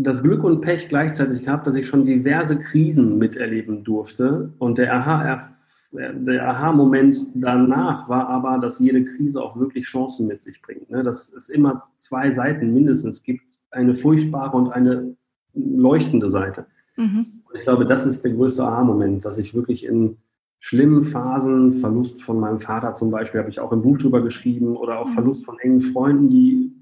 das 0.00 0.22
Glück 0.22 0.44
und 0.44 0.60
Pech 0.60 0.88
gleichzeitig 0.88 1.44
gehabt, 1.44 1.66
dass 1.66 1.74
ich 1.74 1.86
schon 1.86 2.04
diverse 2.04 2.58
Krisen 2.58 3.18
miterleben 3.18 3.82
durfte. 3.82 4.52
Und 4.58 4.78
der 4.78 4.94
Aha, 4.94 5.50
der 5.92 6.48
Aha-Moment 6.48 7.16
danach 7.34 8.08
war 8.08 8.28
aber, 8.28 8.58
dass 8.58 8.78
jede 8.78 9.04
Krise 9.04 9.42
auch 9.42 9.58
wirklich 9.58 9.86
Chancen 9.86 10.28
mit 10.28 10.42
sich 10.42 10.62
bringt. 10.62 10.88
Ne? 10.90 11.02
Dass 11.02 11.32
es 11.32 11.48
immer 11.48 11.84
zwei 11.96 12.30
Seiten 12.30 12.72
mindestens 12.72 13.22
gibt, 13.22 13.42
eine 13.70 13.94
furchtbare 13.94 14.56
und 14.56 14.70
eine 14.70 15.16
leuchtende 15.54 16.30
Seite. 16.30 16.66
Mhm. 16.96 17.42
Und 17.44 17.56
ich 17.56 17.62
glaube, 17.62 17.84
das 17.84 18.06
ist 18.06 18.22
der 18.22 18.32
größte 18.32 18.62
Aha-Moment, 18.62 19.24
dass 19.24 19.38
ich 19.38 19.54
wirklich 19.54 19.84
in 19.84 20.16
schlimmen 20.60 21.02
Phasen, 21.02 21.72
Verlust 21.72 22.22
von 22.22 22.38
meinem 22.38 22.60
Vater 22.60 22.94
zum 22.94 23.10
Beispiel, 23.10 23.40
habe 23.40 23.50
ich 23.50 23.60
auch 23.60 23.72
im 23.72 23.82
Buch 23.82 23.98
drüber 23.98 24.22
geschrieben, 24.22 24.76
oder 24.76 25.00
auch 25.00 25.08
mhm. 25.08 25.12
Verlust 25.12 25.44
von 25.44 25.58
engen 25.58 25.80
Freunden, 25.80 26.30
die 26.30 26.77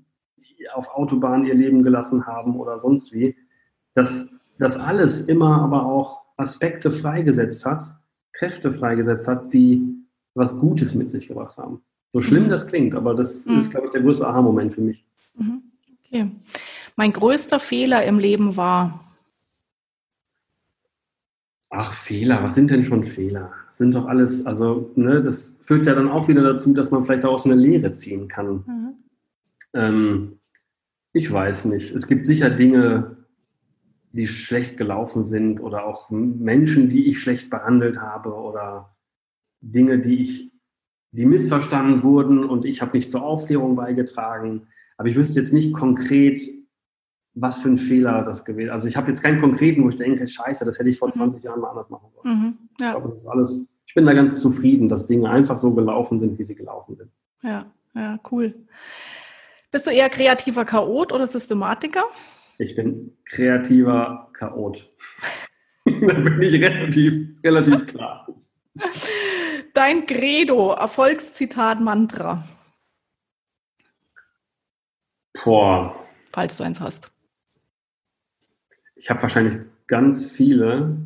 auf 0.74 0.88
Autobahn 0.88 1.44
ihr 1.44 1.54
Leben 1.54 1.82
gelassen 1.82 2.26
haben 2.26 2.56
oder 2.56 2.78
sonst 2.78 3.12
wie, 3.12 3.36
dass 3.94 4.34
das 4.58 4.78
alles 4.78 5.22
immer 5.22 5.60
aber 5.62 5.86
auch 5.86 6.22
Aspekte 6.36 6.90
freigesetzt 6.90 7.64
hat, 7.64 7.94
Kräfte 8.32 8.70
freigesetzt 8.70 9.26
hat, 9.28 9.52
die 9.52 9.82
was 10.34 10.58
Gutes 10.58 10.94
mit 10.94 11.10
sich 11.10 11.28
gebracht 11.28 11.56
haben. 11.56 11.82
So 12.10 12.20
schlimm 12.20 12.44
mhm. 12.44 12.50
das 12.50 12.66
klingt, 12.66 12.94
aber 12.94 13.14
das 13.14 13.46
mhm. 13.46 13.58
ist, 13.58 13.70
glaube 13.70 13.86
ich, 13.86 13.92
der 13.92 14.02
größte 14.02 14.26
Aha-Moment 14.26 14.74
für 14.74 14.82
mich. 14.82 15.04
Mhm. 15.34 15.62
Okay. 16.04 16.30
Mein 16.94 17.12
größter 17.12 17.60
Fehler 17.60 18.04
im 18.04 18.18
Leben 18.18 18.56
war. 18.56 19.00
Ach, 21.70 21.92
Fehler, 21.92 22.42
was 22.42 22.54
sind 22.54 22.70
denn 22.70 22.84
schon 22.84 23.02
Fehler? 23.02 23.52
Sind 23.70 23.94
doch 23.94 24.06
alles, 24.06 24.46
also, 24.46 24.92
ne, 24.94 25.20
das 25.20 25.58
führt 25.62 25.84
ja 25.84 25.94
dann 25.94 26.08
auch 26.08 26.28
wieder 26.28 26.42
dazu, 26.42 26.72
dass 26.72 26.90
man 26.90 27.02
vielleicht 27.02 27.24
daraus 27.24 27.44
eine 27.44 27.54
Lehre 27.56 27.92
ziehen 27.94 28.28
kann. 28.28 28.64
Mhm. 28.66 28.94
Ähm, 29.74 30.38
ich 31.16 31.32
weiß 31.32 31.64
nicht. 31.66 31.94
Es 31.94 32.06
gibt 32.06 32.26
sicher 32.26 32.50
Dinge, 32.50 33.16
die 34.12 34.28
schlecht 34.28 34.76
gelaufen 34.76 35.24
sind 35.24 35.60
oder 35.60 35.86
auch 35.86 36.10
Menschen, 36.10 36.90
die 36.90 37.06
ich 37.06 37.20
schlecht 37.20 37.48
behandelt 37.48 38.00
habe 38.00 38.34
oder 38.34 38.94
Dinge, 39.62 39.98
die 39.98 40.20
ich, 40.20 40.52
die 41.12 41.24
missverstanden 41.24 42.02
wurden 42.02 42.44
und 42.44 42.66
ich 42.66 42.82
habe 42.82 42.96
nicht 42.96 43.10
zur 43.10 43.22
Aufklärung 43.22 43.76
beigetragen. 43.76 44.68
Aber 44.98 45.08
ich 45.08 45.16
wüsste 45.16 45.40
jetzt 45.40 45.54
nicht 45.54 45.72
konkret, 45.72 46.40
was 47.32 47.58
für 47.60 47.68
ein 47.70 47.78
Fehler 47.78 48.22
das 48.22 48.44
gewesen 48.44 48.68
ist. 48.68 48.72
Also 48.72 48.88
ich 48.88 48.96
habe 48.98 49.08
jetzt 49.08 49.22
keinen 49.22 49.40
konkreten, 49.40 49.84
wo 49.84 49.88
ich 49.88 49.96
denke, 49.96 50.28
scheiße, 50.28 50.66
das 50.66 50.78
hätte 50.78 50.90
ich 50.90 50.98
vor 50.98 51.08
mhm. 51.08 51.12
20 51.12 51.42
Jahren 51.42 51.60
mal 51.60 51.70
anders 51.70 51.88
machen 51.88 52.08
sollen. 52.14 52.38
Mhm. 52.38 52.58
Ja. 52.78 52.88
Ich 52.88 52.92
glaube, 52.92 53.08
das 53.08 53.20
ist 53.20 53.26
alles, 53.26 53.68
ich 53.86 53.94
bin 53.94 54.04
da 54.04 54.12
ganz 54.12 54.38
zufrieden, 54.38 54.90
dass 54.90 55.06
Dinge 55.06 55.30
einfach 55.30 55.58
so 55.58 55.74
gelaufen 55.74 56.18
sind, 56.18 56.38
wie 56.38 56.44
sie 56.44 56.54
gelaufen 56.54 56.94
sind. 56.94 57.10
Ja, 57.42 57.64
ja, 57.94 58.18
cool. 58.30 58.54
Bist 59.76 59.86
du 59.86 59.90
eher 59.90 60.08
kreativer 60.08 60.64
Chaot 60.64 61.12
oder 61.12 61.26
Systematiker? 61.26 62.04
Ich 62.56 62.74
bin 62.74 63.14
kreativer 63.26 64.30
Chaot. 64.32 64.90
da 65.84 66.14
bin 66.14 66.40
ich 66.40 66.54
relativ, 66.54 67.36
relativ 67.44 67.86
klar. 67.86 68.26
Dein 69.74 70.06
Credo, 70.06 70.72
Erfolgszitat, 70.72 71.78
Mantra. 71.80 72.48
Boah. 75.44 75.94
Falls 76.32 76.56
du 76.56 76.64
eins 76.64 76.80
hast. 76.80 77.12
Ich 78.94 79.10
habe 79.10 79.20
wahrscheinlich 79.20 79.58
ganz 79.88 80.24
viele, 80.24 80.96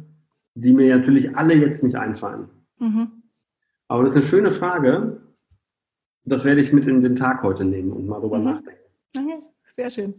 die 0.55 0.73
mir 0.73 0.97
natürlich 0.97 1.37
alle 1.37 1.55
jetzt 1.55 1.83
nicht 1.83 1.97
einfallen. 1.97 2.49
Mhm. 2.79 3.25
Aber 3.89 4.05
das 4.05 4.13
ist 4.13 4.19
eine 4.19 4.27
schöne 4.27 4.51
Frage. 4.53 5.21
Das 6.25 6.45
werde 6.45 6.61
ich 6.61 6.73
mit 6.73 6.87
in 6.87 7.01
den 7.01 7.17
Tag 7.17 7.43
heute 7.43 7.65
nehmen 7.65 7.93
und 7.93 8.07
mal 8.07 8.21
drüber 8.21 8.39
mhm. 8.39 8.45
nachdenken. 8.45 8.81
Okay, 9.17 9.43
sehr 9.65 9.91
schön. 9.91 10.15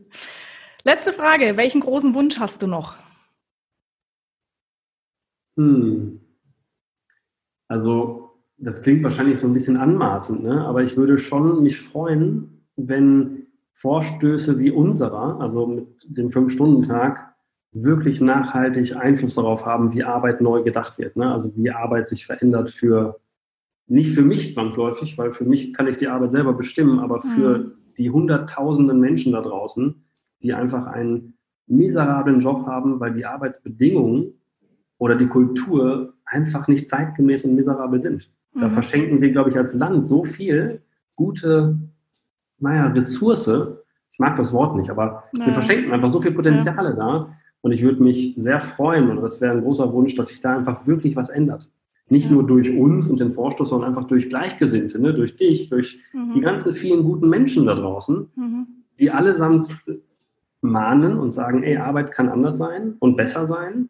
Letzte 0.84 1.14
Frage. 1.14 1.58
Welchen 1.58 1.82
großen 1.82 2.14
Wunsch 2.14 2.40
hast 2.40 2.62
du 2.64 2.68
noch? 2.68 2.96
Hm. 5.58 6.20
Also, 7.68 8.32
das 8.58 8.84
klingt 8.84 9.04
wahrscheinlich 9.04 9.40
so 9.40 9.48
ein 9.48 9.54
bisschen 9.54 9.78
anmaßend, 9.78 10.44
ne? 10.44 10.66
aber 10.66 10.84
ich 10.84 10.98
würde 10.98 11.18
schon 11.18 11.64
mich 11.64 11.80
freuen, 11.80 12.66
wenn 12.76 13.48
Vorstöße 13.74 14.60
wie 14.60 14.72
unserer, 14.72 15.40
also 15.40 15.68
mit 15.68 15.88
dem 16.06 16.30
Fünf-Stunden-Tag, 16.30 17.34
wirklich 17.72 18.20
nachhaltig 18.20 18.96
Einfluss 18.96 19.36
darauf 19.36 19.66
haben, 19.66 19.94
wie 19.94 20.04
Arbeit 20.04 20.42
neu 20.42 20.64
gedacht 20.64 20.98
wird. 20.98 21.16
Ne? 21.16 21.32
Also 21.32 21.52
wie 21.56 21.72
Arbeit 21.72 22.08
sich 22.08 22.26
verändert 22.26 22.70
für, 22.70 23.20
nicht 23.88 24.14
für 24.14 24.24
mich 24.24 24.54
zwangsläufig, 24.54 25.18
weil 25.18 25.32
für 25.32 25.46
mich 25.46 25.74
kann 25.74 25.88
ich 25.88 25.98
die 25.98 26.08
Arbeit 26.08 26.32
selber 26.32 26.54
bestimmen, 26.54 27.00
aber 27.00 27.22
für 27.22 27.58
mhm. 27.58 27.72
die 27.98 28.10
hunderttausenden 28.10 29.00
Menschen 29.00 29.34
da 29.34 29.42
draußen, 29.42 30.04
die 30.42 30.54
einfach 30.54 30.88
einen 30.88 31.34
miserablen 31.68 32.40
Job 32.40 32.66
haben, 32.66 33.00
weil 33.00 33.14
die 33.14 33.26
Arbeitsbedingungen 33.26 34.34
oder 34.98 35.16
die 35.16 35.28
Kultur 35.28 36.14
einfach 36.26 36.68
nicht 36.68 36.88
zeitgemäß 36.88 37.44
und 37.46 37.56
miserabel 37.56 38.00
sind. 38.00 38.32
Da 38.54 38.68
mhm. 38.68 38.72
verschenken 38.72 39.22
wir, 39.22 39.32
glaube 39.32 39.50
ich, 39.50 39.58
als 39.58 39.74
Land 39.74 40.06
so 40.06 40.24
viel 40.24 40.82
gute, 41.16 41.78
naja, 42.60 42.88
Ressource. 42.88 43.50
Ich 44.12 44.20
mag 44.20 44.36
das 44.36 44.54
Wort 44.54 44.76
nicht, 44.76 44.90
aber 44.90 45.24
naja. 45.32 45.48
wir 45.48 45.54
verschenken 45.54 45.92
einfach 45.92 46.12
so 46.12 46.20
viel 46.20 46.32
Potenziale 46.32 46.90
ja. 46.90 46.96
da. 46.96 47.38
Und 47.62 47.72
ich 47.72 47.84
würde 47.84 48.02
mich 48.02 48.34
sehr 48.38 48.60
freuen, 48.60 49.10
oder 49.12 49.22
das 49.22 49.40
wäre 49.40 49.54
ein 49.54 49.62
großer 49.62 49.92
Wunsch, 49.94 50.16
dass 50.16 50.30
sich 50.30 50.42
da 50.42 50.58
einfach 50.58 50.86
wirklich 50.88 51.16
was 51.16 51.30
ändert. 51.30 51.72
Nicht 52.12 52.26
ja. 52.26 52.34
nur 52.34 52.46
durch 52.46 52.70
uns 52.70 53.08
und 53.08 53.22
den 53.22 53.32
Vorstoß, 53.32 53.70
sondern 53.70 53.90
einfach 53.90 54.04
durch 54.04 54.28
Gleichgesinnte, 54.28 55.00
ne? 55.00 55.14
durch 55.14 55.38
dich, 55.38 55.70
durch 55.70 56.04
mhm. 56.12 56.34
die 56.34 56.42
ganzen 56.42 56.74
vielen 56.74 57.04
guten 57.04 57.30
Menschen 57.30 57.66
da 57.66 57.74
draußen, 57.74 58.30
mhm. 58.36 58.68
die 59.00 59.12
allesamt 59.12 59.70
mahnen 60.60 61.18
und 61.18 61.32
sagen, 61.32 61.64
ey, 61.64 61.78
Arbeit 61.78 62.12
kann 62.12 62.28
anders 62.28 62.58
sein 62.58 62.98
und 63.00 63.16
besser 63.16 63.48
sein, 63.48 63.90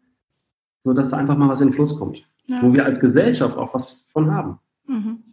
sodass 0.78 1.10
da 1.10 1.16
einfach 1.16 1.36
mal 1.36 1.48
was 1.48 1.60
in 1.60 1.68
den 1.68 1.72
Fluss 1.72 1.98
kommt. 1.98 2.24
Ja. 2.46 2.62
Wo 2.62 2.72
wir 2.72 2.84
als 2.84 3.00
Gesellschaft 3.00 3.56
auch 3.56 3.74
was 3.74 4.06
von 4.06 4.30
haben. 4.30 4.60
Mhm. 4.86 5.24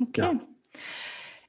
Okay. 0.00 0.20
Ja. 0.20 0.32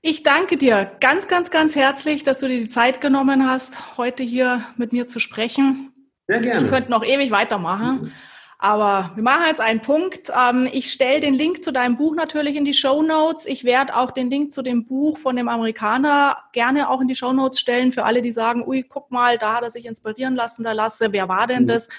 Ich 0.01 0.21
danke 0.21 0.57
dir 0.57 0.91
ganz, 1.01 1.27
ganz, 1.27 1.49
ganz 1.49 1.75
herzlich, 1.75 2.21
dass 2.21 2.39
du 2.39 2.47
dir 2.47 2.59
die 2.59 2.69
Zeit 2.69 3.01
genommen 3.01 3.49
hast, 3.49 3.97
heute 3.97 4.21
hier 4.21 4.63
mit 4.77 4.93
mir 4.93 5.07
zu 5.07 5.19
sprechen. 5.19 5.91
Sehr 6.27 6.39
gerne. 6.39 6.65
Ich 6.65 6.71
könnte 6.71 6.91
noch 6.91 7.03
ewig 7.03 7.31
weitermachen. 7.31 8.11
Mhm. 8.59 8.65
Aber 8.65 9.11
wir 9.15 9.23
machen 9.23 9.45
jetzt 9.47 9.61
einen 9.61 9.81
Punkt. 9.81 10.31
Ähm, 10.37 10.67
ich 10.71 10.91
stelle 10.91 11.21
den 11.21 11.33
Link 11.33 11.63
zu 11.63 11.71
deinem 11.71 11.97
Buch 11.97 12.15
natürlich 12.15 12.55
in 12.55 12.65
die 12.65 12.73
Show 12.73 13.01
Notes. 13.01 13.45
Ich 13.45 13.63
werde 13.63 13.95
auch 13.95 14.11
den 14.11 14.29
Link 14.29 14.51
zu 14.51 14.61
dem 14.61 14.85
Buch 14.85 15.17
von 15.17 15.35
dem 15.35 15.47
Amerikaner 15.47 16.37
gerne 16.53 16.89
auch 16.89 17.01
in 17.01 17.07
die 17.07 17.15
Show 17.15 17.33
Notes 17.33 17.59
stellen 17.59 17.91
für 17.91 18.05
alle, 18.05 18.21
die 18.21 18.31
sagen, 18.31 18.63
ui, 18.67 18.83
guck 18.83 19.11
mal, 19.11 19.37
da 19.37 19.55
hat 19.55 19.63
er 19.63 19.71
sich 19.71 19.85
inspirieren 19.85 20.35
lassen, 20.35 20.63
da 20.63 20.73
lasse, 20.73 21.11
wer 21.11 21.27
war 21.27 21.47
denn 21.47 21.63
mhm. 21.63 21.67
das? 21.67 21.89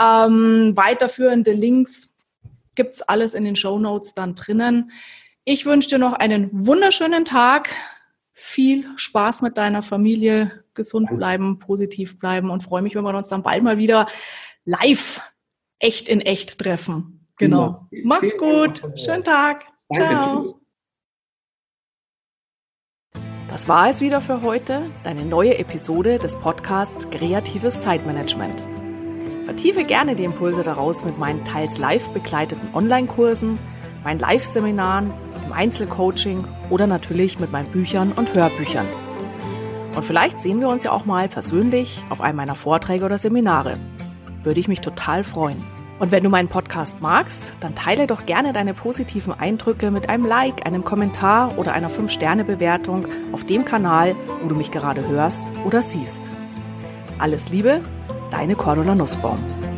Ähm, 0.00 0.72
weiterführende 0.74 1.52
Links 1.52 2.14
gibt's 2.74 3.02
alles 3.02 3.34
in 3.34 3.44
den 3.44 3.56
Show 3.56 3.78
Notes 3.78 4.14
dann 4.14 4.34
drinnen. 4.34 4.90
Ich 5.44 5.66
wünsche 5.66 5.88
dir 5.88 5.98
noch 5.98 6.14
einen 6.14 6.48
wunderschönen 6.52 7.24
Tag. 7.24 7.70
Viel 8.32 8.86
Spaß 8.96 9.42
mit 9.42 9.58
deiner 9.58 9.82
Familie, 9.82 10.64
gesund 10.72 11.14
bleiben, 11.14 11.58
positiv 11.58 12.18
bleiben 12.18 12.48
und 12.48 12.62
freue 12.62 12.80
mich, 12.80 12.94
wenn 12.94 13.04
wir 13.04 13.14
uns 13.14 13.28
dann 13.28 13.42
bald 13.42 13.62
mal 13.62 13.76
wieder 13.76 14.06
live 14.64 15.20
echt 15.80 16.08
in 16.08 16.20
echt 16.20 16.58
treffen. 16.58 17.26
Genau. 17.38 17.88
Ja. 17.90 18.00
Mach's 18.04 18.36
gut. 18.36 18.82
Schönen 18.96 19.24
Tag. 19.24 19.64
Danke, 19.88 20.14
Ciao. 20.14 20.38
Tschüss. 20.38 20.54
Das 23.48 23.66
war 23.66 23.90
es 23.90 24.00
wieder 24.00 24.20
für 24.20 24.42
heute, 24.42 24.90
deine 25.02 25.24
neue 25.24 25.58
Episode 25.58 26.20
des 26.20 26.36
Podcasts 26.36 27.10
Kreatives 27.10 27.80
Zeitmanagement. 27.80 28.64
Vertiefe 29.44 29.82
gerne 29.82 30.14
die 30.14 30.22
Impulse 30.22 30.62
daraus 30.62 31.04
mit 31.04 31.18
meinen 31.18 31.44
teils 31.44 31.76
live 31.76 32.10
begleiteten 32.10 32.72
Online-Kursen, 32.72 33.58
meinen 34.04 34.20
Live-Seminaren, 34.20 35.12
im 35.44 35.52
Einzelcoaching 35.52 36.44
oder 36.68 36.86
natürlich 36.86 37.40
mit 37.40 37.50
meinen 37.50 37.72
Büchern 37.72 38.12
und 38.12 38.32
Hörbüchern. 38.34 38.86
Und 39.96 40.04
vielleicht 40.04 40.38
sehen 40.38 40.60
wir 40.60 40.68
uns 40.68 40.84
ja 40.84 40.92
auch 40.92 41.04
mal 41.04 41.28
persönlich 41.28 42.00
auf 42.08 42.20
einem 42.20 42.36
meiner 42.36 42.54
Vorträge 42.54 43.04
oder 43.04 43.18
Seminare 43.18 43.80
würde 44.42 44.60
ich 44.60 44.68
mich 44.68 44.80
total 44.80 45.24
freuen. 45.24 45.62
Und 45.98 46.12
wenn 46.12 46.24
du 46.24 46.30
meinen 46.30 46.48
Podcast 46.48 47.02
magst, 47.02 47.58
dann 47.60 47.74
teile 47.74 48.06
doch 48.06 48.24
gerne 48.24 48.54
deine 48.54 48.72
positiven 48.72 49.38
Eindrücke 49.38 49.90
mit 49.90 50.08
einem 50.08 50.24
Like, 50.24 50.66
einem 50.66 50.82
Kommentar 50.82 51.58
oder 51.58 51.74
einer 51.74 51.90
5-Sterne-Bewertung 51.90 53.06
auf 53.32 53.44
dem 53.44 53.66
Kanal, 53.66 54.14
wo 54.42 54.48
du 54.48 54.54
mich 54.54 54.70
gerade 54.70 55.06
hörst 55.06 55.50
oder 55.66 55.82
siehst. 55.82 56.22
Alles 57.18 57.50
Liebe, 57.50 57.82
deine 58.30 58.54
Cordula 58.54 58.94
Nussbaum. 58.94 59.69